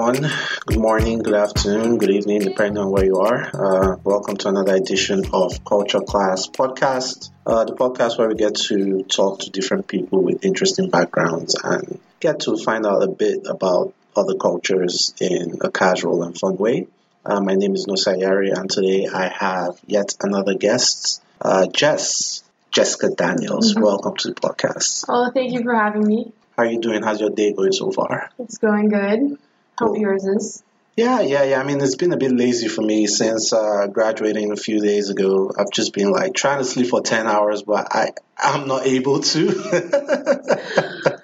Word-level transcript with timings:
everyone. 0.00 0.32
Good 0.66 0.78
morning, 0.78 1.18
good 1.18 1.34
afternoon, 1.34 1.98
good 1.98 2.10
evening, 2.10 2.40
depending 2.40 2.78
on 2.78 2.90
where 2.90 3.04
you 3.04 3.16
are. 3.16 3.50
Uh, 3.52 3.96
welcome 4.02 4.36
to 4.38 4.48
another 4.48 4.74
edition 4.74 5.24
of 5.32 5.62
Culture 5.64 6.00
Class 6.00 6.46
Podcast, 6.46 7.30
uh, 7.46 7.64
the 7.64 7.74
podcast 7.74 8.16
where 8.16 8.28
we 8.28 8.34
get 8.34 8.54
to 8.70 9.02
talk 9.02 9.40
to 9.40 9.50
different 9.50 9.88
people 9.88 10.22
with 10.22 10.44
interesting 10.44 10.88
backgrounds 10.88 11.54
and 11.62 12.00
get 12.18 12.40
to 12.40 12.56
find 12.56 12.86
out 12.86 13.02
a 13.02 13.08
bit 13.08 13.46
about 13.46 13.92
other 14.16 14.34
cultures 14.36 15.12
in 15.20 15.58
a 15.60 15.70
casual 15.70 16.22
and 16.22 16.38
fun 16.38 16.56
way. 16.56 16.86
Uh, 17.26 17.40
my 17.40 17.54
name 17.54 17.74
is 17.74 17.86
Nosa 17.86 18.16
Yari, 18.18 18.58
and 18.58 18.70
today 18.70 19.06
I 19.06 19.28
have 19.28 19.78
yet 19.86 20.14
another 20.22 20.54
guest, 20.54 21.20
uh, 21.42 21.66
Jess, 21.66 22.42
Jessica 22.70 23.10
Daniels. 23.10 23.74
Mhm. 23.74 23.82
Welcome 23.82 24.16
to 24.16 24.28
the 24.28 24.34
podcast. 24.34 25.04
Oh, 25.10 25.30
thank 25.34 25.52
you 25.52 25.62
for 25.62 25.74
having 25.74 26.06
me. 26.06 26.32
How 26.56 26.62
are 26.62 26.70
you 26.70 26.80
doing? 26.80 27.02
How's 27.02 27.20
your 27.20 27.30
day 27.30 27.52
going 27.52 27.72
so 27.72 27.90
far? 27.90 28.30
It's 28.38 28.56
going 28.56 28.88
good. 28.88 29.38
Hope 29.80 29.88
Cool. 29.94 29.98
yours 30.00 30.24
is. 30.24 30.62
Yeah, 30.96 31.20
yeah, 31.20 31.44
yeah. 31.44 31.60
I 31.60 31.64
mean, 31.64 31.80
it's 31.80 31.96
been 31.96 32.12
a 32.12 32.16
bit 32.18 32.30
lazy 32.32 32.68
for 32.68 32.82
me 32.82 33.06
since 33.06 33.52
uh, 33.52 33.86
graduating 33.86 34.52
a 34.52 34.56
few 34.56 34.80
days 34.82 35.08
ago. 35.08 35.50
I've 35.58 35.70
just 35.72 35.94
been 35.94 36.10
like 36.10 36.34
trying 36.34 36.58
to 36.58 36.64
sleep 36.64 36.88
for 36.88 37.00
ten 37.00 37.26
hours, 37.26 37.62
but 37.62 37.88
I 37.90 38.12
I'm 38.36 38.68
not 38.68 38.86
able 38.86 39.20
to. 39.20 39.46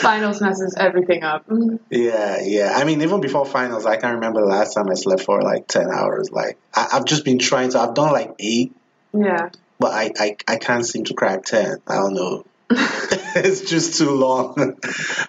Finals 0.00 0.40
messes 0.40 0.74
everything 0.78 1.22
up. 1.24 1.46
Yeah, 1.90 2.40
yeah. 2.42 2.72
I 2.76 2.84
mean, 2.84 3.02
even 3.02 3.20
before 3.20 3.44
finals, 3.46 3.86
I 3.86 3.96
can't 3.96 4.14
remember 4.14 4.40
the 4.42 4.46
last 4.46 4.74
time 4.74 4.88
I 4.90 4.94
slept 4.94 5.22
for 5.22 5.40
like 5.42 5.66
ten 5.66 5.88
hours. 5.90 6.30
Like 6.30 6.58
I, 6.74 6.88
I've 6.94 7.04
just 7.06 7.24
been 7.24 7.38
trying 7.38 7.70
to. 7.70 7.80
I've 7.80 7.94
done 7.94 8.12
like 8.12 8.34
eight, 8.38 8.72
Yeah. 9.12 9.50
but 9.80 9.92
I 9.92 10.12
I, 10.18 10.36
I 10.46 10.56
can't 10.58 10.84
seem 10.86 11.04
to 11.04 11.14
crack 11.14 11.44
ten. 11.44 11.78
I 11.86 11.94
don't 11.96 12.14
know. 12.14 12.44
it's 12.70 13.62
just 13.62 13.98
too 13.98 14.10
long, 14.10 14.76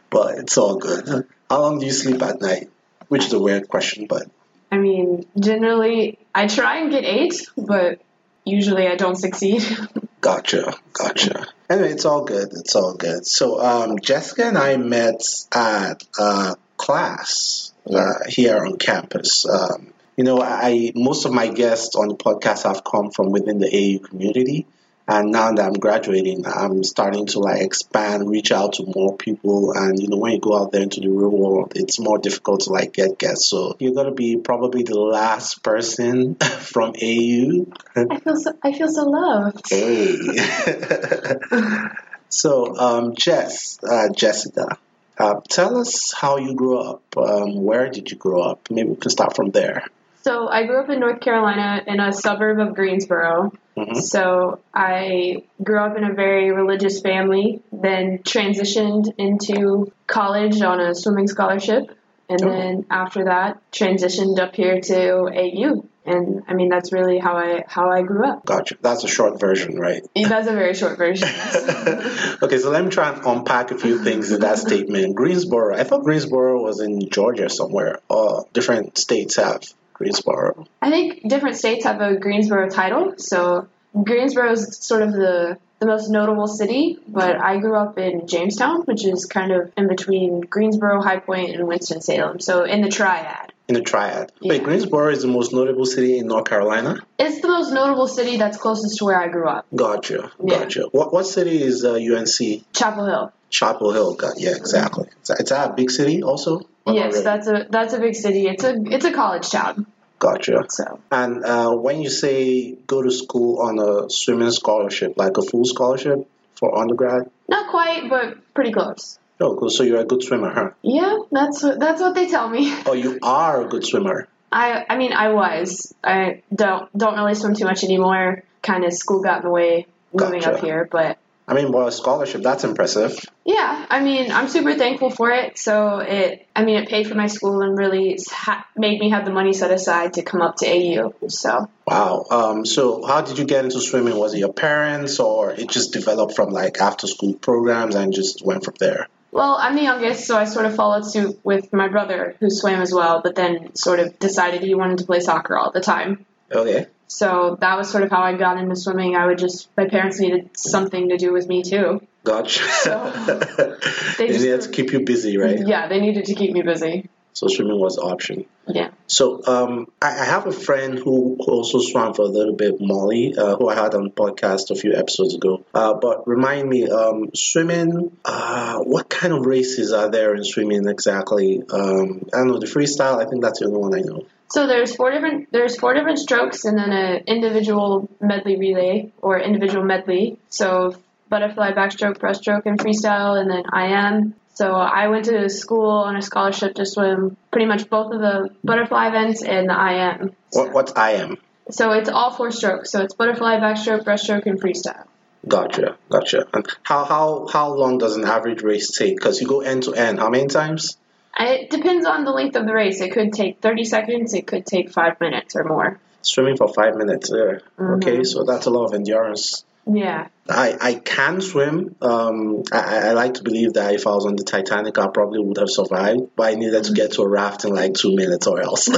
but 0.10 0.38
it's 0.40 0.58
all 0.58 0.78
good. 0.78 1.28
How 1.50 1.62
long 1.62 1.80
do 1.80 1.86
you 1.86 1.92
sleep 1.92 2.22
at 2.22 2.42
night? 2.42 2.70
Which 3.08 3.26
is 3.26 3.34
a 3.34 3.40
weird 3.40 3.70
question, 3.70 4.06
but 4.08 4.30
I 4.72 4.78
mean, 4.78 5.26
generally, 5.40 6.20
I 6.36 6.48
try 6.48 6.80
and 6.80 6.92
get 6.92 7.06
eight, 7.06 7.48
but 7.58 8.02
usually 8.44 8.88
I 8.88 8.96
don't 8.96 9.16
succeed. 9.16 9.64
Gotcha, 10.20 10.74
gotcha. 10.94 11.46
Anyway, 11.70 11.92
it's 11.92 12.04
all 12.04 12.26
good. 12.26 12.50
It's 12.52 12.76
all 12.76 12.96
good. 12.96 13.26
So, 13.26 13.62
um, 13.62 14.00
Jessica 14.00 14.46
and 14.46 14.58
I 14.58 14.76
met 14.76 15.22
at 15.54 16.04
a 16.18 16.56
class 16.76 17.72
uh, 17.90 18.14
here 18.28 18.58
on 18.66 18.78
campus. 18.78 19.48
Um, 19.48 19.94
you 20.18 20.24
know, 20.24 20.42
I 20.42 20.92
most 20.96 21.26
of 21.26 21.34
my 21.34 21.48
guests 21.48 21.96
on 21.96 22.08
the 22.08 22.16
podcast 22.16 22.64
have 22.64 22.84
come 22.84 23.12
from 23.12 23.32
within 23.32 23.60
the 23.60 23.68
AU 23.68 24.08
community, 24.08 24.66
and 25.08 25.32
now 25.32 25.52
that 25.54 25.66
I'm 25.66 25.74
graduating, 25.74 26.46
I'm 26.46 26.84
starting 26.84 27.28
to 27.28 27.40
like 27.40 27.62
expand, 27.62 28.30
reach 28.30 28.52
out 28.52 28.74
to 28.74 28.84
more 28.86 29.16
people. 29.16 29.74
And 29.74 30.00
you 30.02 30.10
know, 30.10 30.18
when 30.18 30.34
you 30.34 30.40
go 30.40 30.60
out 30.60 30.72
there 30.72 30.82
into 30.82 31.02
the 31.02 31.10
real 31.10 31.30
world, 31.30 31.74
it's 31.76 32.00
more 32.00 32.18
difficult 32.18 32.62
to 32.62 32.72
like 32.72 32.94
get 32.94 33.18
guests. 33.18 33.48
So 33.48 33.78
you're 33.80 33.94
gonna 33.94 34.14
be 34.14 34.38
probably 34.38 34.84
the 34.84 35.00
last 35.00 35.64
person 35.64 36.36
from 36.36 36.94
AU 37.02 37.66
I 37.96 38.20
feel 38.20 38.36
so. 38.36 38.54
I 38.64 38.74
feel 38.74 38.90
so 38.90 39.10
loved. 39.10 39.70
Hey. 39.70 40.18
so, 42.30 42.78
um, 42.78 43.16
Jess, 43.16 43.80
uh, 43.84 44.10
Jessica, 44.10 44.78
uh, 45.18 45.42
tell 45.50 45.78
us 45.80 46.14
how 46.14 46.38
you 46.38 46.54
grew 46.54 46.78
up. 46.80 47.02
Um, 47.18 47.64
where 47.64 47.90
did 47.90 48.12
you 48.12 48.18
grow 48.18 48.42
up? 48.42 48.70
Maybe 48.70 48.90
we 48.90 48.96
can 48.96 49.10
start 49.10 49.36
from 49.36 49.52
there. 49.52 49.88
So 50.28 50.50
I 50.50 50.66
grew 50.66 50.82
up 50.82 50.90
in 50.90 51.00
North 51.00 51.22
Carolina 51.22 51.82
in 51.88 52.02
a 52.02 52.12
suburb 52.12 52.60
of 52.60 52.76
Greensboro. 52.76 53.54
hmm 53.78 53.94
So 53.94 54.60
I 54.74 55.44
grew 55.64 55.80
up 55.80 55.96
in 55.96 56.04
a 56.04 56.14
very 56.14 56.52
religious 56.52 57.00
family, 57.00 57.62
then 57.72 58.20
transitioned 58.24 59.06
into 59.18 59.90
college 60.06 60.62
on 60.62 60.82
a 60.82 60.94
swimming 60.94 61.30
scholarship, 61.30 61.84
and 62.28 62.42
Oh. 62.44 62.50
then 62.50 62.86
after 62.92 63.24
that 63.24 63.62
transitioned 63.72 64.38
up 64.38 64.54
here 64.54 64.82
to 64.82 65.02
AU. 65.44 65.86
And 66.06 66.44
I 66.50 66.54
mean 66.56 66.68
that's 66.68 66.92
really 66.92 67.20
how 67.20 67.38
I 67.38 67.64
how 67.66 67.90
I 67.90 68.02
grew 68.02 68.26
up. 68.26 68.46
Gotcha. 68.46 68.76
That's 68.82 69.06
a 69.06 69.08
short 69.08 69.40
version, 69.40 69.80
right? 69.80 70.02
That's 70.34 70.48
a 70.48 70.54
very 70.64 70.74
short 70.74 70.98
version. 70.98 71.28
okay, 72.44 72.58
so 72.58 72.70
let 72.70 72.84
me 72.84 72.90
try 72.90 73.14
and 73.14 73.26
unpack 73.26 73.72
a 73.72 73.78
few 73.78 74.04
things 74.04 74.32
in 74.32 74.42
that 74.42 74.58
statement. 74.58 75.16
Greensboro. 75.16 75.74
I 75.82 75.84
thought 75.86 76.04
Greensboro 76.04 76.62
was 76.64 76.82
in 76.82 77.10
Georgia 77.18 77.50
somewhere. 77.50 78.00
Oh, 78.10 78.46
different 78.54 78.98
states 78.98 79.36
have 79.38 79.62
Greensboro. 79.98 80.68
I 80.82 80.90
think 80.90 81.28
different 81.28 81.58
states 81.58 81.86
have 81.86 82.02
a 82.02 82.16
Greensboro 82.16 82.70
title. 82.70 83.16
So 83.18 83.68
Greensboro 84.04 84.52
is 84.52 84.78
sort 84.78 85.02
of 85.02 85.12
the 85.12 85.58
the 85.80 85.86
most 85.86 86.10
notable 86.10 86.48
city, 86.48 86.98
but 87.08 87.40
I 87.40 87.60
grew 87.60 87.76
up 87.76 88.00
in 88.00 88.28
Jamestown, 88.28 88.82
which 88.82 89.06
is 89.06 89.26
kind 89.26 89.52
of 89.52 89.72
in 89.78 89.88
between 89.88 90.42
Greensboro, 90.42 91.02
High 91.02 91.20
Point, 91.20 91.52
and 91.56 91.68
Winston 91.68 92.02
Salem. 92.02 92.40
So 92.40 92.64
in 92.64 92.82
the 92.82 92.90
triad. 92.90 93.54
In 93.68 93.76
the 93.76 93.82
triad. 93.82 94.32
Wait, 94.42 94.64
Greensboro 94.64 95.12
is 95.12 95.22
the 95.22 95.28
most 95.28 95.54
notable 95.54 95.86
city 95.86 96.18
in 96.18 96.28
North 96.28 96.46
Carolina? 96.46 96.98
It's 97.20 97.42
the 97.42 97.48
most 97.48 97.72
notable 97.72 98.08
city 98.08 98.38
that's 98.38 98.58
closest 98.58 98.98
to 98.98 99.06
where 99.06 99.20
I 99.20 99.28
grew 99.28 99.48
up, 99.48 99.68
Gotcha. 99.76 100.32
Yeah. 100.44 100.60
Gotcha. 100.60 100.84
What, 100.92 101.14
what 101.14 101.26
city 101.26 101.62
is 101.62 101.86
uh, 101.86 101.94
UNC? 101.94 102.74
Chapel 102.74 103.06
Hill. 103.06 103.34
Chapel 103.50 103.92
Hill. 103.94 104.16
Got 104.16 104.40
yeah, 104.40 104.56
exactly. 104.56 105.10
It's, 105.20 105.30
it's 105.30 105.52
a 105.52 105.74
big 105.76 105.92
city 105.92 106.24
also. 106.24 106.62
Yes, 106.94 107.24
that's 107.24 107.48
a 107.48 107.68
that's 107.70 107.94
a 107.94 108.00
big 108.00 108.16
city. 108.16 108.48
It's 108.48 108.64
a 108.64 108.76
it's 108.86 109.06
a 109.06 109.12
college 109.12 109.50
town. 109.50 109.86
gotcha. 110.20 110.66
So 110.70 111.00
And 111.12 111.44
uh, 111.46 111.72
when 111.76 112.02
you 112.02 112.10
say 112.10 112.74
go 112.88 113.02
to 113.02 113.12
school 113.12 113.62
on 113.62 113.80
a 113.80 114.10
swimming 114.10 114.52
scholarship, 114.52 115.14
like 115.18 115.38
a 115.38 115.42
full 115.42 115.66
scholarship 115.66 116.28
for 116.56 116.78
undergrad, 116.78 117.30
not 117.48 117.70
quite, 117.70 118.10
but 118.10 118.54
pretty 118.54 118.72
close. 118.72 119.20
oh, 119.40 119.56
cool. 119.58 119.70
So 119.70 119.84
you're 119.84 120.00
a 120.00 120.06
good 120.06 120.24
swimmer, 120.24 120.52
huh? 120.54 120.70
Yeah, 120.82 121.18
that's 121.32 121.62
what 121.64 121.80
that's 121.80 122.02
what 122.02 122.16
they 122.16 122.28
tell 122.28 122.50
me. 122.50 122.74
Oh, 122.86 122.94
you 122.94 123.20
are 123.22 123.66
a 123.66 123.68
good 123.68 123.86
swimmer. 123.86 124.28
I 124.52 124.86
I 124.90 124.98
mean 124.98 125.14
I 125.14 125.30
was. 125.34 125.94
I 126.04 126.42
don't 126.54 126.96
don't 126.98 127.16
really 127.16 127.36
swim 127.36 127.54
too 127.54 127.66
much 127.66 127.84
anymore. 127.84 128.44
Kind 128.64 128.86
of 128.86 128.94
school 128.94 129.22
got 129.22 129.38
in 129.40 129.44
the 129.44 129.52
way 129.52 129.86
moving 130.14 130.42
Gotcha. 130.42 130.56
up 130.56 130.64
here, 130.64 130.88
but 130.90 131.18
I 131.50 131.54
mean, 131.54 131.72
well, 131.72 131.88
a 131.88 131.92
scholarship 131.94 132.42
that's 132.44 132.66
impressive. 132.66 133.18
yeah, 133.46 133.86
I 133.90 134.02
mean 134.02 134.32
I'm 134.32 134.50
super 134.50 134.76
thankful 134.76 135.10
for 135.10 135.32
it. 135.32 135.58
So 135.58 136.00
it 136.00 136.46
I 136.54 136.66
mean 136.66 136.76
it 136.76 136.90
paid 136.90 137.08
for 137.08 137.16
my 137.16 137.28
school 137.28 137.62
and 137.62 137.78
really 137.78 138.20
ha- 138.30 138.68
made 138.76 139.00
me 139.00 139.12
have 139.12 139.24
the 139.24 139.32
money 139.32 139.54
set 139.54 139.72
aside 139.72 140.14
to 140.16 140.24
come 140.24 140.42
up 140.42 140.58
to 140.58 140.68
AU. 140.68 141.14
So 141.30 141.70
Wow. 141.86 142.26
Um, 142.30 142.66
so 142.66 143.06
how 143.06 143.22
did 143.22 143.40
you 143.40 143.46
get 143.46 143.64
into 143.64 143.80
swimming? 143.80 144.18
Was 144.18 144.34
it 144.34 144.40
your 144.40 144.52
parents, 144.52 145.22
or 145.22 145.52
it 145.52 145.70
just 145.70 145.94
developed 145.94 146.36
from 146.36 146.50
like 146.50 146.82
after 146.82 147.08
school 147.08 147.34
programs 147.34 147.96
and 147.96 148.14
just 148.14 148.46
went 148.46 148.66
from 148.66 148.76
there? 148.80 149.08
well 149.32 149.56
I'm 149.60 149.76
the 149.76 149.84
youngest, 149.84 150.26
so 150.26 150.38
I 150.38 150.46
sort 150.46 150.66
of 150.66 150.76
followed 150.76 151.06
suit 151.06 151.40
with 151.44 151.72
my 151.72 151.88
brother 151.88 152.36
who 152.42 152.50
swam 152.50 152.82
as 152.82 152.94
well, 152.94 153.22
but 153.22 153.36
then 153.36 153.74
sort 153.76 154.00
of 154.00 154.20
decided 154.20 154.64
he 154.64 154.74
wanted 154.76 154.98
to 154.98 155.06
play 155.06 155.22
soccer 155.22 155.58
all 155.58 155.72
the 155.72 155.82
time. 155.82 156.26
Okay. 156.52 156.88
So 157.08 157.58
that 157.62 157.78
was 157.78 157.90
sort 157.90 158.04
of 158.04 158.12
how 158.12 158.22
I 158.22 158.34
got 158.34 158.58
into 158.58 158.76
swimming. 158.76 159.16
I 159.16 159.26
would 159.28 159.38
just 159.38 159.70
my 159.78 159.88
parents 159.88 160.20
needed 160.20 160.50
something 160.58 161.10
to 161.10 161.18
do 161.18 161.32
with 161.34 161.48
me 161.48 161.64
too. 161.64 162.02
Gotcha. 162.24 162.62
They 164.18 164.28
they 164.28 164.34
just- 164.34 164.44
needed 164.44 164.62
to 164.62 164.70
keep 164.70 164.92
you 164.92 165.02
busy, 165.06 165.38
right? 165.38 165.60
Yeah, 165.66 165.88
they 165.88 166.00
needed 166.02 166.26
to 166.26 166.36
keep 166.36 166.52
me 166.52 166.62
busy. 166.62 167.10
So 167.34 167.48
swimming 167.48 167.80
was 167.80 168.00
option. 168.00 168.46
Yeah. 168.68 168.90
So 169.06 169.46
um, 169.46 169.92
I, 170.02 170.08
I 170.08 170.26
have 170.26 170.48
a 170.48 170.52
friend 170.52 170.98
who 170.98 171.38
also 171.40 171.78
swam 171.80 172.16
for 172.16 172.24
a 172.24 172.28
little 172.28 172.56
bit, 172.56 172.82
Molly, 172.82 173.36
uh, 173.38 173.56
who 173.58 173.70
I 173.70 173.76
had 173.76 173.94
on 173.94 174.06
the 174.06 174.10
podcast 174.10 174.72
a 174.72 174.76
few 174.76 174.96
episodes 174.96 175.36
ago. 175.36 175.64
Uh, 175.72 175.94
but 175.94 176.28
remind 176.28 176.68
me, 176.68 176.90
um, 176.90 177.30
swimming, 177.36 178.12
uh, 178.26 178.80
what 178.80 179.08
kind 179.08 179.34
of 179.34 179.46
races 179.46 179.94
are 179.94 180.10
there 180.10 180.34
in 180.34 180.44
swimming 180.44 180.88
exactly? 180.88 181.62
Um, 181.70 182.28
I 182.34 182.38
don't 182.38 182.48
know, 182.48 182.60
the 182.60 182.66
freestyle, 182.66 183.24
I 183.24 183.30
think 183.30 183.44
that's 183.44 183.60
the 183.60 183.68
only 183.68 183.80
one 183.82 183.94
I 183.94 184.00
know. 184.02 184.26
So 184.50 184.68
there's 184.68 184.96
four 184.96 185.12
different 185.12 185.52
there's 185.52 185.76
four 185.76 185.94
different 185.94 186.20
strokes 186.20 186.66
and 186.66 186.78
then 186.78 186.92
an 186.92 187.24
individual 187.28 188.10
medley 188.22 188.58
relay 188.58 189.12
or 189.22 189.40
individual 189.40 189.84
medley. 189.84 190.40
So 190.50 190.96
butterfly, 191.30 191.74
backstroke, 191.74 192.18
breaststroke, 192.18 192.66
and 192.66 192.80
freestyle, 192.80 193.40
and 193.40 193.50
then 193.52 193.64
IM. 193.74 194.36
So 194.54 194.72
I 194.72 195.08
went 195.10 195.26
to 195.26 195.50
school 195.50 195.90
on 195.90 196.16
a 196.16 196.22
scholarship 196.22 196.76
to 196.76 196.86
swim 196.86 197.38
pretty 197.52 197.68
much 197.68 197.90
both 197.90 198.12
of 198.14 198.20
the 198.20 198.50
butterfly 198.64 199.10
events 199.10 199.44
and 199.44 199.70
the 199.70 199.74
IM. 199.74 200.32
What, 200.52 200.74
what's 200.74 200.94
IM? 200.98 201.38
So 201.70 201.92
it's 201.92 202.10
all 202.10 202.32
four 202.32 202.52
strokes. 202.52 202.92
So 202.92 203.04
it's 203.04 203.14
butterfly, 203.14 203.58
backstroke, 203.58 204.04
breaststroke, 204.04 204.46
and 204.46 204.60
freestyle. 204.60 205.04
Gotcha, 205.48 205.98
gotcha. 206.10 206.48
And 206.54 206.66
how, 206.82 207.06
how, 207.06 207.48
how 207.52 207.74
long 207.74 208.00
does 208.00 208.16
an 208.16 208.26
average 208.26 208.64
race 208.64 208.90
take? 208.92 209.16
Because 209.18 209.40
you 209.42 209.48
go 209.48 209.62
end 209.62 209.84
to 209.84 209.94
end, 209.94 210.18
how 210.20 210.30
many 210.30 210.48
times? 210.48 210.98
It 211.40 211.70
depends 211.70 212.06
on 212.06 212.24
the 212.26 212.32
length 212.32 212.56
of 212.56 212.66
the 212.66 212.74
race. 212.74 213.00
It 213.02 213.12
could 213.12 213.32
take 213.34 213.60
30 213.62 213.84
seconds. 213.86 214.34
It 214.34 214.48
could 214.48 214.66
take 214.66 214.92
five 214.92 215.20
minutes 215.20 215.56
or 215.56 215.64
more. 215.64 216.00
Swimming 216.22 216.58
for 216.58 216.68
five 216.74 216.96
minutes 216.96 217.30
there. 217.30 217.62
Okay, 217.80 218.18
Mhm. 218.20 218.26
so 218.26 218.44
that's 218.44 218.66
a 218.66 218.70
lot 218.70 218.86
of 218.86 218.94
endurance. 218.94 219.64
Yeah. 219.90 220.28
I, 220.50 220.76
I 220.82 220.94
can 220.96 221.40
swim. 221.40 221.96
Um, 222.02 222.64
I, 222.74 223.10
I 223.10 223.12
like 223.14 223.36
to 223.36 223.44
believe 223.44 223.74
that 223.74 223.94
if 223.94 224.06
I 224.06 224.12
was 224.16 224.26
on 224.26 224.36
the 224.36 224.44
Titanic, 224.44 224.98
I 224.98 225.08
probably 225.08 225.40
would 225.40 225.58
have 225.58 225.70
survived. 225.70 226.24
But 226.36 226.48
I 226.48 226.56
needed 226.56 226.84
to 226.86 226.92
get 226.94 227.14
to 227.14 227.22
a 227.22 227.28
raft 227.30 227.64
in 227.64 227.74
like 227.74 227.94
two 227.94 228.14
minutes 228.14 228.48
or 228.48 228.60
else. 228.62 228.90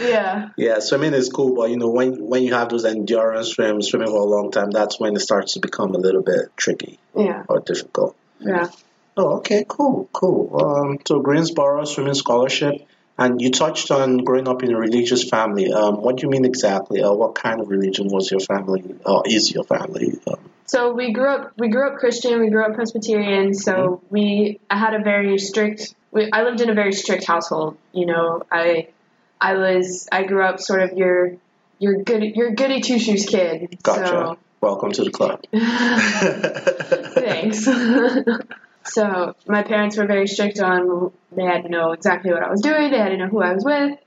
Yeah. 0.00 0.48
yeah, 0.56 0.78
swimming 0.80 1.12
is 1.14 1.28
cool, 1.28 1.54
but 1.54 1.70
you 1.70 1.76
know 1.76 1.90
when 1.90 2.26
when 2.26 2.42
you 2.42 2.54
have 2.54 2.70
those 2.70 2.84
endurance 2.84 3.48
swims, 3.50 3.88
swimming 3.88 4.08
for 4.08 4.20
a 4.20 4.24
long 4.24 4.50
time, 4.50 4.70
that's 4.70 4.98
when 4.98 5.14
it 5.14 5.20
starts 5.20 5.54
to 5.54 5.60
become 5.60 5.94
a 5.94 5.98
little 5.98 6.22
bit 6.22 6.48
tricky 6.56 6.98
Yeah. 7.16 7.44
or 7.48 7.60
difficult. 7.60 8.16
Yeah. 8.40 8.68
Oh, 9.20 9.36
okay, 9.36 9.66
cool, 9.68 10.08
cool. 10.14 10.64
Um, 10.64 10.98
so 11.06 11.20
Greensboro 11.20 11.84
swimming 11.84 12.14
scholarship, 12.14 12.88
and 13.18 13.38
you 13.38 13.50
touched 13.50 13.90
on 13.90 14.24
growing 14.24 14.48
up 14.48 14.62
in 14.62 14.72
a 14.72 14.78
religious 14.78 15.28
family. 15.28 15.70
Um, 15.70 16.00
what 16.00 16.16
do 16.16 16.22
you 16.22 16.30
mean 16.30 16.46
exactly? 16.46 17.02
Uh, 17.02 17.12
what 17.12 17.34
kind 17.34 17.60
of 17.60 17.68
religion 17.68 18.08
was 18.08 18.30
your 18.30 18.40
family? 18.40 18.82
Or 19.04 19.22
is 19.26 19.52
your 19.52 19.64
family? 19.64 20.18
Um, 20.26 20.38
So 20.64 20.94
we 20.94 21.12
grew 21.12 21.28
up 21.28 21.52
we 21.58 21.68
grew 21.68 21.86
up 21.86 21.98
Christian, 21.98 22.40
we 22.40 22.48
grew 22.48 22.64
up 22.64 22.72
Presbyterian, 22.74 23.52
so 23.52 24.00
we 24.08 24.58
I 24.70 24.78
had 24.78 24.94
a 24.94 25.02
very 25.02 25.36
strict 25.36 25.94
we, 26.12 26.30
I 26.32 26.42
lived 26.44 26.62
in 26.62 26.70
a 26.70 26.74
very 26.74 26.94
strict 26.94 27.26
household. 27.26 27.76
You 27.92 28.06
know, 28.06 28.42
I 28.50 28.88
I 29.38 29.54
was 29.54 30.08
I 30.10 30.22
grew 30.22 30.44
up 30.44 30.60
sort 30.60 30.80
of 30.80 30.96
your 30.96 31.36
your 31.78 32.02
good 32.04 32.22
your 32.22 32.52
goody 32.52 32.80
two 32.80 32.98
shoes 32.98 33.26
kid. 33.26 33.76
gotcha. 33.82 34.38
Welcome 34.62 34.92
to 34.92 35.04
the 35.04 35.10
club. 35.10 35.44
Thanks. 37.14 37.68
so 38.84 39.34
my 39.46 39.62
parents 39.62 39.96
were 39.96 40.06
very 40.06 40.26
strict 40.26 40.58
on 40.60 41.12
they 41.32 41.44
had 41.44 41.62
to 41.62 41.68
know 41.68 41.92
exactly 41.92 42.32
what 42.32 42.42
I 42.42 42.50
was 42.50 42.60
doing, 42.60 42.90
they 42.90 42.98
had 42.98 43.10
to 43.10 43.16
know 43.16 43.28
who 43.28 43.42
I 43.42 43.54
was 43.54 43.64
with. 43.64 43.98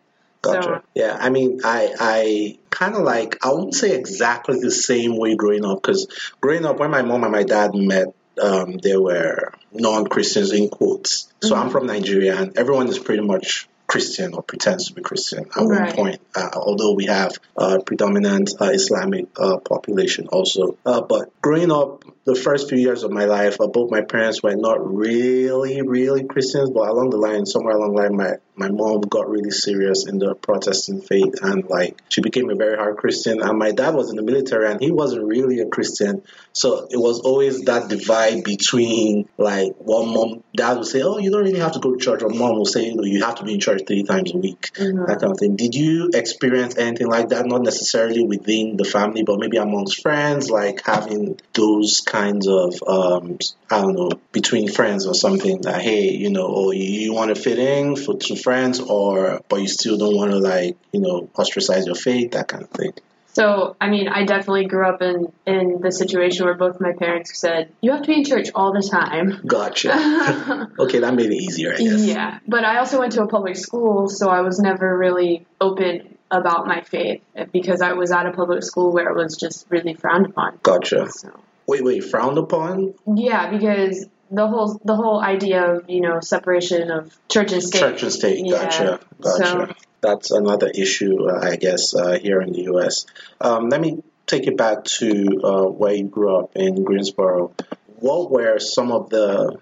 Gotcha. 0.42 0.62
So 0.62 0.81
Yeah, 0.94 1.18
I 1.20 1.30
mean, 1.30 1.62
I 1.64 1.94
I 2.00 2.58
kind 2.70 2.96
of 2.96 3.04
like 3.04 3.44
I 3.46 3.52
wouldn't 3.52 3.75
say 3.75 3.96
exactly 3.96 4.60
the 4.60 4.72
same 4.72 5.18
way 5.18 5.36
growing 5.36 5.66
up 5.66 5.81
because 5.81 6.08
growing 6.42 6.66
up 6.66 6.80
when 6.80 6.92
my 6.92 7.02
mom 7.02 7.24
and 7.24 7.31
my 7.31 7.44
dad 7.44 7.74
met, 7.74 8.08
um, 8.42 8.78
they 8.78 8.98
were 8.98 9.54
non-Christians 9.72 10.52
in 10.52 10.70
quotes. 10.70 11.31
So 11.42 11.56
I'm 11.56 11.70
from 11.70 11.88
Nigeria, 11.88 12.36
and 12.40 12.58
everyone 12.58 12.88
is 12.90 13.00
pretty 13.00 13.24
much 13.24 13.70
Christian 13.88 14.33
or 14.33 14.41
pretends 14.41 14.88
to 14.88 14.94
be 14.94 15.01
Christian 15.01 15.45
at 15.56 15.63
one 15.63 15.91
point. 15.94 16.21
Uh, 16.35 16.50
although 16.56 16.94
we 16.94 17.06
have 17.06 17.33
a 17.56 17.81
predominant 17.81 18.51
uh, 18.59 18.65
Islamic 18.65 19.27
uh, 19.38 19.57
population 19.57 20.27
also, 20.27 20.77
uh, 20.85 21.01
but 21.01 21.30
growing 21.41 21.71
up. 21.71 22.03
The 22.25 22.35
first 22.35 22.69
few 22.69 22.77
years 22.77 23.03
of 23.03 23.12
my 23.12 23.25
life, 23.25 23.59
uh, 23.59 23.68
both 23.68 23.91
my 23.91 24.00
parents 24.00 24.41
were 24.41 24.56
not 24.56 24.77
really, 24.80 25.81
really 25.81 26.24
Christians, 26.24 26.69
but 26.69 26.88
along 26.88 27.09
the 27.09 27.18
line, 27.18 27.45
somewhere 27.45 27.75
along 27.75 27.95
the 27.95 28.01
line, 28.01 28.15
my, 28.15 28.35
my 28.55 28.69
mom 28.69 29.01
got 29.01 29.29
really 29.29 29.51
serious 29.51 30.05
in 30.07 30.19
the 30.19 30.35
Protestant 30.35 31.07
faith 31.07 31.35
and 31.41 31.67
like 31.69 32.01
she 32.09 32.21
became 32.21 32.50
a 32.50 32.55
very 32.55 32.77
hard 32.77 32.97
Christian. 32.97 33.41
And 33.41 33.57
my 33.57 33.71
dad 33.71 33.95
was 33.95 34.09
in 34.09 34.15
the 34.15 34.21
military 34.21 34.69
and 34.69 34.79
he 34.79 34.91
wasn't 34.91 35.25
really 35.25 35.59
a 35.59 35.67
Christian. 35.67 36.23
So 36.53 36.88
it 36.89 36.97
was 36.97 37.19
always 37.21 37.61
that 37.63 37.89
divide 37.89 38.44
between 38.44 39.27
like 39.38 39.73
one 39.77 40.13
mom, 40.13 40.44
dad 40.55 40.77
would 40.77 40.85
say, 40.85 41.01
Oh, 41.01 41.17
you 41.17 41.31
don't 41.31 41.44
really 41.44 41.59
have 41.59 41.71
to 41.73 41.79
go 41.79 41.94
to 41.94 42.00
church, 42.00 42.21
or 42.21 42.29
mom 42.29 42.55
will 42.55 42.65
say, 42.65 42.94
"No, 42.94 43.03
You 43.03 43.23
have 43.23 43.35
to 43.35 43.44
be 43.44 43.55
in 43.55 43.59
church 43.59 43.81
three 43.88 44.03
times 44.03 44.33
a 44.33 44.38
week, 44.38 44.69
Mhm. 44.77 45.07
that 45.07 45.19
kind 45.19 45.31
of 45.31 45.39
thing. 45.39 45.55
Did 45.55 45.73
you 45.75 46.11
experience 46.13 46.77
anything 46.77 47.07
like 47.07 47.29
that? 47.29 47.45
Not 47.47 47.63
necessarily 47.63 48.23
within 48.23 48.77
the 48.77 48.85
family, 48.85 49.23
but 49.23 49.39
maybe 49.39 49.57
amongst 49.57 50.01
friends, 50.01 50.50
like 50.50 50.81
having 50.85 51.39
those 51.53 52.01
kinds 52.01 52.47
of, 52.47 52.75
um, 52.88 53.38
I 53.69 53.81
don't 53.81 53.95
know, 53.95 54.11
between 54.31 54.67
friends 54.67 55.07
or 55.07 55.13
something 55.15 55.61
that, 55.61 55.81
hey, 55.81 56.11
you 56.11 56.29
know, 56.29 56.45
or 56.45 56.73
you, 56.73 56.83
you 56.83 57.13
want 57.13 57.35
to 57.35 57.41
fit 57.41 57.57
in 57.57 57.95
for 57.95 58.15
to 58.17 58.35
friends, 58.44 58.80
or 58.80 59.42
but 59.50 59.62
you 59.62 59.68
still 59.68 59.98
don't 59.98 60.16
want 60.16 60.31
to 60.31 60.38
like, 60.38 60.78
you 60.92 61.00
know, 61.00 61.30
ostracize 61.36 61.86
your 61.86 61.95
faith, 61.95 62.31
that 62.31 62.48
kind 62.48 62.63
of 62.63 62.69
thing. 62.69 62.94
So, 63.34 63.75
I 63.81 63.90
mean, 63.90 64.07
I 64.07 64.25
definitely 64.25 64.66
grew 64.68 64.88
up 64.88 65.01
in 65.01 65.34
in 65.48 65.80
the 65.81 65.92
situation 65.92 66.45
where 66.45 66.54
both 66.54 66.80
my 66.80 66.94
parents 66.94 67.38
said, 67.40 67.72
"You 67.81 67.92
have 67.94 68.01
to 68.04 68.07
be 68.07 68.13
in 68.19 68.25
church 68.25 68.50
all 68.54 68.72
the 68.74 68.88
time." 68.88 69.42
Gotcha. 69.48 70.69
okay, 70.80 71.00
that 71.00 71.16
made 71.16 71.31
it 71.31 71.42
easier, 71.42 71.74
I 71.74 71.78
guess. 71.78 72.06
yeah, 72.06 72.40
but 72.48 72.63
I 72.63 72.78
also 72.78 73.00
went 73.00 73.13
to 73.13 73.24
a 73.24 73.28
public 73.28 73.56
school, 73.56 74.07
so 74.07 74.30
I 74.30 74.42
was 74.42 74.60
never 74.60 74.96
really 74.96 75.48
open 75.60 76.18
about 76.30 76.68
my 76.68 76.81
faith 76.81 77.22
eh, 77.36 77.46
because 77.51 77.81
I 77.81 77.94
was 77.94 78.12
at 78.12 78.25
a 78.28 78.31
public 78.31 78.63
school 78.63 78.92
where 78.92 79.10
it 79.10 79.16
was 79.16 79.36
just 79.36 79.66
really 79.69 79.94
frowned 79.96 80.28
upon. 80.28 80.60
Gotcha. 80.62 81.10
So, 81.10 81.30
Wait, 81.66 81.84
wait, 81.84 82.04
frowned 82.04 82.38
upon? 82.38 82.94
yeah, 83.07 83.50
because 83.50 84.06
the 84.33 84.47
whole 84.47 84.80
the 84.83 84.95
whole 84.95 85.19
idea 85.19 85.63
of 85.75 85.89
you 85.89 86.01
know 86.01 86.19
separation 86.19 86.91
of 86.91 87.15
church 87.30 87.51
and 87.53 87.63
state. 87.63 87.80
Church 87.80 88.03
and 88.03 88.12
state. 88.12 88.45
Yeah, 88.45 88.63
Gotcha. 88.63 89.00
Gotcha. 89.21 89.45
so- 89.45 89.74
That's 90.01 90.31
another 90.31 90.68
issue, 90.68 91.30
uh, 91.30 91.39
I 91.41 91.56
guess, 91.56 91.95
uh, 91.95 92.19
here 92.19 92.41
in 92.41 92.51
the 92.51 92.63
U.S. 92.74 93.06
Um, 93.39 93.69
let 93.69 93.80
me 93.80 94.03
take 94.27 94.47
it 94.47 94.57
back 94.57 94.83
to 95.00 95.07
uh, 95.44 95.63
where 95.63 95.94
you 95.94 96.03
grew 96.03 96.35
up 96.35 96.51
in 96.56 96.83
Greensboro. 96.83 97.53
What 98.00 98.30
were 98.30 98.59
some 98.59 98.91
of 98.91 99.09
the 99.09 99.57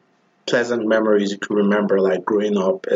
pleasant 0.47 0.87
memories 0.87 1.31
you 1.31 1.37
could 1.37 1.55
remember, 1.55 1.99
like 1.99 2.25
growing 2.25 2.57
up, 2.57 2.87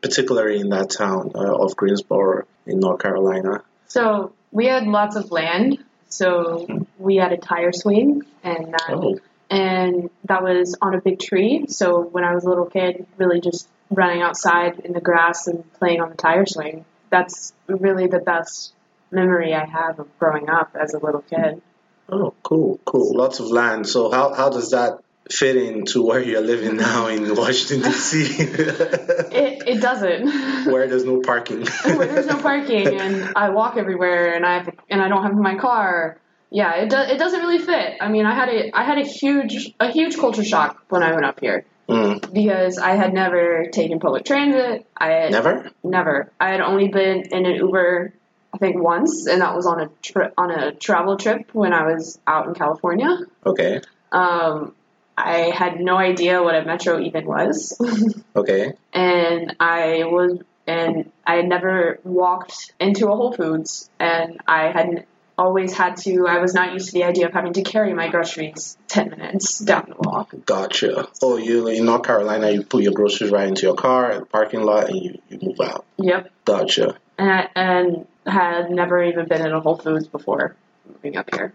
particularly 0.00 0.60
in 0.60 0.70
that 0.70 0.88
town 0.88 1.32
uh, 1.34 1.56
of 1.64 1.76
Greensboro 1.76 2.46
in 2.64 2.80
North 2.80 3.00
Carolina? 3.02 3.62
So 3.88 4.32
we 4.50 4.64
had 4.66 4.86
lots 4.86 5.14
of 5.16 5.30
land. 5.30 5.84
So 6.08 6.86
we 6.98 7.16
had 7.16 7.32
a 7.32 7.36
tire 7.36 7.72
swing, 7.72 8.22
and 8.42 8.72
that 8.72 8.86
Oh, 8.88 9.18
and 9.50 10.10
that 10.24 10.42
was 10.42 10.76
on 10.80 10.94
a 10.94 11.00
big 11.00 11.18
tree. 11.18 11.66
So 11.68 12.00
when 12.02 12.24
I 12.24 12.34
was 12.34 12.44
a 12.44 12.48
little 12.48 12.66
kid, 12.66 13.06
really 13.16 13.40
just 13.40 13.68
running 13.90 14.22
outside 14.22 14.80
in 14.80 14.92
the 14.92 15.00
grass 15.00 15.46
and 15.46 15.70
playing 15.74 16.00
on 16.00 16.10
the 16.10 16.16
tire 16.16 16.46
swing. 16.46 16.84
That's 17.10 17.52
really 17.66 18.06
the 18.06 18.18
best 18.18 18.74
memory 19.10 19.54
I 19.54 19.64
have 19.64 19.98
of 19.98 20.18
growing 20.18 20.50
up 20.50 20.76
as 20.78 20.94
a 20.94 20.98
little 20.98 21.22
kid. 21.22 21.62
oh, 22.10 22.34
cool, 22.42 22.78
cool. 22.84 23.16
Lots 23.16 23.40
of 23.40 23.46
land. 23.46 23.88
So 23.88 24.10
how 24.10 24.34
how 24.34 24.50
does 24.50 24.72
that 24.72 25.00
fit 25.30 25.56
into 25.56 26.02
where 26.02 26.22
you're 26.22 26.40
living 26.40 26.76
now 26.76 27.06
in 27.08 27.34
Washington 27.34 27.90
D.C., 27.90 28.36
It, 28.40 29.62
it 29.66 29.80
doesn't. 29.80 30.26
where 30.72 30.88
there's 30.88 31.04
no 31.04 31.20
parking? 31.20 31.66
Where 31.84 32.06
there's 32.06 32.26
no 32.26 32.40
parking 32.40 32.98
and 32.98 33.32
I 33.36 33.50
walk 33.50 33.76
everywhere 33.76 34.34
and 34.34 34.46
I 34.46 34.58
have, 34.58 34.70
and 34.88 35.02
I 35.02 35.08
don't 35.08 35.22
have 35.22 35.34
my 35.34 35.56
car. 35.56 36.18
Yeah, 36.50 36.74
it 36.76 36.90
do, 36.90 36.96
it 36.96 37.18
doesn't 37.18 37.40
really 37.40 37.58
fit. 37.58 37.96
I 38.00 38.08
mean, 38.08 38.26
I 38.26 38.34
had 38.34 38.48
a 38.48 38.76
I 38.76 38.84
had 38.84 38.98
a 38.98 39.04
huge 39.04 39.74
a 39.78 39.90
huge 39.90 40.16
culture 40.16 40.44
shock 40.44 40.82
when 40.88 41.02
I 41.02 41.12
went 41.12 41.24
up 41.24 41.40
here 41.40 41.64
Mm, 41.88 42.34
because 42.34 42.76
I 42.76 42.90
had 42.96 43.14
never 43.14 43.64
taken 43.72 43.98
public 43.98 44.26
transit. 44.26 44.86
I 44.96 45.06
had 45.08 45.32
never. 45.32 45.70
Never. 45.82 46.30
I 46.38 46.50
had 46.50 46.60
only 46.60 46.88
been 46.88 47.22
in 47.32 47.46
an 47.46 47.54
Uber, 47.54 48.12
I 48.52 48.58
think 48.58 48.82
once, 48.82 49.26
and 49.26 49.40
that 49.40 49.56
was 49.56 49.64
on 49.64 49.80
a 49.80 49.88
trip 50.02 50.34
on 50.36 50.50
a 50.50 50.72
travel 50.72 51.16
trip 51.16 51.48
when 51.54 51.72
I 51.72 51.84
was 51.84 52.18
out 52.26 52.46
in 52.46 52.54
California. 52.54 53.18
Okay. 53.46 53.80
Um, 54.12 54.74
I 55.16 55.50
had 55.54 55.80
no 55.80 55.96
idea 55.96 56.42
what 56.42 56.54
a 56.54 56.64
metro 56.64 57.00
even 57.00 57.26
was, 57.26 57.80
Okay. 58.36 58.72
and 58.92 59.56
I 59.58 60.04
was 60.04 60.40
and 60.66 61.10
I 61.26 61.36
had 61.36 61.48
never 61.48 61.98
walked 62.04 62.72
into 62.78 63.08
a 63.10 63.16
Whole 63.16 63.32
Foods, 63.32 63.88
and 63.98 64.40
I 64.46 64.70
hadn't 64.70 65.06
always 65.38 65.72
had 65.72 65.96
to. 65.98 66.26
I 66.26 66.38
was 66.38 66.52
not 66.52 66.72
used 66.72 66.88
to 66.88 66.92
the 66.92 67.04
idea 67.04 67.26
of 67.26 67.32
having 67.32 67.52
to 67.54 67.62
carry 67.62 67.94
my 67.94 68.08
groceries 68.08 68.76
ten 68.88 69.10
minutes 69.10 69.60
down 69.60 69.86
the 69.88 69.96
walk. 69.98 70.34
Gotcha. 70.44 71.08
Oh, 71.22 71.36
you 71.36 71.68
in 71.68 71.84
North 71.84 72.02
Carolina, 72.02 72.50
you 72.50 72.64
put 72.64 72.82
your 72.82 72.92
groceries 72.92 73.30
right 73.30 73.48
into 73.48 73.62
your 73.62 73.76
car 73.76 74.10
at 74.10 74.20
the 74.20 74.26
parking 74.26 74.62
lot, 74.62 74.90
and 74.90 75.00
you, 75.00 75.22
you 75.28 75.38
move 75.40 75.60
out. 75.60 75.86
Yep, 75.98 76.30
Gotcha. 76.44 76.96
and 77.16 77.30
I, 77.30 77.48
and 77.54 78.06
had 78.26 78.70
never 78.70 79.02
even 79.02 79.26
been 79.28 79.46
in 79.46 79.52
a 79.52 79.60
Whole 79.60 79.78
Foods 79.78 80.08
before 80.08 80.56
moving 80.86 81.16
up 81.16 81.32
here. 81.32 81.54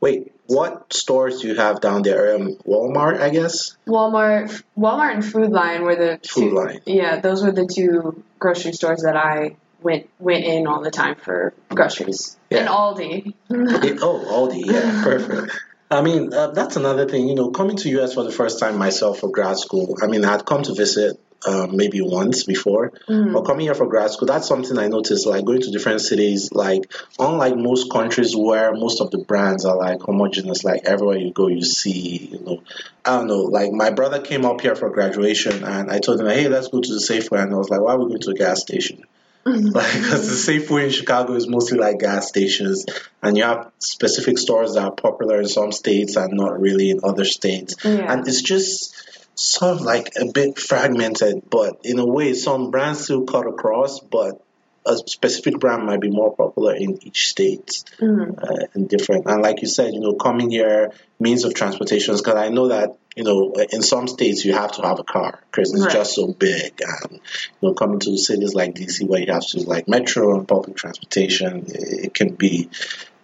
Wait, 0.00 0.32
what 0.46 0.92
stores 0.92 1.40
do 1.40 1.48
you 1.48 1.54
have 1.54 1.80
down 1.80 2.02
there? 2.02 2.34
Um, 2.34 2.56
Walmart, 2.66 3.20
I 3.20 3.30
guess. 3.30 3.76
Walmart, 3.86 4.62
Walmart 4.76 5.14
and 5.14 5.24
Food 5.24 5.50
Lion 5.50 5.82
were 5.82 5.94
the 5.94 6.18
Food 6.28 6.50
two. 6.50 6.50
Lion. 6.50 6.80
Yeah, 6.86 7.20
those 7.20 7.42
were 7.42 7.52
the 7.52 7.66
two 7.72 8.22
grocery 8.40 8.72
stores 8.72 9.02
that 9.02 9.16
I 9.16 9.54
went 9.82 10.08
went 10.18 10.44
in 10.44 10.66
all 10.66 10.82
the 10.82 10.90
time 10.90 11.16
for 11.16 11.54
groceries. 11.68 12.36
And 12.50 12.68
Aldi. 12.68 13.34
It- 13.50 13.98
oh, 14.02 14.48
Aldi. 14.50 14.66
Yeah, 14.66 15.02
perfect. 15.04 15.52
I 15.90 16.00
mean, 16.00 16.32
uh, 16.32 16.52
that's 16.52 16.76
another 16.76 17.06
thing. 17.06 17.28
You 17.28 17.34
know, 17.34 17.50
coming 17.50 17.76
to 17.76 17.88
US 18.00 18.14
for 18.14 18.24
the 18.24 18.32
first 18.32 18.58
time 18.58 18.78
myself 18.78 19.18
for 19.20 19.30
grad 19.30 19.58
school. 19.58 19.96
I 20.02 20.06
mean, 20.06 20.24
I 20.24 20.32
had 20.32 20.46
come 20.46 20.62
to 20.62 20.74
visit 20.74 21.18
um, 21.44 21.76
maybe 21.76 22.00
once 22.00 22.44
before, 22.44 22.92
Mhm. 23.08 23.32
but 23.32 23.42
coming 23.42 23.66
here 23.66 23.74
for 23.74 23.86
grad 23.88 24.12
school, 24.12 24.28
that's 24.28 24.46
something 24.46 24.78
I 24.78 24.86
noticed. 24.86 25.26
Like 25.26 25.44
going 25.44 25.60
to 25.62 25.70
different 25.72 26.00
cities, 26.00 26.50
like 26.52 26.84
unlike 27.18 27.56
most 27.56 27.90
countries 27.90 28.36
where 28.36 28.72
most 28.72 29.00
of 29.00 29.10
the 29.10 29.18
brands 29.18 29.64
are 29.64 29.76
like 29.76 30.00
homogenous, 30.02 30.62
like 30.62 30.82
everywhere 30.84 31.18
you 31.18 31.32
go, 31.32 31.48
you 31.48 31.62
see, 31.64 32.28
you 32.32 32.38
know, 32.44 32.62
I 33.04 33.16
don't 33.16 33.26
know. 33.26 33.40
Like 33.40 33.72
my 33.72 33.90
brother 33.90 34.20
came 34.20 34.44
up 34.44 34.60
here 34.60 34.76
for 34.76 34.88
graduation, 34.90 35.64
and 35.64 35.90
I 35.90 35.98
told 35.98 36.20
him, 36.20 36.28
hey, 36.28 36.46
let's 36.48 36.68
go 36.68 36.80
to 36.80 36.92
the 36.94 37.00
Safeway, 37.00 37.42
and 37.42 37.52
I 37.52 37.56
was 37.56 37.68
like, 37.70 37.80
why 37.80 37.94
are 37.94 37.98
we 37.98 38.06
going 38.06 38.20
to 38.20 38.30
a 38.30 38.34
gas 38.34 38.60
station? 38.60 39.02
like 39.46 39.92
because 39.94 40.28
the 40.46 40.52
Safeway 40.52 40.84
in 40.84 40.90
Chicago 40.90 41.34
is 41.34 41.48
mostly 41.48 41.78
like 41.78 41.98
gas 41.98 42.28
stations, 42.28 42.86
and 43.22 43.36
you 43.36 43.42
have 43.44 43.72
specific 43.78 44.38
stores 44.38 44.74
that 44.74 44.84
are 44.84 44.92
popular 44.92 45.40
in 45.40 45.48
some 45.48 45.72
states 45.72 46.16
and 46.16 46.34
not 46.34 46.60
really 46.60 46.90
in 46.90 47.00
other 47.02 47.24
states, 47.24 47.74
Yeah. 47.84 48.12
and 48.12 48.26
it's 48.28 48.42
just 48.42 48.94
sort 49.34 49.72
of 49.72 49.80
like 49.80 50.12
a 50.20 50.26
bit 50.32 50.58
fragmented. 50.58 51.42
But 51.50 51.80
in 51.84 51.98
a 51.98 52.06
way, 52.06 52.34
some 52.34 52.70
brands 52.70 53.04
still 53.04 53.24
cut 53.24 53.46
across, 53.46 53.98
but 54.00 54.40
a 54.84 54.96
specific 54.96 55.58
brand 55.60 55.84
might 55.86 56.00
be 56.00 56.10
more 56.10 56.34
popular 56.34 56.74
in 56.74 56.98
each 57.06 57.28
state 57.28 57.84
Mhm. 58.00 58.36
uh, 58.42 58.66
and 58.74 58.88
different. 58.88 59.26
And 59.26 59.40
like 59.42 59.62
you 59.62 59.68
said, 59.68 59.92
you 59.94 60.00
know, 60.00 60.14
coming 60.14 60.50
here, 60.50 60.90
means 61.20 61.44
of 61.44 61.54
transportation, 61.54 62.16
because 62.16 62.34
I 62.34 62.48
know 62.48 62.68
that, 62.68 62.96
you 63.14 63.22
know, 63.22 63.52
in 63.70 63.82
some 63.82 64.08
states 64.08 64.44
you 64.44 64.54
have 64.54 64.72
to 64.72 64.82
have 64.82 64.98
a 64.98 65.04
car 65.04 65.38
because 65.50 65.72
it's 65.72 65.82
Right. 65.84 65.92
just 65.92 66.14
so 66.14 66.26
big. 66.32 66.80
And, 66.84 67.12
you 67.60 67.68
know, 67.68 67.74
coming 67.74 68.00
to 68.00 68.16
cities 68.18 68.54
like 68.54 68.74
DC 68.74 69.06
where 69.06 69.20
you 69.20 69.32
have 69.32 69.46
to 69.48 69.60
like 69.60 69.86
metro 69.86 70.36
and 70.36 70.48
public 70.48 70.76
transportation, 70.76 71.66
it, 71.68 72.06
it 72.06 72.14
can 72.14 72.34
be 72.34 72.68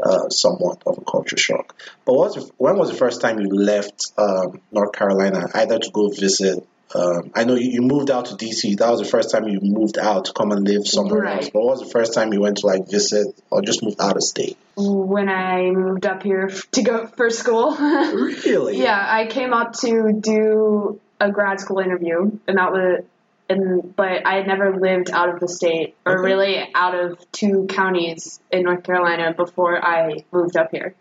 uh, 0.00 0.28
somewhat 0.28 0.80
of 0.86 0.98
a 0.98 1.00
culture 1.00 1.36
shock. 1.36 1.74
But 2.04 2.14
what's, 2.14 2.34
the- 2.36 2.48
when 2.56 2.78
was 2.78 2.88
the 2.90 2.96
first 2.96 3.20
time 3.20 3.40
you 3.40 3.48
left 3.48 4.12
um, 4.16 4.60
North 4.70 4.92
Carolina, 4.92 5.48
either 5.54 5.78
to 5.80 5.90
go 5.90 6.08
visit? 6.08 6.64
Um, 6.94 7.30
I 7.34 7.44
know 7.44 7.54
you, 7.54 7.70
you 7.70 7.82
moved 7.82 8.10
out 8.10 8.26
to 8.26 8.34
DC. 8.34 8.78
That 8.78 8.90
was 8.90 9.00
the 9.00 9.06
first 9.06 9.30
time 9.30 9.46
you 9.46 9.60
moved 9.62 9.98
out 9.98 10.24
to 10.26 10.32
come 10.32 10.52
and 10.52 10.66
live 10.66 10.86
somewhere 10.86 11.20
Right. 11.20 11.36
else. 11.36 11.50
But 11.50 11.60
what 11.62 11.78
was 11.78 11.80
the 11.80 11.90
first 11.90 12.14
time 12.14 12.32
you 12.32 12.40
went 12.40 12.58
to 12.58 12.66
like 12.66 12.88
visit 12.88 13.26
or 13.50 13.60
just 13.62 13.82
moved 13.82 14.00
out 14.00 14.16
of 14.16 14.22
state? 14.22 14.56
When 14.76 15.28
I 15.28 15.70
moved 15.70 16.06
up 16.06 16.22
here 16.22 16.48
to 16.72 16.82
go 16.82 17.06
for 17.06 17.30
school. 17.30 17.76
Really? 17.78 18.78
yeah, 18.80 18.98
I 19.06 19.26
came 19.26 19.52
up 19.52 19.72
to 19.80 20.12
do 20.18 21.00
a 21.20 21.30
grad 21.30 21.60
school 21.60 21.80
interview, 21.80 22.30
and 22.46 22.56
that 22.58 22.72
was, 22.72 23.04
and 23.50 23.94
but 23.96 24.26
I 24.26 24.36
had 24.36 24.46
never 24.46 24.78
lived 24.78 25.10
out 25.10 25.28
of 25.28 25.40
the 25.40 25.48
state 25.48 25.96
or 26.06 26.18
Okay. 26.20 26.22
really 26.32 26.68
out 26.74 26.94
of 26.94 27.18
two 27.32 27.66
counties 27.68 28.38
in 28.50 28.62
North 28.62 28.82
Carolina 28.84 29.34
before 29.36 29.84
I 29.84 30.24
moved 30.32 30.56
up 30.56 30.70
here. 30.70 30.94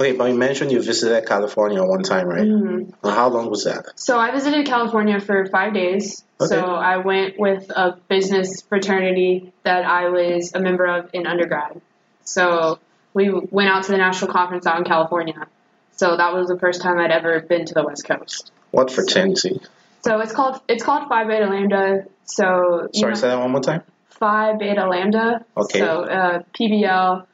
Okay, 0.00 0.12
but 0.12 0.30
you 0.30 0.34
mentioned 0.34 0.72
you 0.72 0.80
visited 0.80 1.26
California 1.26 1.84
one 1.84 2.02
time, 2.02 2.26
right? 2.26 2.48
Mhm. 2.48 2.94
How 3.04 3.28
long 3.28 3.50
was 3.50 3.64
that? 3.64 3.84
So 3.96 4.18
I 4.18 4.30
visited 4.30 4.64
California 4.66 5.20
for 5.20 5.44
five 5.46 5.74
days. 5.74 6.24
Okay. 6.40 6.48
So 6.48 6.64
I 6.64 6.96
went 6.96 7.38
with 7.38 7.68
a 7.68 7.98
business 8.08 8.62
fraternity 8.62 9.52
that 9.62 9.84
I 9.84 10.08
was 10.08 10.52
a 10.54 10.60
member 10.60 10.86
of 10.86 11.10
in 11.12 11.26
undergrad. 11.26 11.82
So 12.24 12.78
we 13.12 13.28
went 13.28 13.68
out 13.68 13.82
to 13.84 13.92
the 13.92 13.98
national 13.98 14.32
conference 14.32 14.66
out 14.66 14.78
in 14.78 14.84
California. 14.84 15.46
So 15.92 16.16
that 16.16 16.32
was 16.32 16.48
the 16.48 16.58
first 16.58 16.80
time 16.80 16.98
I'd 16.98 17.10
ever 17.10 17.40
been 17.40 17.66
to 17.66 17.74
the 17.74 17.84
West 17.84 18.06
Coast. 18.06 18.52
What 18.70 18.90
fraternity? 18.90 19.60
So 20.02 20.20
it's 20.20 20.32
called 20.32 20.62
it's 20.66 20.82
called 20.82 21.08
Phi 21.10 21.24
Beta 21.24 21.46
Lambda. 21.46 22.06
So 22.24 22.88
Sorry, 22.94 23.12
know, 23.12 23.18
say 23.18 23.28
that 23.28 23.38
one 23.38 23.50
more 23.50 23.60
time. 23.60 23.82
Phi 24.08 24.56
Beta 24.56 24.86
Lambda. 24.88 25.44
Okay. 25.58 25.78
So 25.78 26.04
uh, 26.04 26.42
PBL. 26.58 27.26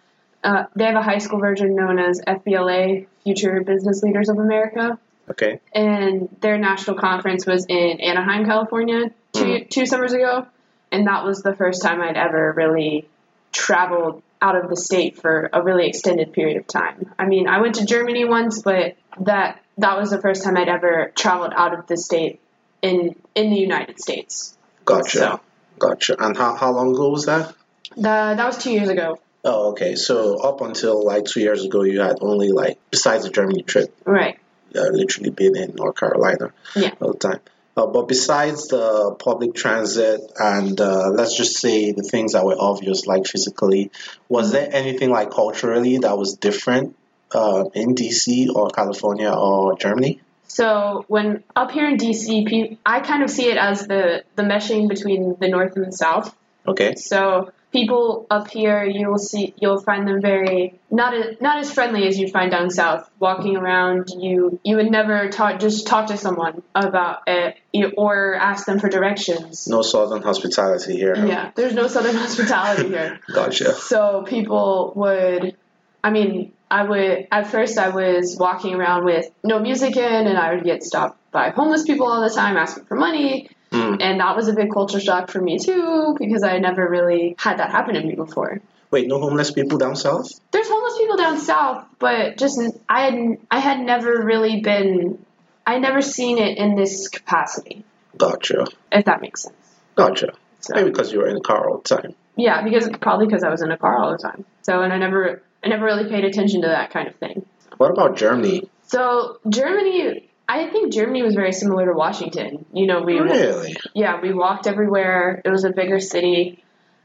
Uh, 0.46 0.64
they 0.76 0.84
have 0.84 0.94
a 0.94 1.02
high 1.02 1.18
school 1.18 1.40
version 1.40 1.74
known 1.74 1.98
as 1.98 2.20
FBLA, 2.24 3.06
Future 3.24 3.60
Business 3.62 4.00
Leaders 4.04 4.28
of 4.28 4.38
America 4.38 4.96
Okay. 5.28 5.58
and 5.74 6.28
their 6.40 6.56
national 6.56 6.96
conference 6.96 7.44
was 7.44 7.66
in 7.68 8.00
Anaheim, 8.00 8.44
California, 8.46 9.10
two 9.32 9.64
two 9.68 9.86
summers 9.86 10.12
ago, 10.12 10.46
and 10.92 11.08
that 11.08 11.24
was 11.24 11.42
the 11.42 11.54
first 11.56 11.82
time 11.82 12.00
I'd 12.00 12.16
ever 12.16 12.52
really 12.56 13.08
traveled 13.50 14.22
out 14.40 14.54
of 14.54 14.70
the 14.70 14.76
state 14.76 15.20
for 15.20 15.50
a 15.52 15.60
really 15.62 15.88
extended 15.88 16.32
period 16.32 16.58
of 16.58 16.66
time. 16.68 17.12
I 17.18 17.26
mean, 17.26 17.48
I 17.48 17.60
went 17.60 17.74
to 17.76 17.84
Germany 17.84 18.24
once, 18.24 18.62
but 18.62 18.96
that 19.20 19.60
that 19.78 19.98
was 19.98 20.10
the 20.10 20.20
first 20.20 20.44
time 20.44 20.56
I'd 20.56 20.68
ever 20.68 21.10
traveled 21.16 21.54
out 21.56 21.74
of 21.76 21.88
the 21.88 21.96
state 21.96 22.38
in 22.82 23.16
in 23.34 23.50
the 23.50 23.58
United 23.58 23.98
States. 24.00 24.56
Gotcha. 24.84 25.18
So- 25.18 25.40
Gotcha. 25.80 26.14
And 26.24 26.34
how, 26.36 26.54
how 26.54 26.70
long 26.72 26.94
ago 26.94 27.10
was 27.10 27.26
that? 27.26 27.52
The, 27.96 28.34
that 28.38 28.46
was 28.46 28.56
two 28.56 28.70
years 28.72 28.88
ago. 28.88 29.18
Oh, 29.46 29.70
okay. 29.70 29.94
So 29.94 30.38
up 30.40 30.60
until 30.60 31.04
like 31.04 31.24
two 31.24 31.40
years 31.40 31.64
ago, 31.64 31.82
you 31.84 32.00
had 32.00 32.16
only 32.20 32.50
like, 32.50 32.78
besides 32.90 33.24
the 33.24 33.30
Germany 33.30 33.62
trip, 33.62 33.96
Right. 34.04 34.38
had 34.74 34.92
literally 34.92 35.30
been 35.30 35.56
in 35.56 35.74
North 35.76 35.96
Carolina 35.96 36.52
Yeah. 36.74 36.90
all 37.00 37.12
the 37.12 37.18
time. 37.18 37.40
Uh, 37.76 37.86
but 37.86 38.08
besides 38.08 38.68
the 38.68 39.14
public 39.18 39.54
transit 39.54 40.20
and 40.38 40.80
uh, 40.80 41.08
let's 41.10 41.36
just 41.36 41.58
say 41.58 41.92
the 41.92 42.02
things 42.02 42.32
that 42.32 42.44
were 42.44 42.56
obvious, 42.58 43.06
like 43.06 43.26
physically, 43.26 43.90
was 44.28 44.50
there 44.52 44.68
anything 44.72 45.10
like 45.10 45.30
culturally 45.30 45.98
that 45.98 46.16
was 46.18 46.36
different 46.36 46.96
uh, 47.32 47.64
in 47.74 47.94
DC 47.94 48.48
or 48.54 48.70
California 48.70 49.30
or 49.30 49.76
Germany? 49.78 50.20
So 50.48 51.04
when 51.08 51.44
up 51.54 51.70
here 51.70 51.86
in 51.86 51.98
DC, 51.98 52.78
I 52.86 53.00
kind 53.00 53.22
of 53.22 53.28
see 53.30 53.46
it 53.50 53.58
as 53.58 53.86
the 53.86 54.24
the 54.36 54.42
meshing 54.42 54.88
between 54.88 55.36
the 55.38 55.48
north 55.48 55.76
and 55.76 55.86
the 55.86 55.92
south. 55.92 56.34
Okay. 56.66 56.94
So 56.96 57.52
people 57.76 58.26
up 58.30 58.50
here, 58.50 58.84
you 58.84 59.08
will 59.08 59.18
see, 59.18 59.54
you'll 59.60 59.80
find 59.80 60.08
them 60.08 60.20
very 60.20 60.78
not 60.90 61.12
as, 61.14 61.40
not 61.40 61.58
as 61.58 61.72
friendly 61.72 62.06
as 62.06 62.18
you 62.18 62.28
find 62.28 62.50
down 62.50 62.70
south. 62.70 63.10
Walking 63.18 63.56
around, 63.56 64.08
you 64.10 64.58
you 64.64 64.76
would 64.76 64.90
never 64.90 65.28
talk 65.28 65.60
just 65.60 65.86
talk 65.86 66.08
to 66.08 66.16
someone 66.16 66.62
about 66.74 67.22
it 67.26 67.56
or 67.96 68.34
ask 68.34 68.66
them 68.66 68.78
for 68.78 68.88
directions. 68.88 69.66
No 69.68 69.82
southern 69.82 70.22
hospitality 70.22 70.96
here. 70.96 71.14
Yeah, 71.14 71.50
there's 71.54 71.74
no 71.74 71.86
southern 71.88 72.16
hospitality 72.24 72.88
here. 72.88 73.20
Gotcha. 73.32 73.74
So 73.74 74.24
people 74.26 74.92
would, 74.96 75.56
I 76.02 76.10
mean, 76.10 76.52
I 76.70 76.82
would 76.82 77.28
at 77.30 77.50
first 77.50 77.78
I 77.78 77.90
was 77.90 78.36
walking 78.38 78.74
around 78.74 79.04
with 79.04 79.30
no 79.44 79.58
music 79.58 79.96
in, 79.96 80.26
and 80.26 80.38
I 80.38 80.54
would 80.54 80.64
get 80.64 80.82
stopped 80.82 81.18
by 81.30 81.50
homeless 81.50 81.84
people 81.84 82.06
all 82.06 82.22
the 82.26 82.34
time 82.34 82.56
asking 82.56 82.86
for 82.86 82.96
money. 82.96 83.50
Mm. 83.76 84.02
And 84.02 84.20
that 84.20 84.36
was 84.36 84.48
a 84.48 84.52
big 84.54 84.72
culture 84.72 85.00
shock 85.00 85.30
for 85.30 85.40
me 85.40 85.58
too, 85.58 86.16
because 86.18 86.42
I 86.42 86.58
never 86.58 86.88
really 86.88 87.34
had 87.38 87.58
that 87.58 87.70
happen 87.70 87.94
to 87.94 88.02
me 88.02 88.14
before. 88.14 88.60
Wait, 88.90 89.08
no 89.08 89.18
homeless 89.20 89.50
people 89.50 89.78
down 89.78 89.96
south? 89.96 90.28
There's 90.52 90.68
homeless 90.68 90.96
people 90.98 91.16
down 91.16 91.38
south, 91.38 91.84
but 91.98 92.36
just 92.38 92.60
I 92.88 93.00
had 93.10 93.38
I 93.50 93.58
had 93.58 93.80
never 93.80 94.22
really 94.22 94.60
been 94.60 95.24
I 95.66 95.78
never 95.78 96.00
seen 96.00 96.38
it 96.38 96.56
in 96.58 96.76
this 96.76 97.08
capacity, 97.08 97.84
Gotcha. 98.16 98.66
if 98.92 99.04
that 99.06 99.20
makes 99.20 99.42
sense. 99.42 99.56
Gotcha. 99.96 100.32
So 100.60 100.74
Maybe 100.74 100.90
because 100.90 101.12
you 101.12 101.18
were 101.18 101.26
in 101.28 101.34
the 101.34 101.40
car 101.40 101.68
all 101.68 101.78
the 101.78 101.96
time. 101.96 102.14
yeah, 102.36 102.62
because 102.62 102.88
probably 103.00 103.26
because 103.26 103.42
I 103.42 103.50
was 103.50 103.62
in 103.62 103.70
a 103.72 103.76
car 103.76 103.98
all 103.98 104.12
the 104.12 104.18
time. 104.18 104.44
So 104.62 104.82
and 104.82 104.92
I 104.92 104.98
never 104.98 105.42
I 105.64 105.68
never 105.68 105.84
really 105.84 106.08
paid 106.08 106.24
attention 106.24 106.62
to 106.62 106.68
that 106.68 106.90
kind 106.90 107.08
of 107.08 107.16
thing. 107.16 107.44
What 107.78 107.90
about 107.90 108.16
Germany? 108.16 108.70
So 108.84 109.38
Germany, 109.48 110.28
I 110.48 110.68
think 110.68 110.92
Germany 110.92 111.22
was 111.22 111.34
very 111.34 111.52
similar 111.52 111.86
to 111.86 111.92
Washington. 111.92 112.64
You 112.72 112.86
know, 112.86 113.02
we 113.02 113.18
Really? 113.18 113.76
yeah 113.94 114.20
we 114.20 114.32
walked 114.32 114.66
everywhere. 114.66 115.42
It 115.44 115.50
was 115.50 115.64
a 115.64 115.70
bigger 115.70 115.98
city. 116.00 116.62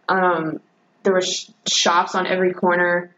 Um, 0.07 0.59
there 1.03 1.13
were 1.13 1.21
sh- 1.21 1.49
shops 1.67 2.15
on 2.15 2.27
every 2.27 2.53
corner. 2.53 3.15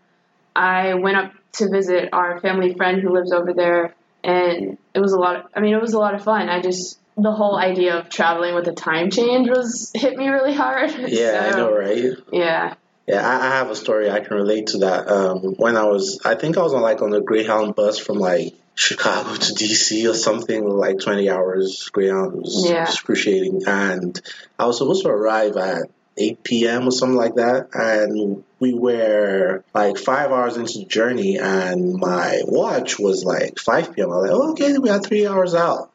I 0.55 0.93
went 0.93 1.17
up 1.17 1.33
to 1.53 1.69
visit 1.69 2.09
our 2.13 2.39
family 2.39 2.73
friend 2.73 3.01
who 3.01 3.09
lives 3.13 3.31
over 3.31 3.53
there, 3.53 3.93
and 4.23 4.77
it 4.93 4.99
was 4.99 5.13
a 5.13 5.19
lot. 5.19 5.35
Of, 5.37 5.45
I 5.55 5.59
mean, 5.59 5.73
it 5.73 5.81
was 5.81 5.93
a 5.93 5.99
lot 5.99 6.15
of 6.15 6.23
fun. 6.23 6.49
I 6.49 6.61
just 6.61 6.99
the 7.17 7.31
whole 7.31 7.57
idea 7.57 7.99
of 7.99 8.09
traveling 8.09 8.55
with 8.55 8.67
a 8.67 8.73
time 8.73 9.11
change 9.11 9.49
was 9.49 9.91
hit 9.93 10.17
me 10.17 10.27
really 10.29 10.53
hard. 10.53 10.91
Yeah, 11.07 11.51
I 11.53 11.57
know, 11.57 11.75
right? 11.75 12.13
Yeah. 12.31 12.75
Yeah, 13.05 13.27
I, 13.27 13.47
I 13.47 13.49
have 13.57 13.69
a 13.69 13.75
story 13.75 14.09
I 14.09 14.21
can 14.21 14.37
relate 14.37 14.67
to 14.67 14.77
that. 14.79 15.09
Um, 15.09 15.39
when 15.57 15.75
I 15.75 15.83
was, 15.83 16.21
I 16.23 16.35
think 16.35 16.57
I 16.57 16.61
was 16.61 16.73
on 16.73 16.81
like 16.81 17.01
on 17.01 17.09
the 17.09 17.19
Greyhound 17.19 17.75
bus 17.75 17.99
from 17.99 18.17
like 18.17 18.53
Chicago 18.75 19.35
to 19.35 19.53
DC 19.53 20.09
or 20.09 20.13
something, 20.13 20.67
like 20.67 20.99
20 20.99 21.29
hours. 21.29 21.89
Greyhound 21.91 22.33
was 22.33 22.65
Yeah. 22.69 22.83
excruciating. 22.83 23.63
And 23.67 24.19
I 24.57 24.65
was 24.65 24.77
supposed 24.79 25.03
to 25.03 25.09
arrive 25.09 25.57
at 25.57 25.83
8 26.17 26.43
p.m. 26.43 26.87
or 26.87 26.91
something 26.91 27.17
like 27.17 27.35
that. 27.35 27.69
And 27.73 28.43
we 28.59 28.73
were 28.73 29.63
like 29.73 29.97
five 29.97 30.31
hours 30.31 30.57
into 30.57 30.79
the 30.79 30.85
journey, 30.85 31.37
and 31.37 31.93
my 31.95 32.41
watch 32.45 32.97
was 32.99 33.23
like 33.23 33.59
5 33.59 33.93
p.m. 33.93 34.11
I 34.11 34.15
was 34.15 34.29
like, 34.29 34.31
oh, 34.39 34.51
okay, 34.51 34.77
we 34.77 34.87
got 34.89 35.05
three 35.05 35.27
hours 35.27 35.53
out. 35.53 35.91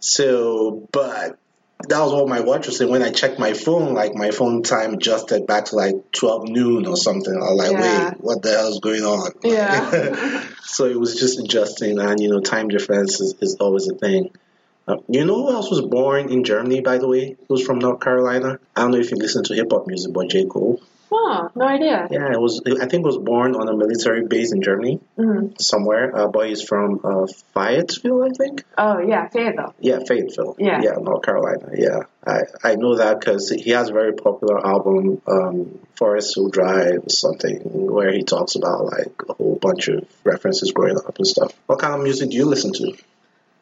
So, 0.00 0.86
but 0.92 1.38
that 1.88 2.00
was 2.00 2.12
what 2.12 2.28
my 2.28 2.40
watch 2.40 2.66
was 2.66 2.78
saying. 2.78 2.90
When 2.90 3.02
I 3.02 3.10
checked 3.10 3.38
my 3.38 3.52
phone, 3.52 3.94
like 3.94 4.14
my 4.14 4.30
phone 4.30 4.62
time 4.62 4.94
adjusted 4.94 5.46
back 5.46 5.66
to 5.66 5.76
like 5.76 6.12
12 6.12 6.48
noon 6.48 6.86
or 6.86 6.96
something. 6.96 7.34
I 7.34 7.50
was 7.50 7.56
like, 7.56 7.72
Yeah. 7.72 8.08
wait, 8.10 8.20
what 8.20 8.42
the 8.42 8.50
hell 8.50 8.68
is 8.68 8.80
going 8.80 9.02
on? 9.02 9.32
Yeah. 9.42 10.44
so 10.62 10.86
it 10.86 10.98
was 10.98 11.18
just 11.18 11.38
adjusting, 11.38 11.98
and 11.98 12.20
you 12.20 12.28
know, 12.30 12.40
time 12.40 12.68
difference 12.68 13.20
is, 13.20 13.34
is 13.40 13.56
always 13.60 13.88
a 13.88 13.94
thing. 13.94 14.30
Uh, 14.86 14.96
you 15.08 15.24
know 15.24 15.46
who 15.46 15.52
else 15.52 15.70
was 15.70 15.80
born 15.80 16.30
in 16.30 16.44
Germany, 16.44 16.80
by 16.80 16.98
the 16.98 17.08
way? 17.08 17.36
Who's 17.48 17.64
from 17.64 17.78
North 17.78 18.00
Carolina. 18.00 18.58
I 18.76 18.82
don't 18.82 18.90
know 18.90 18.98
if 18.98 19.10
you 19.10 19.16
listen 19.16 19.42
to 19.44 19.54
hip 19.54 19.68
hop 19.70 19.86
music, 19.86 20.12
but 20.12 20.28
J. 20.28 20.44
Cole. 20.44 20.80
Oh, 21.16 21.48
no 21.54 21.64
idea. 21.66 22.08
Yeah, 22.10 22.32
it 22.32 22.40
was. 22.40 22.60
I 22.66 22.86
think 22.86 23.04
it 23.04 23.06
was 23.06 23.18
born 23.18 23.54
on 23.54 23.68
a 23.68 23.76
military 23.76 24.26
base 24.26 24.52
in 24.52 24.60
Germany 24.62 25.00
Mhm. 25.18 25.60
somewhere. 25.60 26.14
Uh, 26.16 26.28
but 26.28 26.48
he's 26.48 26.62
from 26.62 27.00
uh, 27.04 27.26
Fayetteville, 27.54 28.24
I 28.24 28.30
think. 28.30 28.64
Oh 28.76 28.98
yeah, 28.98 29.28
Fayetteville. 29.28 29.74
Yeah, 29.80 30.00
Fayetteville. 30.06 30.56
Yeah. 30.58 30.80
Yeah, 30.82 30.96
North 31.00 31.22
Carolina. 31.22 31.70
Yeah, 31.76 32.00
I, 32.26 32.40
I 32.62 32.74
know 32.76 32.96
that 32.96 33.20
because 33.20 33.48
he 33.50 33.70
has 33.70 33.88
a 33.90 33.92
very 33.92 34.12
popular 34.14 34.64
album, 34.66 35.20
um, 35.26 35.78
Forest 35.96 36.34
Hill 36.34 36.48
Drive, 36.48 37.04
something, 37.08 37.60
where 37.64 38.12
he 38.12 38.22
talks 38.22 38.56
about 38.56 38.84
like 38.86 39.14
a 39.28 39.34
whole 39.34 39.58
bunch 39.60 39.88
of 39.88 40.04
references 40.24 40.72
growing 40.72 40.96
up 40.96 41.16
and 41.16 41.26
stuff. 41.26 41.52
What 41.66 41.78
kind 41.78 41.94
of 41.94 42.00
music 42.02 42.30
do 42.30 42.36
you 42.36 42.46
listen 42.46 42.72
to? 42.74 42.92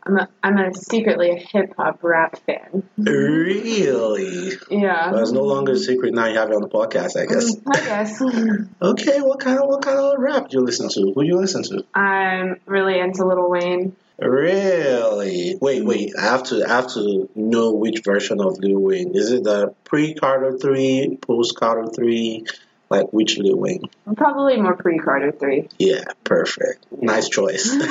I'm 0.04 0.18
a, 0.18 0.28
I'm 0.42 0.58
a 0.58 0.74
secretly 0.74 1.30
a 1.30 1.36
hip 1.36 1.74
hop 1.76 2.02
rap 2.02 2.38
fan. 2.44 2.82
Really? 2.98 4.50
Yeah. 4.68 5.12
Well, 5.12 5.22
it's 5.22 5.30
no 5.30 5.44
longer 5.44 5.72
a 5.72 5.76
secret 5.76 6.12
now. 6.12 6.26
You 6.26 6.38
have 6.38 6.50
it 6.50 6.54
on 6.54 6.62
the 6.62 6.68
podcast, 6.68 7.20
I 7.20 7.26
guess. 7.26 7.56
I 7.66 7.86
guess. 7.86 8.20
Okay, 8.82 9.20
what 9.20 9.38
kind 9.38 9.58
of 9.60 9.68
what 9.68 9.82
kind 9.82 9.98
of 9.98 10.18
rap 10.18 10.48
do 10.48 10.58
you 10.58 10.64
listen 10.64 10.88
to? 10.88 11.12
Who 11.12 11.22
do 11.22 11.26
you 11.26 11.36
listen 11.36 11.62
to? 11.64 11.84
I'm 11.94 12.60
really 12.66 12.98
into 12.98 13.24
Lil 13.24 13.48
Wayne. 13.48 13.96
Really? 14.18 15.56
Wait, 15.60 15.84
wait. 15.84 16.12
I 16.18 16.22
have 16.22 16.42
to 16.44 16.64
I 16.64 16.68
have 16.68 16.88
to 16.94 17.28
know 17.34 17.72
which 17.72 18.02
version 18.04 18.40
of 18.40 18.58
Lil 18.58 18.80
Wayne. 18.80 19.14
Is 19.14 19.30
it 19.30 19.44
the 19.44 19.74
pre 19.84 20.14
Carter 20.14 20.58
three, 20.58 21.18
post 21.20 21.56
Carter 21.56 21.88
three? 21.88 22.44
Like 22.92 23.12
which 23.12 23.38
Lil 23.38 23.56
Wayne? 23.56 23.84
Probably 24.16 24.60
more 24.60 24.76
pre 24.76 24.98
Carter 24.98 25.32
three. 25.32 25.68
Yeah, 25.78 26.04
perfect. 26.24 26.84
Nice 26.92 27.28
choice. 27.28 27.66
you 27.72 27.80
have 27.80 27.90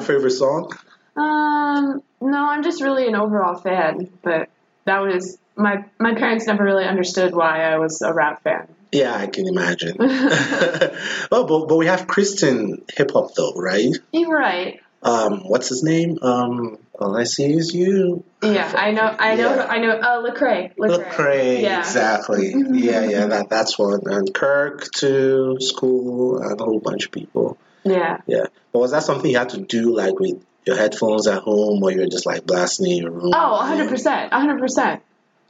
a 0.00 0.04
favorite 0.04 0.32
song? 0.32 0.72
Um, 1.16 2.02
no, 2.20 2.44
I'm 2.44 2.62
just 2.62 2.82
really 2.82 3.08
an 3.08 3.16
overall 3.16 3.56
fan. 3.56 4.10
But 4.22 4.50
that 4.84 5.00
was 5.00 5.38
my 5.56 5.86
my 5.98 6.14
parents 6.14 6.46
never 6.46 6.62
really 6.64 6.84
understood 6.84 7.34
why 7.34 7.62
I 7.62 7.78
was 7.78 8.02
a 8.02 8.12
rap 8.12 8.42
fan. 8.42 8.68
Yeah, 8.92 9.16
I 9.16 9.26
can 9.26 9.48
imagine. 9.48 9.96
oh, 10.00 10.90
but 11.30 11.66
but 11.66 11.76
we 11.76 11.86
have 11.86 12.06
Christian 12.06 12.84
hip 12.94 13.12
hop 13.12 13.34
though, 13.34 13.54
right? 13.54 13.96
You're 14.12 14.30
right. 14.30 14.80
Um, 15.06 15.42
what's 15.44 15.68
his 15.68 15.84
name? 15.84 16.18
Um, 16.20 16.78
all 16.98 17.16
I 17.16 17.22
see 17.24 17.52
is 17.52 17.72
you. 17.72 18.24
Yeah, 18.42 18.72
I 18.76 18.90
know, 18.90 19.02
I 19.02 19.36
know, 19.36 19.54
Yeah. 19.54 19.66
I 19.68 19.78
know. 19.78 19.90
Uh, 19.90 20.28
Lecrae. 20.28 20.74
Lecrae. 20.76 21.04
Lecrae, 21.04 21.62
Yeah. 21.62 21.78
exactly. 21.78 22.52
yeah, 22.72 23.04
yeah, 23.04 23.26
that 23.26 23.48
that's 23.48 23.78
one. 23.78 24.00
And 24.06 24.34
Kirk 24.34 24.88
to 24.96 25.58
school 25.60 26.38
and 26.42 26.60
a 26.60 26.64
whole 26.64 26.80
bunch 26.80 27.06
of 27.06 27.12
people. 27.12 27.56
Yeah. 27.84 28.18
Yeah. 28.26 28.46
But 28.72 28.80
was 28.80 28.90
that 28.90 29.04
something 29.04 29.30
you 29.30 29.38
had 29.38 29.50
to 29.50 29.60
do 29.60 29.94
like 29.96 30.18
with 30.18 30.44
your 30.66 30.76
headphones 30.76 31.28
at 31.28 31.42
home 31.42 31.80
or 31.84 31.92
you're 31.92 32.08
just 32.08 32.26
like 32.26 32.44
blasting 32.44 32.90
in 32.90 32.96
your 33.04 33.12
room? 33.12 33.32
Oh, 33.32 33.52
100 33.58 33.88
percent, 33.88 34.32
100 34.32 34.58
percent. 34.58 35.02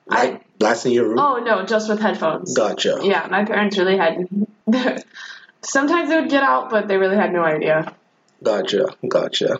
Like 0.06 0.44
blasting 0.58 0.92
your 0.92 1.08
room? 1.08 1.18
Oh 1.18 1.38
no, 1.38 1.64
just 1.64 1.88
with 1.88 2.00
headphones. 2.00 2.54
Gotcha. 2.54 3.00
Yeah, 3.02 3.26
my 3.30 3.46
parents 3.46 3.78
really 3.78 3.96
had. 3.96 4.28
Sometimes 5.62 6.10
they 6.10 6.20
would 6.20 6.30
get 6.30 6.42
out, 6.42 6.68
but 6.68 6.88
they 6.88 6.98
really 6.98 7.16
had 7.16 7.32
no 7.32 7.42
idea. 7.42 7.94
Gotcha. 8.42 8.86
Gotcha. 9.06 9.58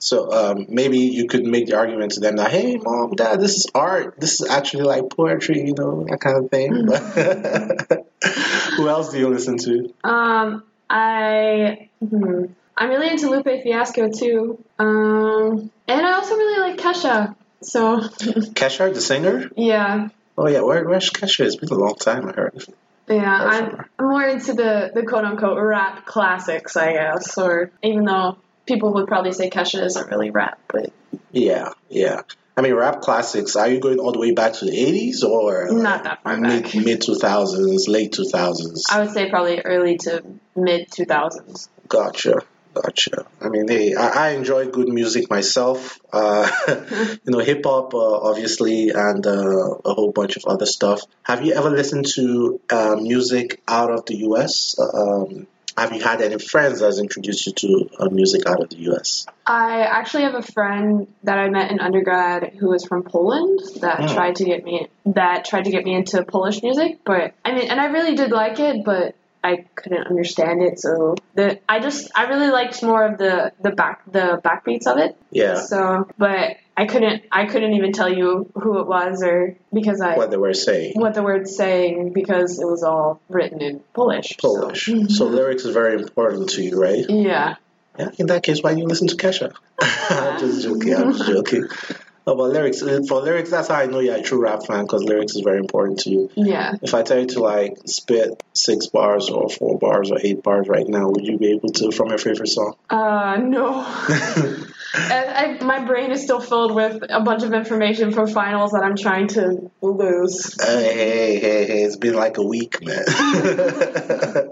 So 0.00 0.32
um, 0.32 0.66
maybe 0.68 0.98
you 0.98 1.26
could 1.26 1.44
make 1.44 1.66
the 1.66 1.76
argument 1.76 2.12
to 2.12 2.20
them 2.20 2.36
that, 2.36 2.50
hey, 2.50 2.76
mom, 2.76 3.16
dad, 3.16 3.40
this 3.40 3.56
is 3.56 3.66
art. 3.74 4.20
This 4.20 4.40
is 4.40 4.48
actually 4.48 4.84
like 4.84 5.10
poetry, 5.10 5.66
you 5.66 5.74
know, 5.74 6.04
that 6.08 6.20
kind 6.20 6.36
of 6.36 6.50
thing. 6.50 6.86
But 6.86 8.06
who 8.76 8.88
else 8.88 9.10
do 9.10 9.18
you 9.18 9.28
listen 9.28 9.58
to? 9.58 9.92
Um, 10.04 10.62
I 10.88 11.88
hmm, 11.98 12.44
I'm 12.76 12.90
really 12.90 13.08
into 13.08 13.28
Lupe 13.28 13.62
Fiasco 13.62 14.10
too. 14.10 14.62
Um, 14.78 15.70
and 15.88 16.06
I 16.06 16.12
also 16.12 16.36
really 16.36 16.70
like 16.70 16.78
Kesha. 16.78 17.34
So 17.62 17.98
Kesha, 18.00 18.94
the 18.94 19.00
singer? 19.00 19.50
yeah, 19.56 20.10
Oh 20.40 20.46
yeah, 20.46 20.60
where, 20.60 20.88
where's 20.88 21.10
Kesha? 21.10 21.44
It's 21.44 21.56
been 21.56 21.68
a 21.70 21.74
long 21.74 21.96
time. 21.96 22.28
I 22.28 22.32
heard. 22.32 22.64
Yeah, 23.08 23.34
I'm 23.34 23.86
I'm 23.98 24.06
more 24.06 24.24
into 24.24 24.54
the 24.54 24.90
the 24.94 25.04
quote 25.04 25.24
unquote 25.24 25.58
rap 25.60 26.06
classics, 26.06 26.76
I 26.76 26.92
guess. 26.92 27.36
Or 27.38 27.70
even 27.82 28.04
though 28.04 28.38
people 28.66 28.94
would 28.94 29.06
probably 29.08 29.32
say 29.32 29.50
Kesha 29.50 29.84
isn't 29.84 30.10
really 30.10 30.30
rap, 30.30 30.58
but 30.68 30.92
Yeah, 31.32 31.72
yeah. 31.88 32.22
I 32.56 32.60
mean, 32.60 32.74
rap 32.74 33.02
classics. 33.02 33.54
Are 33.54 33.68
you 33.68 33.78
going 33.78 34.00
all 34.00 34.10
the 34.10 34.18
way 34.18 34.32
back 34.32 34.54
to 34.54 34.64
the 34.64 34.72
'80s 34.72 35.22
or 35.22 35.68
Not 35.70 36.04
that 36.04 36.22
far 36.22 36.36
mid 36.36 36.64
back. 36.64 36.74
mid 36.74 37.00
2000s, 37.00 37.88
late 37.88 38.12
2000s? 38.12 38.82
I 38.90 39.00
would 39.00 39.10
say 39.10 39.30
probably 39.30 39.60
early 39.60 39.96
to 39.98 40.24
mid 40.56 40.90
2000s. 40.90 41.68
Gotcha. 41.86 42.40
Gotcha. 42.82 43.26
I 43.40 43.48
mean, 43.48 43.66
hey, 43.68 43.94
I, 43.94 44.08
I 44.08 44.28
enjoy 44.30 44.68
good 44.68 44.88
music 44.88 45.28
myself. 45.30 45.98
Uh, 46.12 46.48
you 47.24 47.32
know, 47.32 47.38
hip 47.40 47.62
hop, 47.64 47.94
uh, 47.94 47.98
obviously, 48.30 48.90
and 48.90 49.26
uh, 49.26 49.74
a 49.84 49.94
whole 49.94 50.12
bunch 50.12 50.36
of 50.36 50.44
other 50.46 50.66
stuff. 50.66 51.02
Have 51.22 51.44
you 51.44 51.54
ever 51.54 51.70
listened 51.70 52.06
to 52.14 52.60
uh, 52.70 52.96
music 52.96 53.60
out 53.66 53.90
of 53.90 54.06
the 54.06 54.16
U.S.? 54.18 54.76
Um, 54.78 55.46
have 55.76 55.92
you 55.92 56.02
had 56.02 56.20
any 56.22 56.38
friends 56.38 56.80
that's 56.80 56.98
introduced 56.98 57.46
you 57.46 57.52
to 57.52 57.90
uh, 58.00 58.08
music 58.10 58.46
out 58.46 58.60
of 58.60 58.68
the 58.68 58.78
U.S.? 58.90 59.26
I 59.46 59.82
actually 59.82 60.24
have 60.24 60.34
a 60.34 60.42
friend 60.42 61.06
that 61.22 61.38
I 61.38 61.48
met 61.50 61.70
in 61.70 61.78
undergrad 61.80 62.54
who 62.58 62.72
is 62.74 62.84
from 62.84 63.04
Poland 63.04 63.60
that 63.80 63.98
Mm. 64.00 64.14
tried 64.14 64.36
to 64.36 64.44
get 64.44 64.64
me 64.64 64.88
that 65.06 65.44
tried 65.44 65.64
to 65.64 65.70
get 65.70 65.84
me 65.84 65.94
into 65.94 66.24
Polish 66.24 66.62
music, 66.62 66.98
but 67.04 67.32
I 67.44 67.52
mean, 67.54 67.70
and 67.70 67.80
I 67.80 67.86
really 67.86 68.14
did 68.14 68.30
like 68.30 68.58
it, 68.60 68.84
but 68.84 69.14
I 69.42 69.66
couldn't 69.74 70.06
understand 70.06 70.62
it. 70.62 70.78
So 70.80 71.14
the 71.34 71.58
I 71.68 71.80
just 71.80 72.10
I 72.16 72.24
really 72.28 72.50
liked 72.50 72.82
more 72.82 73.04
of 73.04 73.18
the 73.18 73.52
the 73.62 73.70
back 73.70 74.02
the 74.10 74.40
backbeats 74.44 74.86
of 74.86 74.98
it. 74.98 75.16
Yeah, 75.30 75.54
So, 75.60 76.08
but 76.18 76.56
I 76.76 76.86
couldn't 76.86 77.22
I 77.30 77.46
couldn't 77.46 77.74
even 77.74 77.92
tell 77.92 78.12
you 78.12 78.50
who 78.54 78.78
it 78.80 78.86
was 78.86 79.22
or 79.22 79.56
because 79.72 80.00
I 80.00 80.16
what 80.16 80.30
they 80.30 80.36
were 80.36 80.54
saying. 80.54 80.92
what 80.96 81.14
the 81.14 81.22
word's 81.22 81.56
saying 81.56 82.12
because 82.12 82.58
it 82.60 82.66
was 82.66 82.82
all 82.82 83.20
written 83.28 83.60
in 83.62 83.80
Polish. 83.94 84.36
so- 84.40 84.60
Polish. 84.60 84.90
So 85.08 85.26
lyrics 85.38 85.64
is 85.64 85.74
very 85.74 86.00
important 86.00 86.50
to 86.50 86.62
you, 86.62 86.80
right? 86.80 87.04
Yeah. 87.08 87.56
Yeah, 87.98 88.10
in 88.16 88.26
that 88.28 88.44
case, 88.44 88.62
why 88.62 88.74
do 88.74 88.80
you 88.80 88.86
listen 88.86 89.08
to 89.08 89.16
Kesha? 89.16 89.52
I'm 89.80 90.38
just 90.38 90.62
joking. 90.62 90.94
I'm 90.94 91.12
just 91.12 91.26
joking. 91.26 91.66
No, 92.28 92.36
but 92.36 92.50
lyrics, 92.50 92.82
uh, 92.82 93.00
for 93.08 93.22
lyrics, 93.22 93.50
that's 93.50 93.68
how 93.68 93.76
I 93.76 93.86
know 93.86 94.00
you're 94.00 94.16
a 94.16 94.22
true 94.22 94.42
rap 94.42 94.66
fan 94.66 94.84
because 94.84 95.02
lyrics 95.02 95.34
is 95.34 95.40
very 95.40 95.60
important 95.60 96.00
to 96.00 96.10
you. 96.10 96.30
Yeah. 96.36 96.74
If 96.82 96.92
I 96.92 97.02
tell 97.02 97.20
you 97.20 97.26
to 97.28 97.40
like 97.40 97.78
spit 97.86 98.42
six 98.52 98.88
bars 98.88 99.30
or 99.30 99.48
four 99.48 99.78
bars 99.78 100.10
or 100.10 100.18
eight 100.22 100.42
bars 100.42 100.68
right 100.68 100.86
now, 100.86 101.08
would 101.08 101.24
you 101.24 101.38
be 101.38 101.52
able 101.52 101.70
to 101.70 101.90
from 101.90 102.10
your 102.10 102.18
favorite 102.18 102.48
song? 102.48 102.76
Uh, 102.90 103.38
no. 103.42 103.82
I, 104.94 105.58
I, 105.60 105.64
my 105.64 105.84
brain 105.84 106.10
is 106.12 106.22
still 106.22 106.40
filled 106.40 106.74
with 106.74 107.02
a 107.08 107.20
bunch 107.20 107.42
of 107.42 107.52
information 107.52 108.12
from 108.12 108.26
finals 108.26 108.72
that 108.72 108.82
I'm 108.82 108.96
trying 108.96 109.28
to 109.28 109.70
lose. 109.82 110.56
Hey, 110.62 110.94
hey, 110.94 111.38
hey, 111.38 111.66
hey, 111.66 111.82
it's 111.82 111.96
been 111.96 112.14
like 112.14 112.38
a 112.38 112.42
week, 112.42 112.82
man. 112.82 113.04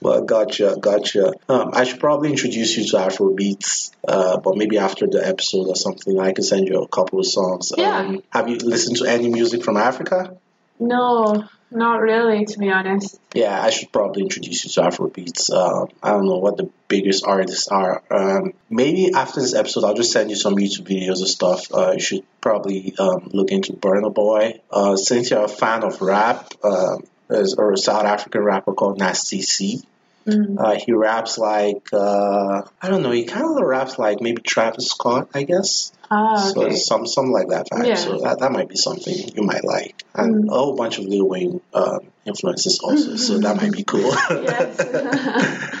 well, 0.00 0.22
gotcha, 0.24 0.76
gotcha. 0.80 1.32
Um, 1.48 1.70
I 1.72 1.84
should 1.84 2.00
probably 2.00 2.30
introduce 2.30 2.76
you 2.76 2.84
to 2.86 2.96
Afrobeats, 2.96 3.90
uh, 4.06 4.38
but 4.38 4.56
maybe 4.56 4.78
after 4.78 5.06
the 5.06 5.26
episode 5.26 5.66
or 5.66 5.76
something, 5.76 6.18
I 6.20 6.32
can 6.32 6.44
send 6.44 6.68
you 6.68 6.82
a 6.82 6.88
couple 6.88 7.18
of 7.18 7.26
songs. 7.26 7.72
Yeah. 7.76 7.98
Um, 7.98 8.22
have 8.30 8.48
you 8.48 8.56
listened 8.58 8.98
to 8.98 9.06
any 9.06 9.28
music 9.28 9.64
from 9.64 9.76
Africa? 9.76 10.36
No, 10.78 11.48
not 11.70 12.00
really, 12.00 12.44
to 12.44 12.58
be 12.58 12.70
honest. 12.70 13.18
Yeah, 13.34 13.60
I 13.60 13.70
should 13.70 13.92
probably 13.92 14.22
introduce 14.22 14.64
you 14.64 14.70
to 14.70 14.88
Afrobeats. 14.88 15.50
Um, 15.50 15.88
I 16.02 16.10
don't 16.10 16.26
know 16.26 16.38
what 16.38 16.56
the 16.56 16.70
biggest 16.88 17.24
artists 17.26 17.68
are. 17.68 18.02
Um, 18.10 18.52
maybe 18.70 19.12
after 19.14 19.40
this 19.40 19.54
episode, 19.54 19.84
I'll 19.84 19.94
just 19.94 20.12
send 20.12 20.30
you 20.30 20.36
some 20.36 20.54
YouTube 20.54 20.86
videos 20.86 21.18
and 21.18 21.28
stuff. 21.28 21.72
Uh, 21.72 21.92
you 21.92 22.00
should 22.00 22.24
probably 22.40 22.94
um, 22.98 23.30
look 23.32 23.50
into 23.50 23.72
Burna 23.72 24.12
Boy. 24.12 24.60
Uh, 24.70 24.96
since 24.96 25.30
you're 25.30 25.44
a 25.44 25.48
fan 25.48 25.82
of 25.82 26.00
rap, 26.00 26.52
uh, 26.62 26.98
there's 27.28 27.54
a 27.58 27.76
South 27.76 28.04
African 28.04 28.42
rapper 28.42 28.72
called 28.72 28.98
Nasty 28.98 29.42
C. 29.42 29.82
Mm. 30.26 30.58
Uh, 30.58 30.76
he 30.84 30.92
raps 30.92 31.38
like 31.38 31.88
uh, 31.92 32.62
I 32.82 32.88
don't 32.88 33.02
know. 33.02 33.12
He 33.12 33.24
kind 33.24 33.44
of 33.44 33.64
raps 33.64 33.98
like 33.98 34.20
maybe 34.20 34.42
Travis 34.42 34.88
Scott, 34.88 35.28
I 35.34 35.44
guess. 35.44 35.92
Ah, 36.10 36.50
okay. 36.50 36.70
So 36.70 36.76
some 36.76 37.06
some 37.06 37.30
like 37.32 37.48
that 37.48 37.68
vibe. 37.70 37.86
Yeah. 37.86 37.94
So 37.94 38.18
that, 38.20 38.40
that 38.40 38.52
might 38.52 38.68
be 38.68 38.76
something 38.76 39.14
you 39.34 39.42
might 39.42 39.64
like, 39.64 40.04
and 40.14 40.44
Mm. 40.44 40.48
a 40.48 40.58
whole 40.58 40.76
bunch 40.76 40.98
of 40.98 41.04
Lil 41.04 41.28
Wayne 41.28 41.60
um, 41.74 42.00
influences 42.24 42.80
also. 42.80 43.16
so 43.16 43.38
that 43.38 43.56
might 43.56 43.72
be 43.72 43.84
cool. 43.84 44.12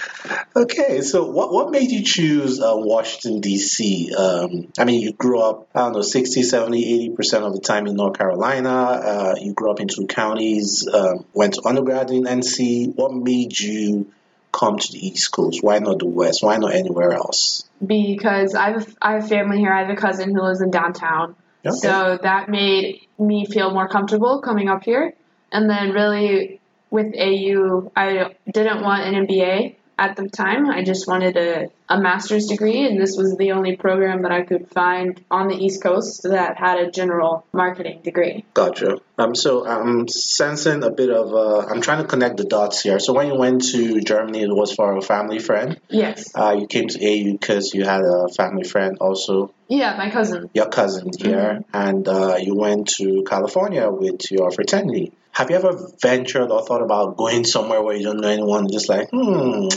Okay, 0.56 1.02
so 1.02 1.30
what 1.30 1.52
what 1.52 1.70
made 1.70 1.90
you 1.90 2.02
choose 2.02 2.60
uh, 2.62 2.72
Washington 2.74 3.42
D.C.? 3.42 4.14
Um, 4.14 4.72
I 4.78 4.86
mean, 4.86 5.02
you 5.02 5.12
grew 5.12 5.38
up 5.38 5.68
I 5.74 5.80
don't 5.80 5.92
know 5.92 6.00
60, 6.00 6.42
70, 6.42 6.94
80 6.94 7.10
percent 7.10 7.44
of 7.44 7.52
the 7.52 7.60
time 7.60 7.86
in 7.86 7.94
North 7.94 8.16
Carolina. 8.16 8.70
Uh, 8.70 9.34
you 9.38 9.52
grew 9.52 9.70
up 9.70 9.80
in 9.80 9.88
two 9.88 10.06
counties. 10.06 10.88
Um, 10.92 11.26
went 11.34 11.54
to 11.54 11.62
undergrad 11.66 12.10
in 12.10 12.24
NC. 12.24 12.94
What 12.94 13.12
made 13.12 13.58
you 13.58 14.10
come 14.56 14.78
to 14.78 14.92
the 14.92 15.06
East 15.06 15.30
Coast? 15.32 15.62
Why 15.62 15.78
not 15.78 15.98
the 15.98 16.06
West? 16.06 16.42
Why 16.42 16.56
not 16.56 16.74
anywhere 16.74 17.12
else? 17.12 17.64
because 17.84 18.54
I 18.54 18.70
have, 18.70 18.96
I 19.02 19.12
have 19.14 19.28
family 19.28 19.58
here. 19.58 19.72
I 19.72 19.80
have 19.80 19.90
a 19.90 20.00
cousin 20.00 20.34
who 20.34 20.42
lives 20.42 20.62
in 20.62 20.70
downtown. 20.70 21.36
Okay. 21.64 21.76
So 21.76 22.18
that 22.22 22.48
made 22.48 23.02
me 23.18 23.44
feel 23.44 23.70
more 23.70 23.88
comfortable 23.88 24.40
coming 24.40 24.68
up 24.68 24.84
here. 24.84 25.14
And 25.52 25.68
then, 25.68 25.90
really, 25.90 26.60
with 26.90 27.14
AU, 27.14 27.92
I 27.94 28.34
didn't 28.50 28.82
want 28.82 29.02
an 29.02 29.26
MBA 29.26 29.76
at 29.98 30.16
the 30.16 30.28
time. 30.28 30.68
I 30.68 30.82
just 30.84 31.06
wanted 31.08 31.36
a, 31.36 31.68
a 31.88 32.00
master's 32.00 32.46
degree, 32.46 32.86
and 32.86 33.00
this 33.00 33.16
was 33.16 33.36
the 33.36 33.52
only 33.52 33.76
program 33.76 34.22
that 34.22 34.32
I 34.32 34.42
could 34.42 34.68
find 34.68 35.20
on 35.30 35.48
the 35.48 35.54
East 35.54 35.82
Coast 35.82 36.22
that 36.24 36.56
had 36.58 36.78
a 36.78 36.90
general 36.90 37.46
marketing 37.52 38.00
degree. 38.02 38.44
Gotcha. 38.54 38.98
Um, 39.18 39.34
so 39.34 39.66
I'm 39.66 40.06
sensing 40.08 40.82
a 40.82 40.90
bit 40.90 41.10
of. 41.10 41.32
Uh, 41.32 41.66
I'm 41.66 41.80
trying 41.80 42.02
to 42.02 42.08
connect 42.08 42.36
the 42.36 42.44
dots 42.44 42.82
here. 42.82 42.98
So 42.98 43.14
when 43.14 43.28
you 43.28 43.34
went 43.36 43.64
to 43.72 44.00
Germany, 44.00 44.42
it 44.42 44.54
was 44.54 44.72
for 44.72 44.96
a 44.96 45.02
family 45.02 45.38
friend. 45.38 45.80
Yes. 45.88 46.30
Uh, 46.34 46.56
you 46.58 46.66
came 46.66 46.88
to 46.88 46.98
AU 46.98 47.32
because 47.32 47.72
you 47.74 47.84
had 47.84 48.02
a 48.02 48.28
family 48.36 48.64
friend, 48.64 48.98
also 49.00 49.54
Yeah, 49.68 49.96
my 49.96 50.10
cousin. 50.10 50.50
your 50.52 50.68
cousin 50.68 51.10
here, 51.18 51.64
and 51.72 52.06
uh, 52.06 52.36
you 52.38 52.54
went 52.54 52.88
to 52.98 53.24
California 53.26 53.88
with 53.90 54.30
your 54.30 54.50
fraternity. 54.50 55.12
Have 55.36 55.50
you 55.50 55.56
ever 55.56 55.78
ventured 56.00 56.50
or 56.50 56.64
thought 56.64 56.80
about 56.80 57.18
going 57.18 57.44
somewhere 57.44 57.82
where 57.82 57.94
you 57.94 58.04
don't 58.04 58.22
know 58.22 58.28
anyone, 58.28 58.70
just 58.72 58.88
like, 58.88 59.10
hmm, 59.10 59.68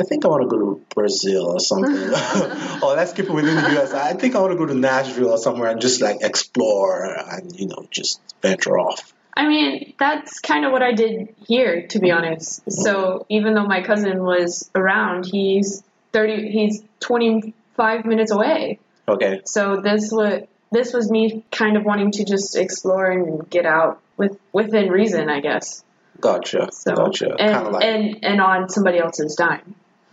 I 0.00 0.04
think 0.04 0.24
I 0.24 0.28
want 0.28 0.44
to 0.44 0.48
go 0.48 0.58
to 0.58 0.86
Brazil 0.94 1.50
or 1.50 1.60
something, 1.60 1.94
or 2.82 2.96
let's 2.96 3.12
keep 3.12 3.26
it 3.26 3.30
within 3.30 3.56
the 3.56 3.72
U.S. 3.72 3.92
I 3.92 4.14
think 4.14 4.34
I 4.34 4.40
want 4.40 4.52
to 4.52 4.56
go 4.56 4.64
to 4.64 4.72
Nashville 4.72 5.32
or 5.32 5.36
somewhere 5.36 5.70
and 5.70 5.82
just 5.82 6.00
like 6.00 6.22
explore 6.22 7.04
and 7.04 7.54
you 7.60 7.66
know 7.66 7.86
just 7.90 8.22
venture 8.40 8.78
off. 8.78 9.12
I 9.36 9.46
mean, 9.46 9.92
that's 9.98 10.40
kind 10.40 10.64
of 10.64 10.72
what 10.72 10.80
I 10.80 10.92
did 10.92 11.34
here, 11.46 11.86
to 11.88 11.98
be 11.98 12.10
honest. 12.10 12.62
So 12.70 13.26
even 13.28 13.52
though 13.52 13.66
my 13.66 13.82
cousin 13.82 14.22
was 14.22 14.70
around, 14.74 15.26
he's 15.26 15.82
thirty. 16.14 16.50
He's 16.50 16.82
twenty 17.00 17.52
five 17.76 18.06
minutes 18.06 18.32
away. 18.32 18.78
Okay. 19.06 19.42
So 19.44 19.82
this 19.82 20.10
was 20.10 20.44
this 20.70 20.94
was 20.94 21.10
me 21.10 21.44
kind 21.52 21.76
of 21.76 21.84
wanting 21.84 22.12
to 22.12 22.24
just 22.24 22.56
explore 22.56 23.10
and 23.10 23.50
get 23.50 23.66
out 23.66 24.00
with 24.22 24.38
within 24.52 24.88
reason, 24.90 25.28
I 25.28 25.40
guess. 25.40 25.84
Gotcha. 26.20 26.68
So 26.72 26.94
gotcha. 26.94 27.34
and 27.38 27.72
like. 27.72 27.84
and 27.84 28.24
and 28.24 28.40
on 28.40 28.68
somebody 28.68 28.98
else's 28.98 29.34
dime. 29.34 29.74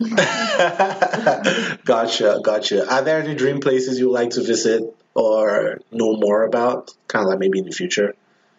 gotcha. 1.84 2.40
Gotcha. 2.42 2.90
Are 2.92 3.02
there 3.02 3.22
any 3.22 3.34
dream 3.34 3.60
places 3.60 3.98
you 3.98 4.06
would 4.08 4.14
like 4.14 4.30
to 4.30 4.42
visit 4.42 4.82
or 5.14 5.80
know 5.90 6.16
more 6.16 6.42
about? 6.44 6.92
Kind 7.08 7.24
of 7.24 7.30
like 7.30 7.38
maybe 7.38 7.58
in 7.58 7.64
the 7.66 7.72
future, 7.72 8.14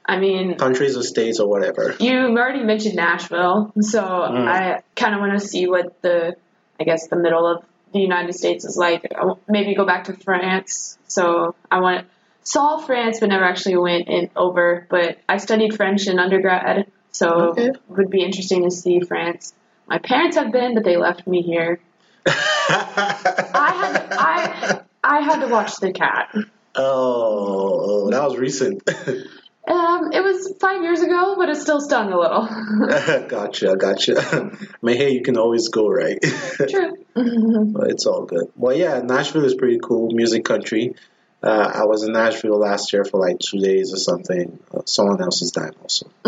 I 0.05 0.17
mean, 0.19 0.55
countries 0.55 0.95
or 0.97 1.03
states 1.03 1.39
or 1.39 1.47
whatever. 1.49 1.95
you 1.99 2.15
already 2.17 2.63
mentioned 2.63 2.95
Nashville, 2.95 3.71
so 3.81 4.01
Mm. 4.01 4.47
I 4.47 4.81
kind 4.95 5.15
of 5.15 5.21
want 5.21 5.39
to 5.39 5.45
see 5.47 5.67
what 5.67 6.01
the 6.01 6.35
I 6.79 6.83
guess 6.83 7.07
the 7.07 7.15
middle 7.17 7.45
of 7.47 7.63
the 7.93 7.99
United 7.99 8.33
States 8.33 8.65
is 8.65 8.77
like. 8.77 9.05
Maybe 9.47 9.75
go 9.75 9.85
back 9.85 10.05
to 10.05 10.13
France. 10.13 10.97
So 11.07 11.55
I 11.69 11.79
want 11.81 12.07
saw 12.43 12.77
France, 12.77 13.19
but 13.19 13.30
never 13.30 13.43
actually 13.43 13.77
went 13.77 14.08
in 14.08 14.30
over. 14.36 14.88
But 14.89 15.17
I 15.30 15.38
studied 15.38 15.75
French 15.75 16.08
in 16.08 16.19
undergrad, 16.19 16.91
so 17.12 17.49
Okay. 17.51 17.67
it 17.67 17.77
would 17.89 18.10
be 18.10 18.23
interesting 18.23 18.63
to 18.63 18.71
see 18.71 18.99
France. 19.01 19.54
My 19.88 19.97
parents 19.99 20.38
have 20.38 20.51
been, 20.51 20.73
but 20.75 20.84
they 20.84 20.97
left 20.97 21.27
me 21.27 21.41
here. 21.41 21.80
I 22.27 23.71
had 23.75 24.08
I 24.12 24.82
I 25.04 25.21
had 25.21 25.39
to 25.41 25.47
watch 25.47 25.75
the 25.77 25.91
cat. 25.91 26.34
oh, 26.75 28.10
that 28.12 28.23
was 28.23 28.38
recent. 28.38 28.84
Um, 29.67 30.12
it 30.12 30.21
was 30.23 30.56
five 30.60 30.82
years 30.82 31.01
ago, 31.01 31.36
but 31.38 31.47
it 31.47 31.56
still 31.56 31.80
stung 31.80 32.12
a 32.12 32.19
little. 32.19 32.47
gotcha, 33.27 33.75
gotcha. 33.77 34.15
I 34.19 34.49
mean, 34.82 34.97
hey, 34.97 35.12
you 35.12 35.21
can 35.21 35.38
always 35.38 35.69
go, 35.69 35.88
right? 35.88 36.17
True. 36.67 36.93
but 37.13 37.91
it's 37.91 38.08
all 38.08 38.25
good. 38.25 38.51
Well, 38.56 38.75
yeah, 38.75 39.01
Nashville 39.01 39.45
is 39.45 39.54
pretty 39.54 39.77
cool, 39.82 40.10
music 40.13 40.45
country. 40.45 40.95
Uh, 41.43 41.71
I 41.73 41.86
was 41.86 42.04
in 42.04 42.13
Nashville 42.13 42.60
last 42.60 42.93
year 42.93 43.04
for 43.04 43.19
like 43.19 43.39
two 43.39 43.60
days 43.60 43.93
or 43.93 43.97
something. 43.97 44.60
Uh, 44.73 44.82
someone 44.86 45.21
else's 45.21 45.51
dime 45.51 45.73
also. 45.82 46.10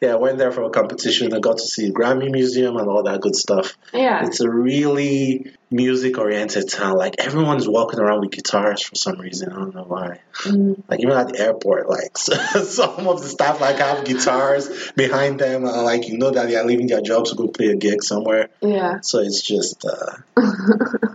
yeah, 0.00 0.12
I 0.12 0.16
went 0.16 0.38
there 0.38 0.52
for 0.52 0.64
a 0.64 0.70
competition. 0.70 1.32
I 1.32 1.40
got 1.40 1.58
to 1.58 1.62
see 1.62 1.86
the 1.86 1.94
Grammy 1.94 2.30
Museum 2.30 2.76
and 2.76 2.88
all 2.88 3.02
that 3.04 3.20
good 3.20 3.36
stuff. 3.36 3.76
yeah. 3.94 4.26
It's 4.26 4.40
a 4.40 4.50
really 4.50 5.52
music 5.70 6.18
oriented 6.18 6.68
town. 6.68 6.96
Like 6.96 7.16
everyone's 7.18 7.68
walking 7.68 8.00
around 8.00 8.20
with 8.20 8.32
guitars 8.32 8.82
for 8.82 8.96
some 8.96 9.18
reason. 9.18 9.52
I 9.52 9.56
don't 9.56 9.74
know 9.74 9.84
why. 9.84 10.18
Mm. 10.40 10.82
Like 10.88 11.00
even 11.00 11.12
at 11.12 11.28
the 11.28 11.40
airport, 11.40 11.88
like 11.88 12.18
some 12.18 13.06
of 13.06 13.22
the 13.22 13.28
staff 13.28 13.60
like 13.60 13.78
have 13.78 14.04
guitars 14.04 14.92
behind 14.92 15.38
them. 15.38 15.64
Uh, 15.64 15.82
like 15.82 16.08
you 16.08 16.18
know 16.18 16.30
that 16.30 16.48
they 16.48 16.56
are 16.56 16.64
leaving 16.64 16.88
their 16.88 17.00
jobs 17.00 17.30
to 17.30 17.36
go 17.36 17.48
play 17.48 17.68
a 17.68 17.76
gig 17.76 18.02
somewhere. 18.02 18.48
Yeah. 18.60 19.00
So 19.00 19.20
it's 19.20 19.42
just 19.42 19.84
uh, 19.86 20.16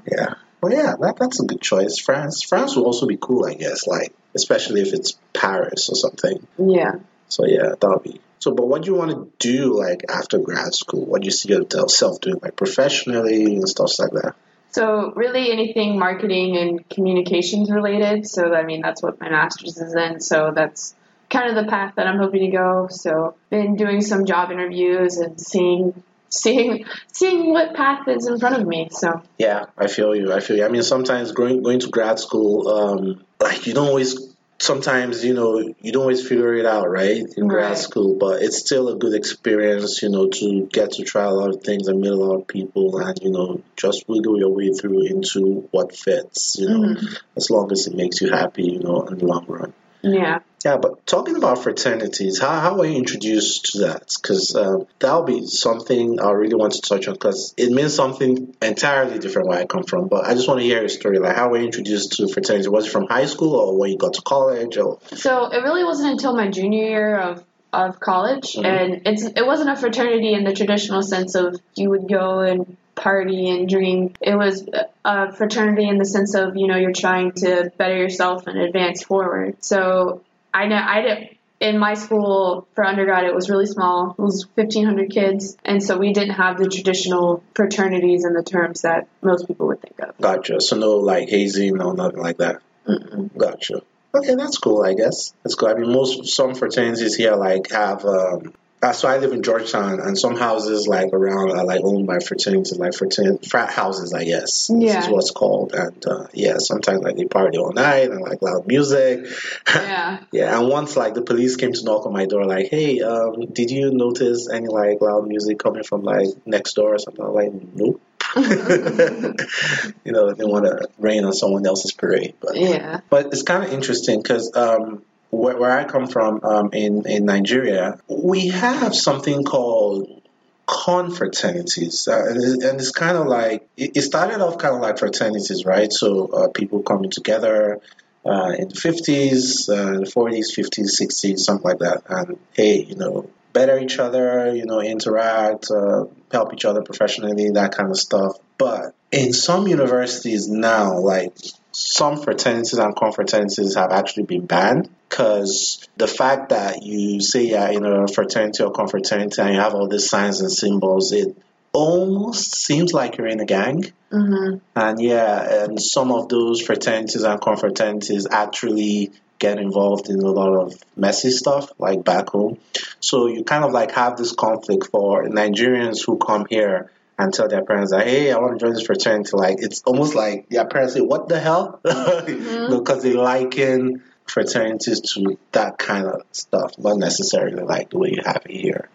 yeah, 0.99 1.07
that, 1.07 1.17
that's 1.19 1.39
a 1.39 1.45
good 1.45 1.61
choice. 1.61 1.99
France, 1.99 2.43
France 2.43 2.75
will 2.75 2.85
also 2.85 3.05
be 3.07 3.17
cool, 3.17 3.45
I 3.45 3.53
guess. 3.53 3.87
Like 3.87 4.13
especially 4.35 4.81
if 4.81 4.93
it's 4.93 5.17
Paris 5.33 5.89
or 5.89 5.95
something. 5.95 6.45
Yeah. 6.57 6.95
So 7.29 7.45
yeah, 7.45 7.73
that'll 7.79 7.99
be. 7.99 8.21
So, 8.39 8.53
but 8.53 8.67
what 8.67 8.83
do 8.83 8.91
you 8.91 8.95
want 8.95 9.11
to 9.11 9.31
do 9.39 9.79
like 9.79 10.03
after 10.09 10.37
grad 10.37 10.75
school? 10.75 11.05
What 11.05 11.21
do 11.21 11.25
you 11.25 11.31
see 11.31 11.49
yourself 11.49 12.21
doing, 12.21 12.39
like 12.41 12.55
professionally 12.55 13.55
and 13.55 13.67
stuff 13.67 13.97
like 13.97 14.11
that? 14.11 14.35
So 14.71 15.13
really 15.15 15.51
anything 15.51 15.97
marketing 15.97 16.57
and 16.57 16.87
communications 16.89 17.71
related. 17.71 18.27
So 18.27 18.53
I 18.53 18.63
mean 18.63 18.81
that's 18.81 19.01
what 19.01 19.19
my 19.19 19.29
master's 19.29 19.77
is 19.77 19.95
in. 19.95 20.19
So 20.19 20.51
that's 20.53 20.93
kind 21.29 21.49
of 21.49 21.63
the 21.63 21.69
path 21.69 21.93
that 21.95 22.07
I'm 22.07 22.19
hoping 22.19 22.41
to 22.41 22.55
go. 22.55 22.87
So 22.91 23.35
been 23.49 23.77
doing 23.77 24.01
some 24.01 24.25
job 24.25 24.51
interviews 24.51 25.17
and 25.17 25.39
seeing 25.39 26.03
seeing 26.35 26.85
seeing 27.13 27.51
what 27.51 27.73
path 27.75 28.07
is 28.07 28.27
in 28.27 28.39
front 28.39 28.61
of 28.61 28.67
me. 28.67 28.89
So 28.91 29.21
Yeah, 29.37 29.65
I 29.77 29.87
feel 29.87 30.15
you. 30.15 30.33
I 30.33 30.39
feel 30.39 30.57
you. 30.57 30.65
I 30.65 30.69
mean, 30.69 30.83
sometimes 30.83 31.31
going 31.31 31.61
going 31.63 31.79
to 31.79 31.89
grad 31.89 32.19
school, 32.19 32.67
um, 32.67 33.23
like 33.39 33.67
you 33.67 33.73
don't 33.73 33.87
always. 33.87 34.33
Sometimes 34.57 35.23
you 35.25 35.33
know 35.33 35.59
you 35.81 35.91
don't 35.91 36.03
always 36.03 36.25
figure 36.25 36.53
it 36.55 36.65
out, 36.65 36.89
right? 36.89 37.21
In 37.35 37.47
grad 37.49 37.71
Right. 37.71 37.77
school, 37.77 38.15
but 38.17 38.41
it's 38.41 38.57
still 38.57 38.87
a 38.87 38.95
good 38.95 39.13
experience, 39.13 40.01
you 40.01 40.09
know, 40.09 40.29
to 40.29 40.65
get 40.71 40.93
to 40.93 41.03
try 41.03 41.25
a 41.25 41.31
lot 41.31 41.49
of 41.53 41.61
things 41.61 41.89
and 41.89 41.99
meet 41.99 42.11
a 42.11 42.15
lot 42.15 42.35
of 42.39 42.47
people, 42.47 42.97
and 42.97 43.19
you 43.21 43.31
know, 43.31 43.61
just 43.75 44.05
wiggle 44.07 44.39
your 44.39 44.51
way 44.51 44.69
through 44.71 45.07
into 45.07 45.67
what 45.71 45.93
fits, 45.93 46.55
you 46.57 46.69
know, 46.69 46.95
as 47.35 47.49
long 47.49 47.69
as 47.73 47.87
it 47.87 47.95
makes 47.95 48.21
you 48.21 48.31
happy, 48.31 48.63
you 48.63 48.79
know, 48.79 49.01
in 49.03 49.17
the 49.17 49.25
long 49.25 49.45
run. 49.47 49.73
Yeah. 50.05 50.39
Yeah, 50.63 50.77
but 50.77 51.05
talking 51.05 51.35
about 51.35 51.61
fraternities, 51.61 52.39
how, 52.39 52.59
how 52.59 52.75
were 52.75 52.87
you 52.87 52.97
introduced 52.97 53.73
to 53.73 53.79
that? 53.81 54.11
Because 54.19 54.55
um, 54.55 54.87
that'll 54.97 55.21
be 55.23 55.45
something 55.45 56.19
I 56.19 56.31
really 56.31 56.55
want 56.55 56.73
to 56.73 56.81
touch 56.81 57.07
on 57.07 57.13
because 57.13 57.53
it 57.55 57.71
means 57.71 57.93
something 57.93 58.55
entirely 58.63 59.19
different 59.19 59.47
where 59.47 59.59
I 59.59 59.65
come 59.65 59.83
from. 59.83 60.07
But 60.07 60.25
I 60.25 60.33
just 60.33 60.47
want 60.47 60.61
to 60.61 60.65
hear 60.65 60.79
your 60.79 60.89
story. 60.89 61.19
Like, 61.19 61.35
how 61.35 61.49
were 61.49 61.57
you 61.57 61.65
introduced 61.65 62.13
to 62.13 62.27
fraternity? 62.27 62.67
Was 62.69 62.87
it 62.87 62.89
from 62.89 63.05
high 63.05 63.27
school 63.27 63.53
or 63.55 63.77
when 63.77 63.91
you 63.91 63.97
got 63.99 64.15
to 64.15 64.23
college? 64.23 64.77
Or 64.77 64.97
So 65.13 65.51
it 65.51 65.59
really 65.59 65.83
wasn't 65.83 66.13
until 66.13 66.35
my 66.35 66.49
junior 66.49 66.83
year 66.83 67.17
of 67.19 67.43
of 67.71 67.99
college, 67.99 68.53
Mhm. 68.53 68.65
and 68.65 69.01
it's 69.05 69.23
it 69.23 69.45
wasn't 69.45 69.69
a 69.69 69.75
fraternity 69.75 70.33
in 70.33 70.45
the 70.45 70.53
traditional 70.53 71.01
sense 71.01 71.35
of 71.35 71.59
you 71.75 71.89
would 71.89 72.07
go 72.07 72.39
and 72.39 72.77
party 72.95 73.49
and 73.49 73.69
drink. 73.69 74.17
It 74.21 74.35
was 74.35 74.67
a 75.03 75.31
fraternity 75.33 75.87
in 75.87 75.97
the 75.97 76.05
sense 76.05 76.33
of 76.33 76.55
you 76.55 76.67
know 76.67 76.77
you're 76.77 76.93
trying 76.93 77.33
to 77.33 77.71
better 77.77 77.97
yourself 77.97 78.47
and 78.47 78.57
advance 78.57 79.03
forward. 79.03 79.63
So 79.63 80.23
I 80.53 80.67
know 80.67 80.77
I 80.77 81.01
did. 81.01 81.29
In 81.57 81.79
my 81.79 81.93
school 81.93 82.67
for 82.75 82.83
undergrad, 82.83 83.23
it 83.23 83.33
was 83.33 83.49
really 83.49 83.65
small. 83.65 84.11
It 84.11 84.21
was 84.21 84.45
1,500 84.55 85.09
kids, 85.09 85.55
and 85.63 85.81
so 85.81 85.97
we 85.97 86.11
didn't 86.11 86.33
have 86.33 86.57
the 86.57 86.67
traditional 86.67 87.41
fraternities 87.55 88.25
and 88.25 88.35
the 88.35 88.43
terms 88.43 88.81
that 88.81 89.07
most 89.21 89.47
people 89.47 89.67
would 89.67 89.81
think 89.81 89.97
of. 89.99 90.17
gotcha. 90.19 90.59
So 90.59 90.75
no 90.75 90.97
like 90.97 91.29
hazing 91.29 91.75
no 91.75 91.93
nothing 91.93 92.19
like 92.19 92.37
that. 92.39 92.61
Mm-mm. 92.85 93.35
Gotcha. 93.37 93.81
Okay, 94.13 94.35
that's 94.35 94.57
cool. 94.57 94.83
I 94.83 94.95
guess 94.95 95.33
that's 95.43 95.55
cool. 95.55 95.69
I 95.69 95.75
mean, 95.75 95.93
most 95.93 96.27
some 96.35 96.55
fraternities 96.55 97.15
here 97.15 97.35
like 97.35 97.71
have. 97.71 98.03
Um, 98.05 98.53
uh, 98.81 98.93
so 98.93 99.07
I 99.07 99.17
live 99.17 99.31
in 99.31 99.41
Georgetown, 99.41 99.99
and 99.99 100.17
some 100.17 100.35
houses 100.35 100.87
like 100.87 101.11
around 101.13 101.51
are 101.51 101.65
like 101.65 101.81
owned 101.83 102.05
by 102.05 102.19
fraternities, 102.19 102.77
like 102.77 102.93
fraternity 102.93 103.47
frat 103.47 103.71
houses, 103.71 104.13
I 104.13 104.25
guess. 104.25 104.69
Yeah. 104.71 104.95
This 104.95 105.05
is 105.05 105.11
what's 105.11 105.31
called, 105.31 105.73
and 105.73 106.05
uh, 106.05 106.27
yeah, 106.33 106.57
sometimes 106.57 107.01
like 107.01 107.15
they 107.15 107.25
party 107.25 107.57
all 107.57 107.71
night 107.71 108.11
and 108.11 108.21
like 108.21 108.41
loud 108.41 108.67
music. 108.67 109.25
Yeah. 109.67 110.19
yeah, 110.31 110.59
and 110.59 110.69
once 110.69 110.95
like 110.95 111.13
the 111.13 111.21
police 111.23 111.55
came 111.55 111.73
to 111.73 111.83
knock 111.83 112.05
on 112.05 112.13
my 112.13 112.25
door, 112.25 112.45
like, 112.45 112.69
hey, 112.69 113.01
um, 113.01 113.45
did 113.51 113.71
you 113.71 113.91
notice 113.91 114.49
any 114.49 114.67
like 114.67 115.01
loud 115.01 115.27
music 115.27 115.57
coming 115.57 115.83
from 115.83 116.03
like 116.03 116.27
next 116.45 116.73
door 116.73 116.95
or 116.95 116.99
something? 116.99 117.25
I'm 117.25 117.33
like, 117.33 117.51
nope. 117.73 118.01
you 118.35 120.11
know, 120.11 120.33
they 120.33 120.43
want 120.43 120.65
to 120.65 120.89
rain 120.99 121.23
on 121.23 121.31
someone 121.33 121.65
else's 121.65 121.93
parade, 121.93 122.35
but 122.41 122.55
Yeah. 122.57 122.99
but 123.09 123.27
it's 123.27 123.43
kind 123.43 123.63
of 123.63 123.71
interesting 123.71 124.21
because 124.21 124.51
um, 124.55 125.03
where, 125.35 125.57
where 125.57 125.71
I 125.71 125.85
come 125.85 126.07
from 126.07 126.41
um, 126.43 126.69
in 126.73 127.07
in 127.07 127.25
Nigeria, 127.25 127.99
we 128.07 128.47
have 128.47 128.95
something 128.95 129.43
called 129.43 130.21
confraternities, 130.67 132.07
uh, 132.07 132.29
and, 132.29 132.63
and 132.63 132.79
it's 132.79 132.91
kind 132.91 133.17
of 133.17 133.27
like 133.27 133.67
it, 133.77 133.97
it 133.97 134.01
started 134.01 134.41
off 134.41 134.57
kind 134.57 134.75
of 134.75 134.81
like 134.81 134.97
fraternities, 134.97 135.65
right? 135.65 135.91
So 135.91 136.27
uh, 136.27 136.47
people 136.49 136.83
coming 136.83 137.11
together. 137.11 137.79
Uh, 138.27 138.55
in 138.57 138.69
the 138.69 138.73
50s, 138.73 139.69
uh, 139.69 139.99
the 139.99 140.11
40s, 140.11 140.57
50s, 140.57 140.99
60s, 140.99 141.37
something 141.37 141.63
like 141.63 141.77
that. 141.77 142.01
And 142.09 142.39
hey, 142.53 142.81
you 142.83 142.95
know, 142.95 143.29
better 143.55 143.79
each 143.79 143.99
other, 143.99 144.53
you 144.55 144.65
know, 144.65 144.81
interact, 144.81 145.71
uh, 145.71 146.05
help 146.31 146.53
each 146.53 146.65
other 146.65 146.81
professionally, 146.81 147.51
that 147.51 147.71
kind 147.75 147.89
of 147.89 147.97
stuff. 147.97 148.37
But 148.57 148.95
in 149.11 149.33
some 149.33 149.67
universities 149.67 150.47
now, 150.47 150.97
like 150.99 151.33
some 151.71 152.21
fraternities 152.21 152.73
and 152.73 152.95
confraternities 152.95 153.75
have 153.75 153.91
actually 153.91 154.23
been 154.23 154.45
banned 154.45 154.89
because 155.09 155.87
the 155.97 156.07
fact 156.07 156.49
that 156.49 156.83
you 156.83 157.21
say 157.21 157.43
you're 157.43 157.71
in 157.71 157.85
a 157.85 158.07
fraternity 158.07 158.63
or 158.63 158.71
confraternity 158.71 159.41
and 159.41 159.53
you 159.53 159.59
have 159.59 159.73
all 159.73 159.87
these 159.87 160.09
signs 160.09 160.41
and 160.41 160.51
symbols, 160.51 161.11
it 161.11 161.37
almost 161.73 162.55
seems 162.55 162.93
like 162.93 163.17
you're 163.17 163.27
in 163.27 163.41
a 163.41 163.45
gang. 163.45 163.83
hmm 164.09 164.57
And 164.75 165.01
yeah, 165.01 165.63
and 165.63 165.81
some 165.81 166.11
of 166.11 166.29
those 166.29 166.61
fraternities 166.61 167.23
and 167.23 167.39
confraternities 167.41 168.25
actually 168.31 169.11
get 169.37 169.59
involved 169.59 170.09
in 170.09 170.19
a 170.19 170.31
lot 170.31 170.55
of 170.55 170.73
messy 170.95 171.31
stuff, 171.31 171.69
like 171.77 172.03
back 172.05 172.29
home. 172.29 172.57
So 173.01 173.27
you 173.27 173.43
kind 173.43 173.65
of 173.65 173.73
like 173.73 173.91
have 173.91 174.15
this 174.15 174.31
conflict 174.31 174.87
for 174.91 175.25
Nigerians 175.25 176.05
who 176.05 176.17
come 176.17 176.45
here 176.49 176.89
and 177.17 177.33
tell 177.33 177.47
their 177.47 177.63
parents 177.63 177.91
that, 177.91 178.07
hey, 178.07 178.31
I 178.31 178.37
want 178.39 178.59
to 178.59 178.65
join 178.65 178.73
this 178.73 178.85
fraternity. 178.85 179.31
Like 179.33 179.57
it's 179.59 179.81
almost 179.83 180.15
like 180.15 180.49
their 180.49 180.65
parents 180.65 180.93
say, 180.93 181.01
what 181.01 181.29
the 181.29 181.39
hell? 181.39 181.79
Because 182.69 183.03
they 183.03 183.13
liken 183.13 184.03
fraternities 184.25 185.01
to 185.13 185.37
that 185.51 185.77
kind 185.77 186.07
of 186.07 186.23
stuff, 186.31 186.77
not 186.77 186.97
necessarily 186.97 187.63
like 187.63 187.89
the 187.91 187.97
way 187.97 188.09
you 188.11 188.21
have 188.25 188.41
it 188.45 188.51
here. 188.51 188.89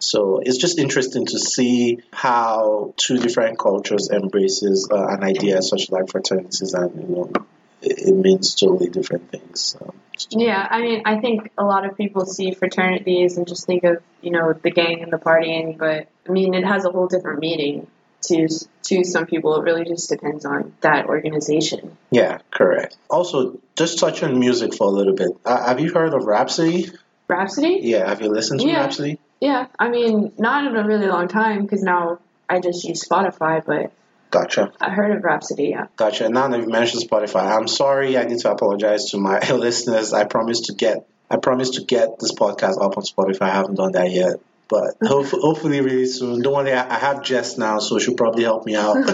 So 0.00 0.40
it's 0.42 0.56
just 0.56 0.78
interesting 0.78 1.26
to 1.26 1.38
see 1.38 1.98
how 2.12 2.94
two 2.96 3.18
different 3.18 3.58
cultures 3.58 4.08
embraces 4.10 4.88
uh, 4.90 5.06
an 5.08 5.22
idea 5.22 5.60
such 5.60 5.90
like 5.90 6.08
fraternities, 6.10 6.72
and 6.72 6.94
you 7.02 7.08
know, 7.08 7.32
it, 7.82 8.14
means 8.14 8.54
totally 8.54 8.88
different 8.90 9.30
things. 9.30 9.76
Um, 9.80 9.92
Yeah, 10.30 10.66
I 10.70 10.80
mean, 10.80 11.02
I 11.04 11.20
think 11.20 11.50
a 11.56 11.64
lot 11.64 11.84
of 11.84 11.96
people 11.96 12.26
see 12.26 12.52
fraternities 12.52 13.36
and 13.36 13.46
just 13.48 13.66
think 13.66 13.84
of, 13.84 14.02
you 14.20 14.30
know, 14.30 14.52
the 14.52 14.70
gang 14.70 15.02
and 15.02 15.12
the 15.12 15.16
partying, 15.18 15.78
but 15.78 16.08
I 16.28 16.32
mean, 16.32 16.54
it 16.54 16.64
has 16.64 16.84
a 16.84 16.90
whole 16.90 17.06
different 17.06 17.40
meaning. 17.40 17.86
to 18.22 18.48
to 18.82 19.02
some 19.04 19.24
people. 19.24 19.56
It 19.56 19.62
really 19.62 19.84
just 19.84 20.10
depends 20.10 20.44
on 20.44 20.74
that 20.82 21.06
organization. 21.06 21.96
Yeah, 22.10 22.38
correct. 22.50 22.96
Also, 23.08 23.58
just 23.76 23.98
touch 23.98 24.22
on 24.22 24.38
music 24.38 24.74
for 24.74 24.88
a 24.88 24.90
little 24.90 25.14
bit. 25.14 25.30
Uh, 25.44 25.66
have 25.68 25.80
you 25.80 25.90
heard 25.92 26.12
of 26.12 26.24
Rhapsody? 26.24 26.90
Rhapsody? 27.28 27.78
Yeah, 27.82 28.08
have 28.08 28.20
you 28.20 28.28
listened 28.28 28.60
to 28.60 28.66
Yeah. 28.66 28.80
Rhapsody? 28.80 29.18
Yeah, 29.40 29.68
I 29.78 29.88
mean, 29.88 30.32
not 30.36 30.66
in 30.66 30.76
a 30.76 30.86
really 30.86 31.06
long 31.06 31.28
time 31.28 31.62
because 31.62 31.82
now 31.82 32.18
I 32.48 32.60
just 32.60 32.84
use 32.84 33.02
Spotify, 33.08 33.64
but 33.64 33.90
Gotcha. 34.30 34.72
I 34.80 34.90
heard 34.90 35.16
of 35.16 35.24
Rhapsody. 35.24 35.68
Yeah. 35.70 35.86
Gotcha. 35.96 36.28
Now 36.28 36.48
that 36.48 36.60
you 36.60 36.68
mentioned 36.68 37.02
Spotify, 37.08 37.56
I'm 37.56 37.66
sorry. 37.68 38.16
I 38.16 38.24
need 38.24 38.38
to 38.38 38.50
apologize 38.50 39.10
to 39.10 39.18
my 39.18 39.40
listeners. 39.50 40.12
I 40.12 40.24
promised 40.24 40.66
to 40.66 40.74
get 40.74 41.06
I 41.30 41.36
promised 41.36 41.74
to 41.74 41.84
get 41.84 42.18
this 42.18 42.32
podcast 42.32 42.80
up 42.82 42.96
on 42.96 43.04
Spotify. 43.04 43.42
I 43.42 43.50
haven't 43.50 43.76
done 43.76 43.92
that 43.92 44.10
yet, 44.10 44.34
but 44.68 44.94
hope, 45.02 45.26
hopefully 45.28 45.80
really 45.80 46.06
soon. 46.06 46.42
Don't 46.42 46.54
worry. 46.54 46.72
I 46.72 46.88
I 46.96 46.98
have 46.98 47.22
Jess 47.22 47.56
now, 47.58 47.78
so 47.80 47.98
she'll 47.98 48.14
probably 48.16 48.44
help 48.44 48.66
me 48.66 48.74
out. 48.76 48.96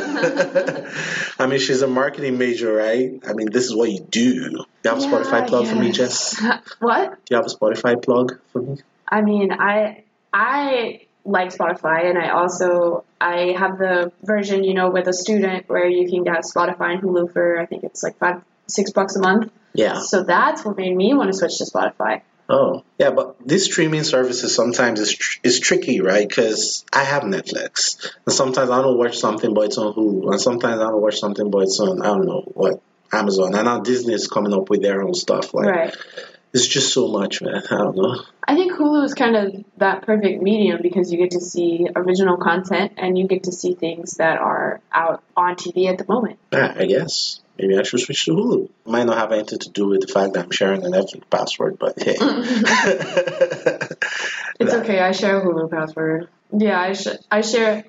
I 1.39 1.47
mean, 1.47 1.59
she's 1.59 1.83
a 1.83 1.87
marketing 1.87 2.39
major, 2.39 2.73
right? 2.73 3.13
I 3.27 3.33
mean, 3.35 3.51
this 3.51 3.65
is 3.65 3.75
what 3.75 3.91
you 3.91 4.01
do. 4.01 4.25
You 4.25 4.65
have 4.85 4.99
a 4.99 5.01
Spotify 5.03 5.41
Yeah, 5.41 5.47
plug 5.47 5.67
for 5.67 5.77
me. 5.77 5.93
Jess? 5.93 6.41
what? 6.79 7.11
Do 7.27 7.35
you 7.35 7.37
have 7.37 7.47
a 7.47 7.49
Spotify 7.49 8.03
plug 8.03 8.39
for 8.53 8.63
me? 8.63 8.79
I 9.09 9.21
mean, 9.23 9.53
I 9.53 10.05
I 10.33 11.06
like 11.27 11.49
Spotify, 11.49 12.09
and 12.09 12.19
I 12.19 12.31
also 12.31 13.05
I 13.21 13.55
have 13.59 13.79
the 13.79 14.13
version, 14.23 14.65
you 14.65 14.75
know, 14.75 14.91
with 14.91 15.09
a 15.09 15.13
student 15.13 15.69
where 15.69 15.89
you 15.89 16.09
can 16.09 16.25
get 16.25 16.45
Spotify 16.45 16.95
and 16.95 17.03
Hulu 17.03 17.33
for 17.33 17.59
I 17.59 17.67
think 17.67 17.85
it's 17.85 18.03
like 18.03 18.19
five 18.19 18.43
six 18.67 18.91
bucks 18.93 19.17
a 19.17 19.21
month. 19.21 19.53
Yeah. 19.75 20.01
So 20.01 20.23
that's 20.23 20.65
what 20.65 20.77
made 20.77 20.97
me 20.97 21.13
want 21.15 21.31
to 21.33 21.37
switch 21.37 21.59
to 21.59 21.65
Spotify. 21.65 22.23
Oh, 22.49 22.85
yeah, 22.97 23.11
but 23.11 23.37
these 23.45 23.65
streaming 23.65 24.05
services 24.05 24.55
sometimes 24.55 25.01
is 25.01 25.13
tr- 25.13 25.41
is 25.43 25.59
tricky, 25.59 26.01
right? 26.01 26.29
Because 26.29 26.85
I 26.93 27.03
have 27.03 27.25
Netflix, 27.25 28.09
and 28.25 28.33
sometimes 28.33 28.71
I 28.71 28.83
don't 28.83 28.97
watch 28.97 29.19
something, 29.19 29.53
but 29.53 29.67
it's 29.67 29.79
on 29.79 29.93
Hulu, 29.95 30.31
and 30.31 30.41
sometimes 30.41 30.81
I 30.81 30.85
don't 30.85 31.03
watch 31.03 31.19
something, 31.19 31.51
but 31.51 31.65
it's 31.65 31.81
on 31.81 32.03
I 32.03 32.07
don't 32.07 32.27
know 32.27 32.43
what 32.55 32.81
Amazon. 33.13 33.55
And 33.55 33.65
now 33.65 33.81
Disney 33.81 34.15
is 34.15 34.29
coming 34.29 34.55
up 34.55 34.71
with 34.71 34.81
their 34.81 35.03
own 35.03 35.15
stuff. 35.15 35.55
Like 35.55 35.67
right. 35.67 35.97
It's 36.57 36.67
just 36.67 36.93
so 36.93 37.09
much, 37.09 37.43
man. 37.43 37.63
I 37.71 37.77
don't 37.77 37.97
know. 37.97 38.23
I 38.49 38.55
think 38.55 38.73
Hulu 38.73 39.05
is 39.05 39.15
kind 39.15 39.37
of 39.37 39.65
that 39.77 40.03
perfect 40.03 40.43
medium 40.43 40.81
because 40.83 41.13
you 41.13 41.19
get 41.19 41.33
to 41.33 41.41
see 41.41 41.87
original 41.95 42.37
content 42.37 42.93
and 42.97 43.19
you 43.19 43.27
get 43.29 43.45
to 43.45 43.53
see 43.53 43.75
things 43.75 44.15
that 44.15 44.39
are 44.39 44.81
out 44.93 45.23
on 45.37 45.57
TV 45.57 45.89
at 45.91 45.99
the 45.99 46.07
moment. 46.09 46.39
Yeah, 46.53 46.73
I 46.77 46.87
guess 46.87 47.41
maybe 47.59 47.77
I 47.79 47.83
should 47.83 48.01
switch 48.01 48.25
to 48.25 48.33
Hulu. 48.33 48.71
Might 48.87 49.05
not 49.05 49.19
have 49.19 49.33
anything 49.33 49.59
to 49.61 49.71
do 49.71 49.89
with 49.89 50.01
the 50.01 50.07
fact 50.07 50.35
that 50.35 50.45
I'm 50.45 50.51
sharing 50.51 50.85
a 50.85 50.89
Netflix 50.89 51.29
password, 51.31 51.79
but 51.79 52.01
hey. 52.01 52.17
It's 54.59 54.73
okay. 54.73 55.01
I 55.01 55.13
share 55.13 55.39
a 55.39 55.45
Hulu 55.45 55.71
password. 55.71 56.29
Yeah, 56.51 56.81
I 56.81 56.95
sh- 56.95 57.19
I 57.31 57.43
share 57.43 57.85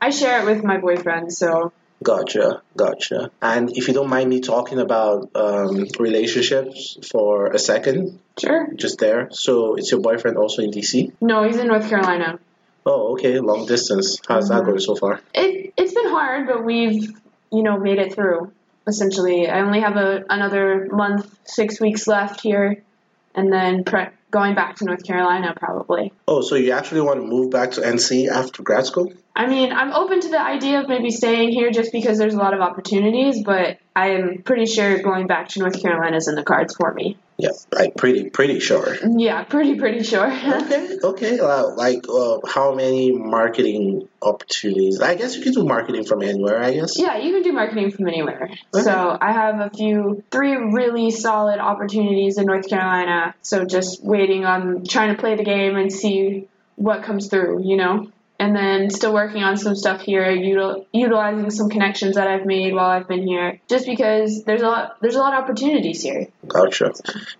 I 0.00 0.10
share 0.10 0.40
it 0.42 0.46
with 0.46 0.62
my 0.62 0.78
boyfriend. 0.78 1.32
So 1.32 1.72
Gotcha, 2.02 2.62
gotcha. 2.76 3.30
And 3.40 3.70
if 3.76 3.88
you 3.88 3.94
don't 3.94 4.08
mind 4.08 4.28
me 4.28 4.40
talking 4.40 4.78
about 4.78 5.30
um, 5.34 5.86
relationships 5.98 6.98
for 7.10 7.46
a 7.48 7.58
second, 7.58 8.18
sure. 8.38 8.68
just 8.74 8.98
there. 8.98 9.28
So 9.30 9.74
it's 9.76 9.90
your 9.90 10.00
boyfriend 10.00 10.36
also 10.36 10.62
in 10.62 10.70
DC? 10.70 11.12
No, 11.20 11.44
he's 11.44 11.58
in 11.58 11.68
North 11.68 11.88
Carolina. 11.88 12.38
Oh, 12.84 13.12
okay, 13.12 13.38
long 13.38 13.66
distance. 13.66 14.18
How's 14.26 14.48
that 14.48 14.62
Mhm. 14.62 14.66
going 14.66 14.80
so 14.80 14.96
far? 14.96 15.20
It 15.34 15.72
it's 15.76 15.94
been 15.94 16.08
hard, 16.08 16.46
but 16.46 16.64
we've 16.64 17.08
you 17.52 17.62
know 17.62 17.78
made 17.78 17.98
it 17.98 18.14
through. 18.14 18.50
Essentially, 18.86 19.48
I 19.48 19.60
only 19.60 19.80
have 19.80 19.96
a 19.96 20.24
another 20.28 20.88
month, 20.90 21.32
six 21.44 21.80
weeks 21.80 22.08
left 22.08 22.40
here, 22.40 22.82
and 23.34 23.52
then 23.52 23.84
pre- 23.84 24.08
going 24.30 24.54
back 24.54 24.76
to 24.76 24.84
North 24.84 25.04
Carolina 25.04 25.54
probably. 25.56 26.12
Oh, 26.26 26.40
so 26.40 26.56
you 26.56 26.72
actually 26.72 27.02
want 27.02 27.20
to 27.20 27.26
move 27.26 27.50
back 27.50 27.72
to 27.72 27.80
NC 27.80 28.28
after 28.28 28.62
grad 28.62 28.86
school? 28.86 29.12
I 29.34 29.46
mean, 29.46 29.72
I'm 29.72 29.92
open 29.92 30.20
to 30.20 30.28
the 30.28 30.40
idea 30.40 30.80
of 30.80 30.88
maybe 30.88 31.10
staying 31.10 31.50
here 31.52 31.70
just 31.70 31.92
because 31.92 32.18
there's 32.18 32.34
a 32.34 32.38
lot 32.38 32.52
of 32.52 32.60
opportunities, 32.60 33.42
but 33.44 33.78
I'm 33.96 34.42
pretty 34.42 34.66
sure 34.66 34.98
going 35.02 35.26
back 35.26 35.48
to 35.50 35.60
North 35.60 35.80
Carolina 35.80 36.16
is 36.16 36.28
in 36.28 36.34
the 36.34 36.42
cards 36.42 36.74
for 36.74 36.92
me. 36.92 37.16
Yeah, 37.42 37.50
like 37.72 37.96
pretty, 37.96 38.30
pretty 38.30 38.60
sure. 38.60 38.96
Yeah, 39.04 39.42
pretty, 39.42 39.74
pretty 39.74 40.04
sure. 40.04 40.30
Okay, 40.32 40.98
okay. 41.02 41.38
Uh, 41.40 41.74
like, 41.74 42.06
uh, 42.08 42.38
how 42.46 42.72
many 42.72 43.10
marketing 43.10 44.08
opportunities? 44.22 45.00
I 45.00 45.16
guess 45.16 45.34
you 45.34 45.42
can 45.42 45.52
do 45.52 45.64
marketing 45.64 46.04
from 46.04 46.22
anywhere. 46.22 46.62
I 46.62 46.72
guess. 46.72 46.96
yeah, 46.96 47.16
you 47.18 47.32
can 47.32 47.42
do 47.42 47.52
marketing 47.52 47.90
from 47.90 48.06
anywhere. 48.06 48.48
Okay. 48.72 48.84
So 48.84 49.18
I 49.20 49.32
have 49.32 49.58
a 49.58 49.70
few, 49.70 50.22
three 50.30 50.54
really 50.54 51.10
solid 51.10 51.58
opportunities 51.58 52.38
in 52.38 52.46
North 52.46 52.68
Carolina. 52.68 53.34
So 53.42 53.64
just 53.64 54.04
waiting 54.04 54.44
on 54.44 54.84
trying 54.84 55.16
to 55.16 55.20
play 55.20 55.34
the 55.34 55.44
game 55.44 55.74
and 55.76 55.92
see 55.92 56.46
what 56.76 57.02
comes 57.02 57.26
through, 57.26 57.64
you 57.64 57.76
know? 57.76 58.06
And 58.42 58.56
then 58.56 58.90
still 58.90 59.14
working 59.14 59.44
on 59.44 59.56
some 59.56 59.76
stuff 59.76 60.00
here, 60.00 60.24
util- 60.24 60.84
utilizing 60.92 61.48
some 61.50 61.70
connections 61.70 62.16
that 62.16 62.26
I've 62.26 62.44
made 62.44 62.74
while 62.74 62.90
I've 62.90 63.06
been 63.06 63.24
here, 63.24 63.60
just 63.68 63.86
because 63.86 64.42
there's 64.42 64.62
a 64.62 64.66
lot, 64.66 65.00
there's 65.00 65.14
a 65.14 65.20
lot 65.20 65.32
of 65.34 65.44
opportunities 65.44 66.02
here. 66.02 66.26
Gotcha. 66.48 66.92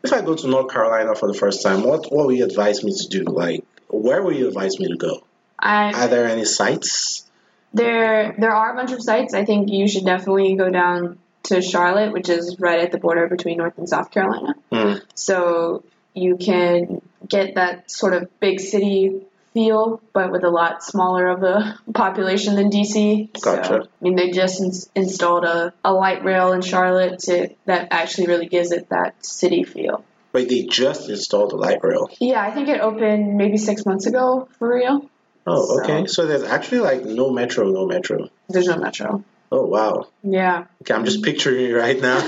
If 0.05 0.13
I 0.13 0.21
go 0.21 0.37
to 0.37 0.47
North 0.47 0.73
Carolina 0.73 1.17
for 1.17 1.27
the 1.27 1.35
first 1.35 1.65
time, 1.65 1.83
what 1.83 2.13
what 2.13 2.27
would 2.27 2.37
you 2.37 2.45
advise 2.45 2.85
me 2.85 2.93
to 2.97 3.09
do? 3.09 3.25
Like, 3.25 3.65
where 3.89 4.23
would 4.23 4.37
you 4.37 4.47
advise 4.47 4.79
me 4.79 4.87
to 4.87 4.97
go? 4.97 5.25
I 5.59 5.93
Are 5.93 6.07
there 6.07 6.27
any 6.29 6.45
sites? 6.45 7.29
There, 7.75 8.37
there 8.39 8.55
are 8.55 8.73
a 8.73 8.77
bunch 8.77 8.93
of 8.93 9.03
sites. 9.03 9.35
I 9.35 9.45
think 9.45 9.71
you 9.71 9.89
should 9.89 10.05
definitely 10.05 10.55
go 10.55 10.71
down 10.71 11.19
to 11.45 11.63
Charlotte, 11.63 12.13
which 12.13 12.29
is 12.29 12.61
right 12.61 12.79
at 12.79 12.93
the 12.93 12.99
border 12.99 13.27
between 13.27 13.59
North 13.59 13.77
and 13.77 13.89
South 13.89 14.13
Carolina. 14.13 14.55
Hmm. 14.73 14.93
So 15.17 15.83
you 16.15 16.37
can 16.37 17.03
get 17.27 17.57
that 17.57 17.91
sort 17.91 18.15
of 18.15 18.29
big 18.39 18.61
city 18.61 19.23
feel, 19.55 20.01
but 20.13 20.33
with 20.33 20.45
a 20.45 20.51
lot 20.51 20.83
smaller 20.83 21.29
of 21.29 21.43
a 21.43 21.79
population 21.95 22.55
than 22.57 22.71
DC. 22.71 23.33
Gotcha. 23.41 23.69
So, 23.69 23.81
I 23.83 23.87
mean, 24.05 24.17
they 24.17 24.31
just 24.31 24.61
ins- 24.61 24.91
installed 24.95 25.45
a, 25.45 25.73
a 25.85 25.93
light 25.93 26.25
rail 26.25 26.53
in 26.53 26.63
Charlotte 26.63 27.19
to 27.21 27.49
that 27.67 27.89
actually 27.91 28.27
really 28.29 28.47
gives 28.47 28.73
it 28.73 28.89
that 28.91 29.25
city 29.25 29.65
feel. 29.65 30.05
Wait, 30.33 30.49
they 30.49 30.63
just 30.65 31.09
installed 31.11 31.53
a 31.53 31.57
light 31.57 31.79
rail. 31.83 32.09
Yeah, 32.21 32.41
I 32.43 32.51
think 32.51 32.69
it 32.69 32.81
opened 32.81 33.37
maybe 33.37 33.59
six 33.59 33.85
months 33.85 34.07
ago 34.07 34.49
for 34.59 34.75
real. 34.75 35.09
Oh, 35.47 35.67
So- 35.67 35.83
okay. 35.83 36.07
So 36.07 36.27
there's 36.27 36.45
actually 36.45 36.81
like 36.81 37.05
no 37.05 37.31
metro, 37.31 37.71
no 37.71 37.87
metro. 37.87 38.29
There's 38.49 38.67
no 38.67 38.77
metro. 38.77 39.25
Oh, 39.55 39.67
wow. 39.67 40.07
Yeah. 40.23 40.65
Okay, 40.81 40.95
I'm 40.95 41.05
just 41.05 41.23
picturing 41.23 41.67
it 41.67 41.75
right 41.75 42.01
now. 42.01 42.17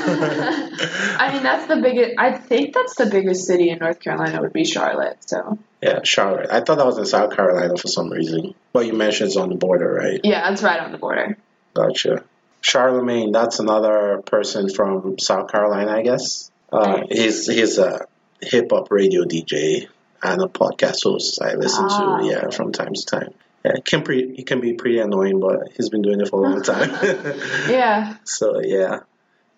I 1.19 1.31
mean, 1.33 1.43
that's 1.43 1.67
the 1.67 1.77
biggest. 1.77 2.17
I 2.19 2.33
think 2.33 2.75
that's 2.75 2.97
the 2.97 3.07
biggest 3.07 3.47
city 3.47 3.71
in 3.71 3.79
North 3.79 3.99
Carolina 3.99 4.43
would 4.43 4.53
be 4.53 4.65
Charlotte. 4.67 5.17
So 5.27 5.59
yeah, 5.83 6.01
Charlotte. 6.05 6.51
I 6.51 6.61
thought 6.61 6.77
that 6.77 6.85
was 6.87 6.99
in 6.99 7.07
South 7.07 7.35
Carolina 7.35 7.77
for 7.79 7.89
some 7.89 8.11
reason. 8.11 8.55
Well, 8.75 8.85
you 8.85 8.93
mentioned 8.93 9.29
it's 9.29 9.37
on 9.39 9.49
the 9.49 9.55
border, 9.55 9.91
right? 9.91 10.21
yeah, 10.23 10.53
it's 10.53 10.63
right 10.63 10.81
on 10.81 10.93
the 10.93 10.99
border. 10.99 11.39
Gotcha. 11.73 12.25
Charlamagne, 12.63 13.33
that's 13.33 13.59
another 13.59 14.21
person 14.25 14.69
from 14.69 15.19
South 15.19 15.51
Carolina, 15.51 15.93
I 15.93 16.03
guess. 16.03 16.51
Uh, 16.73 17.03
he's 17.11 17.47
he's 17.47 17.79
a 17.79 18.07
hip 18.43 18.69
hop 18.71 18.91
radio 18.91 19.25
DJ 19.25 19.89
and 20.23 20.43
a 20.43 20.47
podcast 20.47 21.05
host. 21.05 21.41
I 21.41 21.55
listen 21.55 21.87
Ah. 21.89 22.19
to 22.19 22.27
yeah 22.27 22.51
from 22.51 22.73
time 22.73 22.93
to 22.95 23.05
time. 23.07 23.35
Yeah, 23.65 23.73
it 23.77 23.85
can 23.85 24.03
pre- 24.03 24.35
he 24.35 24.43
can 24.43 24.61
be 24.61 24.75
pretty 24.75 24.99
annoying, 24.99 25.41
but 25.41 25.73
he's 25.75 25.89
been 25.89 26.03
doing 26.03 26.21
it 26.21 26.29
for 26.29 26.45
a 26.45 26.51
long 26.51 26.63
time. 26.63 26.91
Yeah. 27.69 28.17
so 28.25 28.61
yeah. 28.61 29.01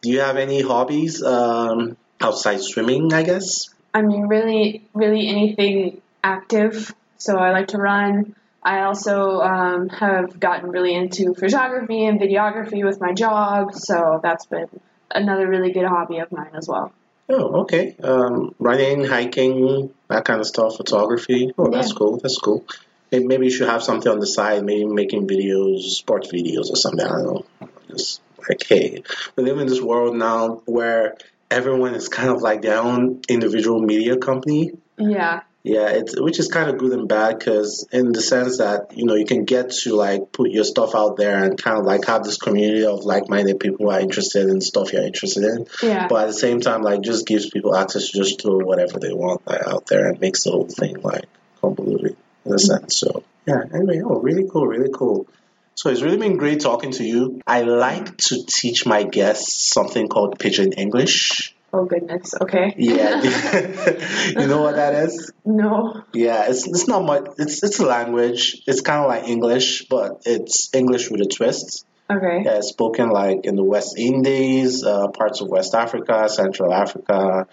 Do 0.03 0.11
you 0.11 0.21
have 0.21 0.37
any 0.37 0.61
hobbies 0.63 1.23
um, 1.23 1.97
outside 2.21 2.61
swimming? 2.61 3.13
I 3.13 3.23
guess. 3.25 3.69
I 3.93 4.03
mean, 4.03 4.29
really, 4.29 4.87
really 4.95 5.27
anything 5.29 6.03
active. 6.23 6.95
So 7.19 7.37
I 7.37 7.51
like 7.51 7.69
to 7.69 7.79
run. 7.79 8.37
I 8.63 8.83
also 8.83 9.41
um, 9.41 9.89
have 9.89 10.39
gotten 10.39 10.71
really 10.71 10.95
into 10.95 11.35
photography 11.35 12.05
and 12.05 12.21
videography 12.21 12.85
with 12.85 13.01
my 13.01 13.13
job. 13.13 13.75
So 13.75 14.21
that's 14.23 14.47
been 14.47 14.69
another 15.11 15.49
really 15.49 15.73
good 15.73 15.87
hobby 15.87 16.19
of 16.19 16.31
mine 16.31 16.51
as 16.55 16.69
well. 16.69 16.93
Oh, 17.29 17.63
okay. 17.63 17.97
Um, 18.03 18.55
running, 18.59 19.05
hiking, 19.05 19.93
that 20.09 20.25
kind 20.25 20.41
of 20.41 20.47
stuff, 20.47 20.77
photography. 20.77 21.53
Oh, 21.59 21.71
that's 21.71 21.93
cool. 21.93 22.19
That's 22.19 22.39
cool. 22.39 22.65
Maybe, 23.11 23.25
maybe 23.27 23.47
you 23.47 23.53
should 23.53 23.69
have 23.69 23.83
something 23.83 24.11
on 24.11 24.19
the 24.19 24.27
side, 24.27 24.65
maybe 24.65 24.85
making 24.85 25.29
videos, 25.29 25.83
sports 25.83 26.29
videos 26.33 26.71
or 26.71 26.77
something. 26.77 27.07
I 27.07 27.11
don't 27.11 27.25
know. 27.25 27.69
Just 27.89 28.21
like, 28.49 28.65
hey, 28.67 29.03
we 29.37 29.45
live 29.45 29.59
in 29.59 29.67
this 29.67 29.81
world 29.81 30.17
now 30.17 30.63
where 30.67 31.17
everyone 31.51 31.95
is 31.95 32.09
kind 32.09 32.31
of 32.31 32.43
like 32.43 32.63
their 32.63 32.79
own 32.79 33.21
individual 33.29 33.81
media 33.81 34.17
company. 34.17 34.73
Yeah. 34.99 35.43
Yeah, 35.63 35.89
it's 35.89 36.19
which 36.19 36.39
is 36.39 36.47
kind 36.47 36.71
of 36.71 36.79
good 36.79 36.93
and 36.93 37.09
bad 37.09 37.41
because 37.41 37.89
in 37.91 38.13
the 38.13 38.23
sense 38.23 38.59
that 38.59 38.97
you 38.97 39.05
know 39.05 39.17
you 39.17 39.27
can 39.27 39.45
get 39.45 39.71
to 39.83 39.97
like 39.97 40.31
put 40.31 40.53
your 40.53 40.63
stuff 40.63 40.95
out 40.95 41.17
there 41.17 41.43
and 41.43 41.61
kind 41.61 41.77
of 41.77 41.85
like 41.85 42.05
have 42.05 42.23
this 42.23 42.37
community 42.37 42.87
of 42.87 43.05
like-minded 43.05 43.59
people 43.59 43.87
who 43.87 43.91
are 43.91 43.99
interested 43.99 44.49
in 44.49 44.61
stuff 44.61 44.93
you're 44.93 45.03
interested 45.03 45.43
in 45.43 45.67
Yeah. 45.83 46.07
but 46.07 46.23
at 46.23 46.27
the 46.29 46.35
same 46.35 46.61
time 46.61 46.83
like 46.83 47.01
just 47.01 47.27
gives 47.27 47.51
people 47.51 47.75
access 47.75 48.11
to 48.11 48.19
just 48.19 48.39
do 48.39 48.59
whatever 48.59 49.01
they 49.01 49.13
want 49.13 49.45
like, 49.45 49.67
out 49.67 49.87
there 49.89 50.09
and 50.09 50.21
makes 50.21 50.45
the 50.45 50.53
whole 50.53 50.69
thing 50.69 51.03
like 51.03 51.25
convoluted 51.61 52.16
in 52.47 52.55
a 52.55 52.59
sense 52.59 52.97
so 52.97 53.23
yeah 53.47 53.63
anyway 53.75 54.01
oh 54.05 54.21
really 54.21 54.49
cool 54.51 54.67
really 54.67 54.91
cool 54.93 55.27
so 55.75 55.91
it's 55.91 56.03
really 56.03 56.17
been 56.17 56.37
great 56.37 56.61
talking 56.61 56.91
to 56.91 57.05
you 57.05 57.41
i 57.47 57.63
like 57.63 58.17
to 58.17 58.45
teach 58.47 58.87
my 58.87 59.03
guests 59.03 59.73
something 59.73 60.09
called 60.09 60.39
pidgin 60.39 60.73
english 60.73 61.55
Oh 61.73 61.85
goodness. 61.85 62.33
Okay. 62.41 62.75
Yeah. 62.79 63.23
you 64.41 64.47
know 64.47 64.63
what 64.63 64.77
that 64.77 64.95
is? 64.95 65.31
No. 65.45 66.05
Yeah, 66.15 66.49
it's 66.49 66.67
it's 66.67 66.89
not 66.89 67.05
much. 67.05 67.27
It's 67.39 67.63
it's 67.63 67.79
a 67.81 67.87
language. 67.87 68.63
It's 68.67 68.81
kind 68.81 69.03
of 69.03 69.09
like 69.09 69.29
English, 69.29 69.87
but 69.91 70.23
it's 70.25 70.75
English 70.75 71.11
with 71.11 71.21
a 71.21 71.27
twist. 71.27 71.85
Okay. 72.09 72.43
Yeah, 72.45 72.59
it's 72.59 72.69
spoken 72.69 73.11
like 73.11 73.45
in 73.45 73.57
the 73.57 73.65
West 73.65 73.99
Indies, 73.99 74.85
uh, 74.85 75.09
parts 75.09 75.41
of 75.41 75.49
West 75.49 75.75
Africa, 75.75 76.29
Central 76.29 76.73
Africa, 76.73 77.47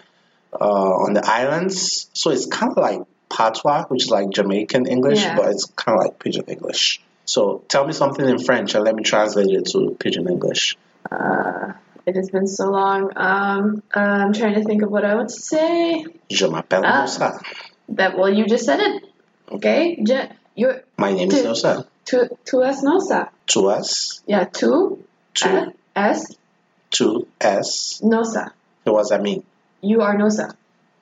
uh, 0.52 0.92
on 1.04 1.12
the 1.12 1.22
islands. 1.26 2.08
So 2.14 2.30
it's 2.30 2.46
kind 2.46 2.70
of 2.70 2.78
like 2.78 3.00
patois, 3.34 3.84
which 3.88 4.04
is 4.04 4.10
like 4.10 4.30
Jamaican 4.30 4.86
English, 4.86 5.22
Yeah. 5.22 5.36
but 5.36 5.46
it's 5.52 5.64
kind 5.76 5.98
of 5.98 6.04
like 6.04 6.18
pidgin 6.18 6.44
English. 6.48 7.00
So 7.24 7.62
tell 7.68 7.86
me 7.86 7.92
something 7.92 8.26
in 8.28 8.38
French 8.38 8.74
and 8.74 8.84
let 8.84 8.94
me 8.94 9.02
translate 9.02 9.48
it 9.58 9.66
to 9.72 9.96
pidgin 9.98 10.28
English. 10.28 10.76
Uh, 11.10 11.72
it 12.06 12.16
has 12.16 12.28
been 12.30 12.46
so 12.46 12.70
long. 12.70 13.10
Um, 13.16 13.82
uh, 13.94 14.00
I'm 14.00 14.32
trying 14.32 14.54
to 14.54 14.64
think 14.64 14.82
of 14.82 14.90
what 14.90 15.04
I 15.04 15.14
would 15.14 15.30
say. 15.30 16.04
Je 16.30 16.46
m'appelle 16.48 16.82
Ah. 16.84 17.02
Nosa. 17.04 17.40
That 17.90 18.16
well, 18.18 18.32
you 18.32 18.46
just 18.46 18.64
said 18.64 18.80
it. 18.80 19.02
Okay. 19.50 19.98
Je, 20.02 20.18
you 20.54 20.68
My 20.98 21.12
name 21.12 21.30
is 21.30 21.42
Tu- 21.42 21.48
Nosa. 21.48 21.86
tu 22.04 22.28
tu 22.44 22.62
es 22.62 22.82
nosa. 22.82 23.28
To 23.52 23.68
us, 23.68 24.22
Yeah. 24.26 24.44
Tu 24.44 24.98
to 25.40 25.72
es 25.96 26.36
to 26.96 27.26
s. 27.40 28.00
nosa. 28.02 28.52
So 28.84 28.92
what 28.92 29.00
does 29.00 29.08
that 29.10 29.22
mean? 29.22 29.42
You 29.80 30.00
are 30.02 30.14
nosa. 30.16 30.54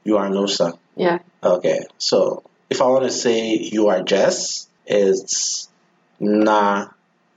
You 0.04 0.18
are 0.18 0.28
Nosa. 0.28 0.76
Yeah. 0.96 1.18
Okay, 1.42 1.80
so 1.98 2.42
if 2.70 2.82
I 2.82 2.86
want 2.86 3.04
to 3.04 3.10
say 3.10 3.56
you 3.56 3.88
are 3.88 4.02
Jess, 4.02 4.68
it's 4.86 5.68
na 6.20 6.88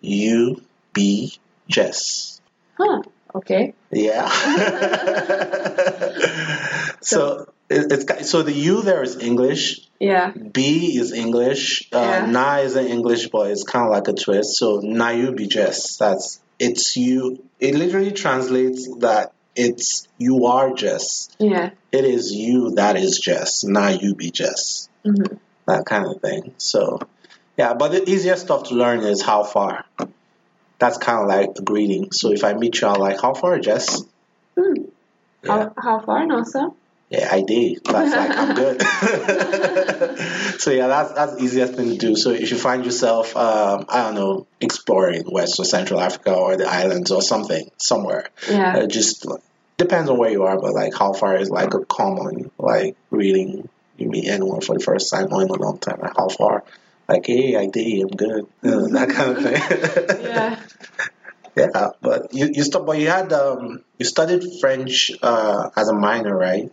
you 0.01 0.61
be 0.93 1.33
Jess. 1.67 2.41
Huh. 2.77 3.01
Okay. 3.33 3.73
Yeah. 3.91 4.29
so 7.01 7.51
it, 7.69 7.91
it's 7.91 8.29
so 8.29 8.43
the 8.43 8.53
you 8.53 8.81
there 8.81 9.03
is 9.03 9.17
English. 9.17 9.81
Yeah. 9.99 10.31
B 10.31 10.97
is 10.97 11.11
English. 11.11 11.89
Uh, 11.91 11.99
Yeah. 11.99 12.25
Na 12.27 12.57
isn't 12.59 12.87
English, 12.87 13.29
but 13.29 13.51
it's 13.51 13.63
kind 13.63 13.85
of 13.85 13.91
like 13.91 14.07
a 14.07 14.13
twist. 14.13 14.57
So 14.57 14.79
na 14.83 15.09
you 15.09 15.31
be 15.31 15.47
Jess. 15.47 15.97
That's 15.97 16.39
it's 16.59 16.95
you. 16.95 17.43
It 17.59 17.75
literally 17.75 18.11
translates 18.11 18.87
that 18.99 19.33
it's 19.55 20.07
you 20.17 20.45
are 20.45 20.73
Jess. 20.73 21.29
Yeah. 21.39 21.71
It 21.91 22.05
is 22.05 22.31
you 22.31 22.71
that 22.75 22.95
is 22.97 23.19
Jess. 23.19 23.63
not 23.63 24.01
you 24.01 24.15
be 24.15 24.31
Jess. 24.31 24.89
hmm 25.03 25.35
That 25.67 25.85
kind 25.85 26.05
of 26.05 26.21
thing. 26.21 26.53
So 26.57 26.99
yeah, 27.57 27.73
but 27.73 27.91
the 27.91 28.09
easiest 28.09 28.43
stuff 28.43 28.69
to 28.69 28.75
learn 28.75 28.99
is 28.99 29.21
how 29.21 29.43
far. 29.43 29.85
That's 30.77 30.97
kind 30.97 31.21
of 31.21 31.27
like 31.27 31.57
a 31.57 31.61
greeting. 31.61 32.11
So 32.11 32.31
if 32.31 32.43
I 32.43 32.53
meet 32.53 32.81
you, 32.81 32.87
I'm 32.87 32.99
like, 32.99 33.21
how 33.21 33.33
far, 33.33 33.57
Jess? 33.59 34.03
Hmm. 34.59 34.83
Yeah. 35.43 35.51
How, 35.51 35.73
how 35.77 35.99
far, 36.01 36.25
Nosa? 36.25 36.73
Yeah, 37.09 37.29
I 37.31 37.41
dey. 37.41 37.77
That's 37.83 38.15
like 38.15 38.31
I'm 38.35 38.55
good. 38.55 38.81
so 40.59 40.71
yeah, 40.71 40.87
that's 40.87 41.11
that's 41.13 41.35
the 41.35 41.43
easiest 41.43 41.73
thing 41.75 41.89
to 41.91 41.97
do. 41.97 42.15
So 42.15 42.31
if 42.31 42.49
you 42.51 42.57
find 42.57 42.83
yourself, 42.83 43.35
um, 43.37 43.85
I 43.89 44.03
don't 44.03 44.15
know, 44.15 44.47
exploring 44.59 45.23
West 45.31 45.59
or 45.59 45.65
Central 45.65 45.99
Africa 46.01 46.33
or 46.33 46.57
the 46.57 46.65
islands 46.67 47.11
or 47.11 47.21
something 47.21 47.69
somewhere, 47.77 48.29
Yeah. 48.49 48.77
uh, 48.77 48.87
just 48.87 49.25
depends 49.77 50.09
on 50.09 50.17
where 50.17 50.31
you 50.31 50.43
are. 50.43 50.59
But 50.59 50.73
like, 50.73 50.95
how 50.95 51.13
far 51.13 51.35
is 51.37 51.49
like 51.49 51.73
a 51.75 51.85
common 51.85 52.49
like 52.57 52.95
reading? 53.11 53.69
You 53.97 54.09
meet 54.09 54.27
anyone 54.27 54.61
for 54.61 54.73
the 54.77 54.83
first 54.83 55.09
time 55.11 55.31
or 55.31 55.41
in 55.43 55.49
a 55.49 55.53
long 55.53 55.77
time? 55.77 55.99
Like 56.01 56.17
how 56.17 56.27
far? 56.27 56.63
Like, 57.07 57.25
hey, 57.27 57.55
I 57.55 57.67
dey. 57.67 58.01
I'm 58.01 58.07
good. 58.09 58.45
Uh, 58.63 58.87
that 58.97 59.09
kind 59.09 59.37
of 59.37 59.43
thing. 59.43 60.21
Yeah. 60.25 60.59
yeah, 61.55 61.89
but 62.01 62.33
you 62.33 62.49
you 62.51 62.63
stu- 62.63 62.83
but 62.83 62.97
you 62.97 63.07
had 63.09 63.31
um 63.31 63.83
you 63.99 64.05
studied 64.05 64.43
French 64.59 65.11
uh, 65.21 65.69
as 65.77 65.87
a 65.87 65.93
minor, 65.93 66.35
right? 66.35 66.71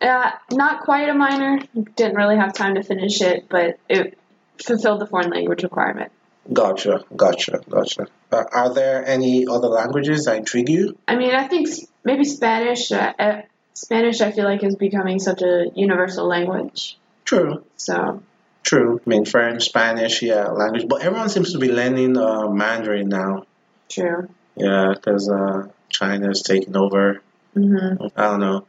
Uh, 0.00 0.30
not 0.52 0.82
quite 0.82 1.08
a 1.08 1.14
minor. 1.14 1.60
Didn't 1.96 2.16
really 2.16 2.36
have 2.36 2.52
time 2.52 2.74
to 2.76 2.82
finish 2.82 3.20
it, 3.20 3.48
but 3.48 3.78
it 3.88 4.18
fulfilled 4.64 5.00
the 5.00 5.06
foreign 5.06 5.30
language 5.30 5.62
requirement. 5.62 6.12
Gotcha, 6.52 7.04
gotcha, 7.14 7.60
gotcha. 7.68 8.06
Uh, 8.32 8.44
are 8.52 8.72
there 8.72 9.04
any 9.06 9.46
other 9.46 9.68
languages 9.68 10.24
that 10.24 10.36
intrigue 10.36 10.68
you? 10.68 10.96
I 11.06 11.16
mean, 11.16 11.34
I 11.34 11.46
think 11.48 11.68
maybe 12.04 12.24
Spanish. 12.24 12.90
Uh, 12.90 13.12
uh, 13.18 13.42
Spanish, 13.74 14.20
I 14.20 14.32
feel 14.32 14.44
like, 14.44 14.64
is 14.64 14.76
becoming 14.76 15.18
such 15.18 15.42
a 15.42 15.66
universal 15.74 16.26
language. 16.26 16.96
True, 17.24 17.62
So, 17.76 18.22
true. 18.62 19.00
I 19.06 19.10
mean, 19.10 19.24
French, 19.26 19.64
Spanish, 19.66 20.22
yeah, 20.22 20.46
language. 20.48 20.86
But 20.88 21.02
everyone 21.02 21.28
seems 21.28 21.52
to 21.52 21.58
be 21.58 21.70
learning 21.70 22.16
uh, 22.16 22.48
Mandarin 22.48 23.08
now. 23.08 23.44
true. 23.88 24.28
Yeah, 24.56 24.94
because 24.94 25.28
uh, 25.30 25.68
China's 25.90 26.42
taking 26.42 26.76
over. 26.76 27.20
hmm 27.54 28.06
I 28.16 28.22
don't 28.24 28.40
know. 28.40 28.66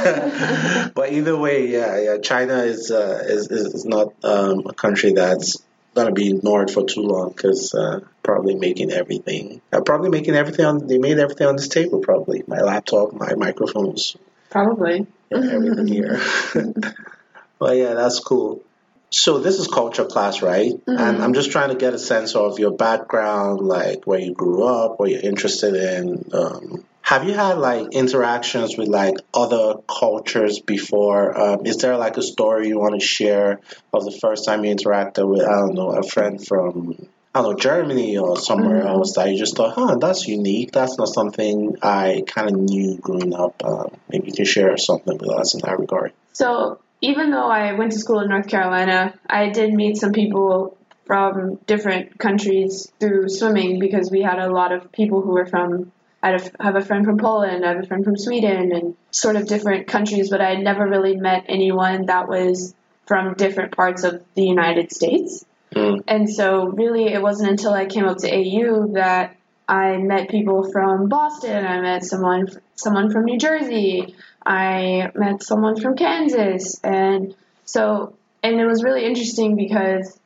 but 0.94 1.12
either 1.12 1.36
way, 1.36 1.68
yeah, 1.68 2.00
yeah. 2.00 2.18
China 2.18 2.58
is 2.58 2.90
uh, 2.90 3.22
is, 3.24 3.50
is 3.50 3.84
not 3.84 4.12
um, 4.24 4.66
a 4.66 4.72
country 4.72 5.12
that's 5.12 5.62
gonna 5.94 6.12
be 6.12 6.30
ignored 6.30 6.70
for 6.70 6.84
too 6.84 7.02
long 7.02 7.30
because 7.30 7.74
uh, 7.74 8.00
probably 8.22 8.54
making 8.54 8.90
everything, 8.90 9.60
uh, 9.72 9.80
probably 9.80 10.10
making 10.10 10.34
everything 10.34 10.64
on. 10.64 10.86
They 10.86 10.98
made 10.98 11.18
everything 11.18 11.46
on 11.46 11.56
this 11.56 11.68
table. 11.68 12.00
Probably 12.00 12.42
my 12.46 12.60
laptop, 12.60 13.12
my 13.12 13.34
microphones, 13.34 14.16
Probably. 14.50 15.06
yeah, 15.30 15.38
everything 15.38 15.86
here. 15.86 16.20
but 17.58 17.76
yeah, 17.76 17.94
that's 17.94 18.20
cool. 18.20 18.62
So 19.10 19.38
this 19.38 19.58
is 19.58 19.66
culture 19.66 20.04
class, 20.04 20.40
right? 20.40 20.72
And 20.86 21.20
I'm 21.20 21.34
just 21.34 21.50
trying 21.50 21.70
to 21.70 21.74
get 21.74 21.94
a 21.94 21.98
sense 21.98 22.36
of 22.36 22.60
your 22.60 22.70
background, 22.70 23.60
like 23.60 24.06
where 24.06 24.20
you 24.20 24.32
grew 24.34 24.62
up, 24.62 25.00
what 25.00 25.10
you're 25.10 25.20
interested 25.20 25.74
in. 25.74 26.30
Um, 26.32 26.84
have 27.10 27.24
you 27.24 27.34
had 27.34 27.58
like 27.58 27.88
interactions 27.90 28.78
with 28.78 28.86
like 28.86 29.16
other 29.34 29.80
cultures 29.88 30.60
before? 30.60 31.36
Um, 31.36 31.66
is 31.66 31.78
there 31.78 31.96
like 31.96 32.16
a 32.16 32.22
story 32.22 32.68
you 32.68 32.78
want 32.78 32.94
to 33.00 33.04
share 33.04 33.58
of 33.92 34.04
the 34.04 34.16
first 34.20 34.44
time 34.46 34.64
you 34.64 34.72
interacted 34.72 35.28
with, 35.28 35.42
I 35.42 35.56
don't 35.58 35.74
know, 35.74 35.90
a 35.90 36.04
friend 36.04 36.38
from 36.46 37.08
I 37.34 37.42
don't 37.42 37.50
know, 37.50 37.58
Germany 37.58 38.16
or 38.18 38.36
somewhere 38.36 38.82
Mhm. 38.84 38.88
else 38.88 39.14
that 39.14 39.28
you 39.30 39.38
just 39.38 39.56
thought, 39.56 39.74
huh, 39.74 39.96
that's 40.00 40.26
unique. 40.28 40.70
That's 40.70 40.98
not 40.98 41.08
something 41.08 41.76
I 41.82 42.22
kind 42.26 42.48
of 42.48 42.54
knew 42.60 42.96
growing 42.98 43.34
up. 43.34 43.54
Um, 43.64 43.90
maybe 44.08 44.28
you 44.28 44.32
can 44.32 44.44
share 44.44 44.76
something 44.76 45.18
with 45.18 45.30
us 45.30 45.54
in 45.54 45.60
that 45.64 45.78
regard. 45.80 46.12
So, 46.32 46.78
even 47.00 47.30
though 47.32 47.48
I 47.48 47.72
went 47.72 47.92
to 47.92 47.98
school 47.98 48.20
in 48.20 48.28
North 48.28 48.46
Carolina, 48.46 49.14
I 49.28 49.48
did 49.48 49.72
meet 49.72 49.96
some 49.96 50.12
people 50.12 50.76
from 51.06 51.58
different 51.66 52.18
countries 52.18 52.92
through 53.00 53.28
swimming 53.28 53.80
because 53.80 54.10
we 54.12 54.22
had 54.22 54.38
a 54.38 54.48
lot 54.48 54.70
of 54.70 54.92
people 54.92 55.22
who 55.22 55.32
were 55.32 55.46
from. 55.46 55.90
I 56.22 56.38
have 56.60 56.76
a 56.76 56.82
friend 56.82 57.04
from 57.04 57.18
Poland, 57.18 57.64
I 57.64 57.68
have 57.68 57.84
a 57.84 57.86
friend 57.86 58.04
from 58.04 58.16
Sweden, 58.16 58.72
and 58.72 58.96
sort 59.10 59.36
of 59.36 59.46
different 59.46 59.86
countries, 59.86 60.28
but 60.28 60.40
I 60.40 60.50
had 60.50 60.60
never 60.62 60.86
really 60.86 61.16
met 61.16 61.46
anyone 61.48 62.06
that 62.06 62.28
was 62.28 62.74
from 63.06 63.34
different 63.34 63.74
parts 63.74 64.04
of 64.04 64.22
the 64.34 64.44
United 64.44 64.92
States. 64.92 65.44
Mm. 65.74 66.02
And 66.06 66.28
so, 66.28 66.66
really, 66.66 67.06
it 67.06 67.22
wasn't 67.22 67.50
until 67.50 67.72
I 67.72 67.86
came 67.86 68.04
up 68.04 68.18
to 68.18 68.28
AU 68.28 68.92
that 68.94 69.36
I 69.68 69.98
met 69.98 70.28
people 70.28 70.70
from 70.70 71.08
Boston. 71.08 71.64
I 71.64 71.80
met 71.80 72.04
someone 72.04 72.48
someone 72.74 73.10
from 73.10 73.24
New 73.24 73.38
Jersey. 73.38 74.14
I 74.44 75.12
met 75.14 75.42
someone 75.42 75.80
from 75.80 75.96
Kansas, 75.96 76.80
and 76.82 77.34
so 77.64 78.14
and 78.42 78.60
it 78.60 78.66
was 78.66 78.82
really 78.82 79.04
interesting 79.04 79.56
because 79.56 80.18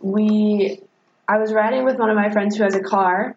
we 0.00 0.80
I 1.26 1.38
was 1.38 1.52
riding 1.52 1.84
with 1.84 1.96
one 1.96 2.10
of 2.10 2.16
my 2.16 2.30
friends 2.30 2.56
who 2.56 2.64
has 2.64 2.74
a 2.74 2.82
car, 2.82 3.36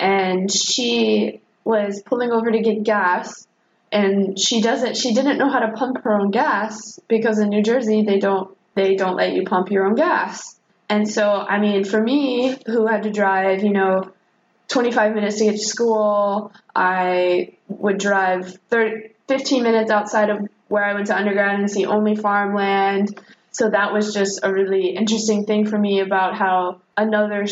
and 0.00 0.50
she 0.50 1.40
was 1.64 2.02
pulling 2.02 2.32
over 2.32 2.50
to 2.50 2.60
get 2.60 2.82
gas, 2.82 3.46
and 3.92 4.38
she 4.38 4.62
doesn't 4.62 4.96
she 4.96 5.14
didn't 5.14 5.38
know 5.38 5.50
how 5.50 5.60
to 5.60 5.72
pump 5.72 6.02
her 6.02 6.12
own 6.12 6.30
gas 6.30 6.98
because 7.08 7.38
in 7.38 7.50
New 7.50 7.62
Jersey 7.62 8.02
they 8.02 8.18
don't 8.18 8.56
they 8.74 8.96
don't 8.96 9.16
let 9.16 9.32
you 9.34 9.44
pump 9.44 9.70
your 9.70 9.86
own 9.86 9.94
gas. 9.94 10.56
And 10.88 11.08
so, 11.08 11.24
I 11.24 11.60
mean, 11.60 11.84
for 11.84 12.02
me, 12.02 12.56
who 12.66 12.86
had 12.86 13.04
to 13.04 13.10
drive, 13.10 13.62
you 13.62 13.70
know, 13.70 14.10
25 14.68 15.14
minutes 15.14 15.38
to 15.38 15.44
get 15.44 15.52
to 15.52 15.58
school, 15.58 16.52
I 16.74 17.52
would 17.68 17.98
drive 17.98 18.58
30, 18.70 19.10
15 19.28 19.62
minutes 19.62 19.90
outside 19.90 20.30
of 20.30 20.48
where 20.66 20.84
I 20.84 20.94
went 20.94 21.06
to 21.06 21.16
undergrad 21.16 21.60
and 21.60 21.70
see 21.70 21.86
only 21.86 22.16
farmland. 22.16 23.20
So 23.52 23.70
that 23.70 23.92
was 23.92 24.14
just 24.14 24.40
a 24.42 24.52
really 24.52 24.88
interesting 24.88 25.44
thing 25.44 25.66
for 25.66 25.78
me 25.78 26.00
about 26.00 26.36
how 26.36 26.80
another 26.96 27.46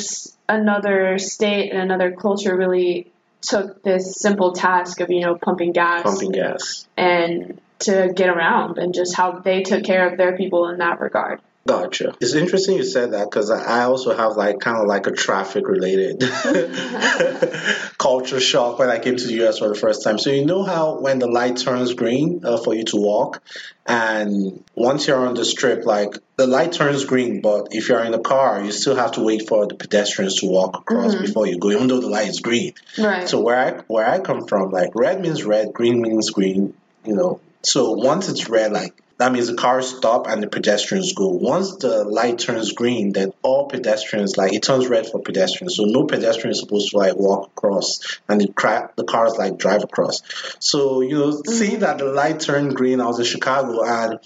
another 0.48 1.18
state 1.18 1.70
and 1.70 1.80
another 1.80 2.12
culture 2.12 2.56
really 2.56 3.12
took 3.40 3.82
this 3.82 4.16
simple 4.16 4.52
task 4.52 5.00
of 5.00 5.11
you 5.11 5.20
know 5.20 5.37
pumping 5.37 5.72
gas 5.72 6.02
Pumping 6.02 6.32
gas. 6.32 6.87
and 6.96 7.61
to 7.80 8.12
get 8.14 8.28
around 8.28 8.78
and 8.78 8.92
just 8.92 9.14
how 9.14 9.38
they 9.38 9.62
took 9.62 9.84
care 9.84 10.11
of 10.11 10.18
their 10.18 10.36
people 10.36 10.68
in 10.68 10.78
that 10.78 11.01
regard. 11.01 11.40
Gotcha. 11.69 12.14
It's 12.19 12.33
interesting 12.33 12.77
you 12.77 12.83
said 12.83 13.12
that 13.12 13.29
because 13.31 13.51
I 13.51 13.83
also 13.83 14.16
have 14.16 14.37
like 14.37 14.59
kind 14.59 14.79
of 14.79 14.87
like 14.87 15.07
a 15.07 15.11
traffic 15.11 15.69
related 15.69 16.19
culture 17.99 18.41
shock 18.41 18.79
when 18.79 18.89
I 18.89 18.99
came 18.99 19.16
to 19.16 19.27
the 19.27 19.47
US 19.47 19.59
for 19.59 19.69
the 19.69 19.75
first 19.75 20.03
time. 20.03 20.19
So 20.19 20.31
you 20.31 20.47
know 20.47 20.62
how 20.62 20.99
when 20.99 21.19
the 21.19 21.27
light 21.27 21.59
turns 21.59 21.93
green 21.93 22.41
uh, 22.43 22.57
for 22.57 22.75
you 22.75 22.85
to 22.85 22.97
walk, 22.97 23.43
and 23.85 24.64
once 24.75 25.07
you're 25.07 25.27
on 25.27 25.35
the 25.35 25.45
strip, 25.45 25.85
like 25.85 26.14
the 26.37 26.47
light 26.47 26.73
turns 26.73 27.05
green, 27.05 27.43
but 27.43 27.69
if 27.73 27.91
you're 27.91 28.03
in 28.03 28.12
the 28.12 28.19
car, 28.19 28.64
you 28.64 28.73
still 28.73 28.97
have 28.97 29.12
to 29.12 29.21
wait 29.23 29.47
for 29.47 29.66
the 29.66 29.75
pedestrians 29.75 30.41
to 30.41 30.47
walk 30.47 30.75
across 30.79 31.16
Mhm. 31.16 31.21
before 31.21 31.47
you 31.47 31.59
go, 31.59 31.71
even 31.71 31.89
though 31.89 32.01
the 32.01 32.09
light 32.09 32.29
is 32.29 32.41
green. 32.41 32.73
Right. 32.99 33.29
So 33.29 33.41
where 33.41 33.59
I 33.59 33.83
where 33.89 34.09
I 34.09 34.21
come 34.21 34.47
from, 34.47 34.71
like 34.71 34.95
red 34.95 35.21
means 35.21 35.45
red, 35.45 35.75
green 35.75 36.01
means 36.01 36.31
green. 36.31 36.73
You 37.05 37.14
know, 37.14 37.41
so 37.62 37.93
once 37.93 38.31
it's 38.31 38.49
red, 38.49 38.73
like 38.73 38.95
that 39.19 39.33
means 39.33 39.49
the 39.49 39.55
cars 39.55 39.97
stop 39.97 40.29
and 40.29 40.43
the 40.43 40.47
pedestrians 40.47 41.12
go. 41.12 41.29
Once 41.29 41.77
the 41.77 42.05
light 42.05 42.39
turns 42.39 42.73
green, 42.73 43.12
then 43.12 43.33
all 43.43 43.66
pedestrians 43.66 44.37
like 44.37 44.53
it 44.53 44.62
turns 44.62 44.87
red 44.87 45.09
for 45.09 45.21
pedestrians. 45.21 45.77
So 45.77 45.85
no 45.85 46.05
pedestrian 46.05 46.53
is 46.53 46.61
supposed 46.61 46.91
to 46.91 46.99
like 46.99 47.16
walk 47.16 47.49
across, 47.49 48.21
and 48.29 48.41
the 48.41 48.49
cra- 48.49 48.91
the 48.97 49.05
cars 49.05 49.35
like 49.37 49.59
drive 49.59 49.83
across. 49.83 50.23
So 50.61 51.01
you 51.01 51.19
know, 51.19 51.43
seeing 51.45 51.81
that 51.81 51.99
the 51.99 52.05
light 52.05 52.41
turned 52.41 52.77
green, 52.77 53.01
I 53.01 53.07
was 53.07 53.19
in 53.19 53.25
Chicago 53.25 53.85
and. 53.85 54.21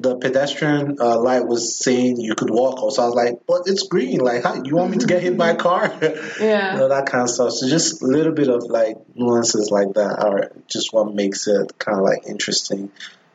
The 0.00 0.16
pedestrian 0.16 0.98
uh, 1.00 1.20
light 1.20 1.44
was 1.44 1.76
saying 1.76 2.20
you 2.20 2.36
could 2.36 2.50
walk, 2.50 2.78
so 2.92 3.02
I 3.02 3.06
was 3.06 3.16
like, 3.16 3.40
"But 3.48 3.62
it's 3.66 3.88
green. 3.88 4.20
Like, 4.20 4.44
how, 4.44 4.62
you 4.62 4.76
want 4.76 4.92
me 4.92 4.98
to 4.98 5.06
get 5.08 5.24
hit 5.24 5.36
by 5.36 5.50
a 5.50 5.56
car?" 5.56 5.92
yeah. 6.40 6.74
you 6.74 6.78
know 6.78 6.88
that 6.90 7.06
kind 7.06 7.24
of 7.24 7.30
stuff. 7.30 7.50
So 7.50 7.68
just 7.68 8.00
a 8.00 8.06
little 8.06 8.32
bit 8.32 8.48
of 8.48 8.62
like 8.62 8.96
nuances 9.16 9.72
like 9.72 9.94
that 9.94 10.24
are 10.24 10.52
just 10.68 10.92
what 10.92 11.12
makes 11.12 11.48
it 11.48 11.76
kind 11.80 11.98
of 11.98 12.04
like 12.04 12.28
interesting. 12.28 12.92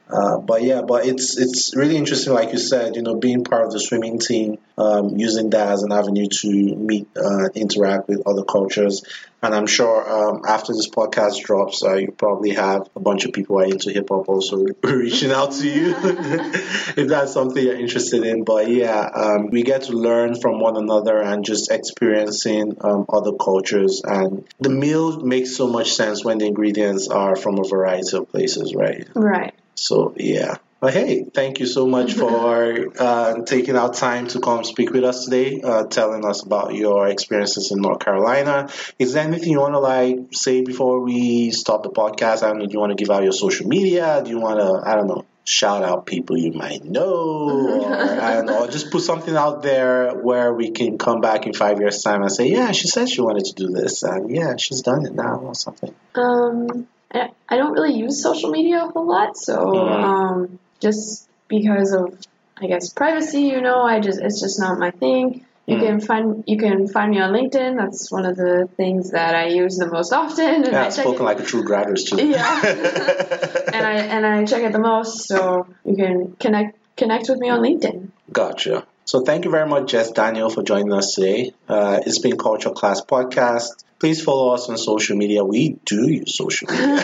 Uh, 0.09 0.37
but 0.37 0.61
yeah, 0.63 0.81
but 0.81 1.05
it's 1.05 1.37
it's 1.37 1.75
really 1.75 1.95
interesting, 1.95 2.33
like 2.33 2.51
you 2.51 2.59
said, 2.59 2.95
you 2.95 3.01
know, 3.01 3.15
being 3.15 3.43
part 3.43 3.65
of 3.65 3.71
the 3.71 3.79
swimming 3.79 4.19
team, 4.19 4.57
um, 4.77 5.17
using 5.17 5.49
that 5.51 5.69
as 5.69 5.83
an 5.83 5.91
avenue 5.91 6.27
to 6.27 6.49
meet, 6.75 7.07
uh, 7.17 7.49
interact 7.55 8.07
with 8.09 8.21
other 8.27 8.43
cultures, 8.43 9.03
and 9.43 9.53
I'm 9.53 9.67
sure 9.67 10.09
um, 10.09 10.43
after 10.47 10.71
this 10.71 10.87
podcast 10.87 11.43
drops, 11.43 11.83
uh, 11.83 11.95
you 11.95 12.11
probably 12.11 12.51
have 12.51 12.89
a 12.95 12.99
bunch 13.01 13.25
of 13.25 13.33
people 13.33 13.57
who 13.57 13.63
are 13.63 13.65
into 13.65 13.91
hip 13.91 14.07
hop 14.09 14.29
also 14.29 14.65
reaching 14.83 15.31
out 15.31 15.51
to 15.53 15.67
you 15.67 15.93
if 15.97 17.07
that's 17.09 17.33
something 17.33 17.61
you're 17.61 17.79
interested 17.79 18.23
in. 18.23 18.45
But 18.45 18.69
yeah, 18.69 19.01
um, 19.01 19.49
we 19.49 19.63
get 19.63 19.83
to 19.83 19.93
learn 19.93 20.39
from 20.39 20.59
one 20.59 20.77
another 20.77 21.21
and 21.21 21.43
just 21.43 21.71
experiencing 21.71 22.77
um, 22.81 23.05
other 23.09 23.33
cultures, 23.33 24.01
and 24.03 24.47
the 24.59 24.69
meal 24.69 25.19
makes 25.19 25.55
so 25.55 25.67
much 25.67 25.93
sense 25.93 26.23
when 26.23 26.37
the 26.37 26.45
ingredients 26.45 27.09
are 27.09 27.35
from 27.35 27.59
a 27.59 27.67
variety 27.67 28.15
of 28.15 28.29
places, 28.29 28.73
right? 28.73 29.07
Right. 29.13 29.53
So 29.75 30.13
yeah. 30.17 30.57
But 30.83 30.93
hey, 30.93 31.23
thank 31.23 31.61
you 31.61 31.65
so 31.65 31.87
much 31.87 32.11
for 32.11 32.91
uh, 32.99 33.43
taking 33.45 33.77
out 33.77 33.93
time 33.93 34.27
to 34.27 34.41
come 34.41 34.65
speak 34.65 34.91
with 34.91 35.05
us 35.05 35.23
today, 35.23 35.61
uh, 35.61 35.85
telling 35.85 36.25
us 36.25 36.43
about 36.43 36.75
your 36.75 37.07
experiences 37.07 37.71
in 37.71 37.79
North 37.79 37.99
Carolina. 37.99 38.67
Is 38.99 39.13
there 39.13 39.23
anything 39.23 39.49
you 39.49 39.61
want 39.61 39.75
to 39.75 39.79
like 39.79 40.17
say 40.33 40.61
before 40.61 40.99
we 40.99 41.51
stop 41.51 41.83
the 41.83 41.89
podcast? 41.89 42.43
I 42.43 42.47
don't 42.47 42.57
know. 42.57 42.65
Do 42.65 42.73
you 42.73 42.81
want 42.81 42.97
to 42.97 43.01
give 43.01 43.09
out 43.11 43.23
your 43.23 43.31
social 43.31 43.65
media? 43.65 44.21
Do 44.25 44.29
you 44.29 44.41
want 44.41 44.59
to, 44.59 44.81
I 44.85 44.95
don't 44.95 45.07
know, 45.07 45.25
shout 45.45 45.83
out 45.83 46.05
people 46.05 46.37
you 46.37 46.51
might 46.51 46.83
know, 46.83 47.13
or 47.13 47.93
I 48.21 48.33
don't 48.33 48.45
know, 48.45 48.65
or 48.65 48.67
just 48.67 48.91
put 48.91 49.03
something 49.03 49.37
out 49.37 49.63
there 49.63 50.13
where 50.13 50.53
we 50.53 50.71
can 50.71 50.97
come 50.97 51.21
back 51.21 51.45
in 51.45 51.53
five 51.53 51.79
years' 51.79 52.01
time 52.01 52.23
and 52.23 52.31
say, 52.31 52.49
yeah, 52.49 52.73
she 52.73 52.87
said 52.87 53.07
she 53.07 53.21
wanted 53.21 53.45
to 53.45 53.53
do 53.53 53.69
this, 53.69 54.03
and 54.03 54.35
yeah, 54.35 54.55
she's 54.57 54.81
done 54.81 55.05
it 55.05 55.13
now, 55.13 55.37
or 55.37 55.55
something. 55.55 55.93
Um, 56.15 56.87
I, 57.13 57.29
I 57.49 57.57
don't 57.57 57.73
really 57.73 57.95
use 57.97 58.21
social 58.21 58.49
media 58.49 58.85
a 58.85 58.87
whole 58.89 59.07
lot, 59.07 59.37
so 59.37 59.89
um, 59.89 60.59
just 60.79 61.29
because 61.47 61.93
of 61.93 62.17
I 62.57 62.67
guess 62.67 62.89
privacy, 62.93 63.41
you 63.43 63.61
know, 63.61 63.81
I 63.83 63.99
just 63.99 64.19
it's 64.21 64.39
just 64.41 64.59
not 64.59 64.79
my 64.79 64.91
thing. 64.91 65.45
You 65.65 65.77
Mm. 65.77 65.79
can 65.79 66.01
find 66.01 66.43
you 66.45 66.57
can 66.57 66.87
find 66.89 67.11
me 67.11 67.19
on 67.21 67.31
LinkedIn. 67.31 67.77
That's 67.77 68.11
one 68.11 68.25
of 68.25 68.35
the 68.35 68.67
things 68.75 69.11
that 69.11 69.33
I 69.33 69.47
use 69.47 69.77
the 69.77 69.87
most 69.87 70.11
often. 70.11 70.63
And 70.65 70.73
Yeah, 70.73 70.85
I 70.85 70.89
spoken 70.89 71.21
it, 71.21 71.23
like 71.23 71.39
a 71.39 71.43
true 71.43 71.63
graduate 71.63 71.99
student. 71.99 72.29
Yeah. 72.31 72.61
and 73.73 73.85
I 73.85 73.93
and 73.93 74.25
I 74.25 74.43
check 74.45 74.63
it 74.63 74.73
the 74.73 74.79
most, 74.79 75.25
so 75.27 75.67
you 75.85 75.95
can 75.95 76.35
connect 76.39 76.77
connect 76.97 77.29
with 77.29 77.39
me 77.39 77.49
on 77.49 77.61
LinkedIn. 77.61 78.09
Gotcha. 78.31 78.85
So 79.05 79.21
thank 79.21 79.45
you 79.45 79.51
very 79.51 79.67
much, 79.67 79.89
Jess 79.91 80.11
Daniel, 80.11 80.49
for 80.49 80.63
joining 80.63 80.91
us 80.93 81.13
today. 81.15 81.53
Uh, 81.67 81.99
it's 82.05 82.19
been 82.19 82.37
Culture 82.37 82.71
Class 82.71 83.01
Podcast. 83.01 83.83
Please 84.03 84.19
follow 84.21 84.53
us 84.53 84.67
on 84.67 84.77
social 84.77 85.15
media. 85.15 85.45
We 85.45 85.77
do 85.85 86.09
use 86.09 86.35
social 86.35 86.69
media. 86.69 86.87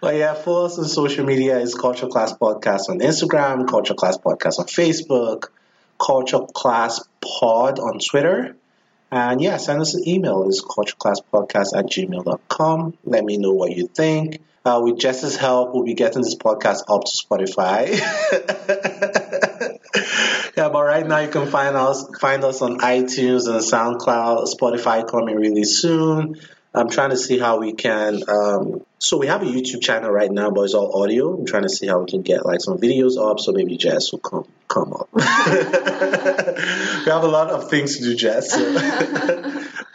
but 0.00 0.16
yeah, 0.16 0.34
follow 0.34 0.64
us 0.64 0.76
on 0.80 0.86
social 0.86 1.24
media. 1.24 1.60
It's 1.60 1.74
Culture 1.74 2.08
Class 2.08 2.32
Podcast 2.32 2.88
on 2.88 2.98
Instagram, 2.98 3.68
Culture 3.68 3.94
Class 3.94 4.18
Podcast 4.18 4.58
on 4.58 4.66
Facebook, 4.66 5.50
Culture 6.04 6.40
Class 6.52 7.06
Pod 7.20 7.78
on 7.78 8.00
Twitter. 8.00 8.56
And 9.12 9.40
yeah, 9.40 9.58
send 9.58 9.80
us 9.80 9.94
an 9.94 10.08
email. 10.08 10.48
It's 10.48 10.60
cultureclasspodcast 10.60 11.78
at 11.78 11.86
gmail.com. 11.86 12.98
Let 13.04 13.24
me 13.24 13.36
know 13.36 13.52
what 13.52 13.76
you 13.76 13.86
think. 13.86 14.40
Uh, 14.64 14.80
with 14.82 14.98
Jess's 14.98 15.36
help, 15.36 15.72
we'll 15.72 15.84
be 15.84 15.94
getting 15.94 16.22
this 16.22 16.34
podcast 16.34 16.82
up 16.88 17.04
to 17.04 17.12
Spotify. 17.12 17.94
yeah, 20.58 20.68
but 20.70 20.82
right 20.82 21.06
now 21.06 21.20
you 21.20 21.28
can 21.28 21.46
find 21.46 21.76
us 21.76 22.04
find 22.18 22.42
us 22.42 22.60
on 22.62 22.78
iTunes 22.78 23.46
and 23.46 23.60
SoundCloud, 23.60 24.52
Spotify 24.52 25.08
coming 25.08 25.36
really 25.36 25.62
soon. 25.62 26.34
I'm 26.74 26.90
trying 26.90 27.10
to 27.10 27.16
see 27.16 27.38
how 27.38 27.60
we 27.60 27.74
can. 27.74 28.28
Um, 28.28 28.84
so 28.98 29.18
we 29.18 29.28
have 29.28 29.42
a 29.42 29.46
YouTube 29.46 29.82
channel 29.82 30.10
right 30.10 30.30
now, 30.30 30.50
but 30.50 30.62
it's 30.62 30.74
all 30.74 31.00
audio. 31.00 31.32
I'm 31.32 31.46
trying 31.46 31.62
to 31.62 31.68
see 31.68 31.86
how 31.86 32.00
we 32.00 32.06
can 32.06 32.22
get 32.22 32.44
like 32.44 32.60
some 32.60 32.76
videos 32.76 33.18
up, 33.18 33.38
so 33.38 33.52
maybe 33.52 33.76
Jess 33.76 34.10
will 34.10 34.18
come 34.18 34.48
come 34.66 34.94
up. 34.94 35.08
we 35.14 35.22
have 35.22 37.22
a 37.22 37.28
lot 37.28 37.50
of 37.50 37.70
things 37.70 37.98
to 37.98 38.02
do, 38.02 38.16
Jess. 38.16 38.50
So 38.50 38.58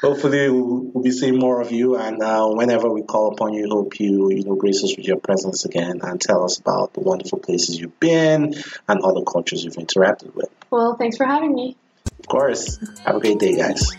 hopefully 0.03 0.49
we'll, 0.49 1.01
be 1.01 1.11
seeing 1.11 1.39
more 1.39 1.61
of 1.61 1.71
you, 1.71 1.97
and 1.97 2.21
uh, 2.21 2.47
whenever 2.47 2.89
we 2.89 3.01
call 3.01 3.33
upon 3.33 3.53
you, 3.53 3.67
hope 3.69 3.99
you 3.99 4.31
you 4.31 4.43
know 4.43 4.55
grace 4.55 4.83
us 4.83 4.95
with 4.95 5.05
your 5.05 5.17
presence 5.17 5.65
again 5.65 5.99
and 6.01 6.21
tell 6.21 6.43
us 6.43 6.59
about 6.59 6.93
the 6.93 6.99
wonderful 6.99 7.39
places 7.39 7.79
you've 7.79 7.99
been 7.99 8.53
and 8.87 9.01
other 9.03 9.21
cultures 9.23 9.63
you've 9.63 9.75
interacted 9.75 10.33
with. 10.35 10.49
Well, 10.69 10.95
thanks 10.95 11.17
for 11.17 11.25
having 11.25 11.53
me. 11.53 11.75
Of 12.19 12.27
course. 12.27 12.77
Have 13.05 13.17
a 13.17 13.19
great 13.19 13.39
day, 13.39 13.57
guys. 13.57 13.91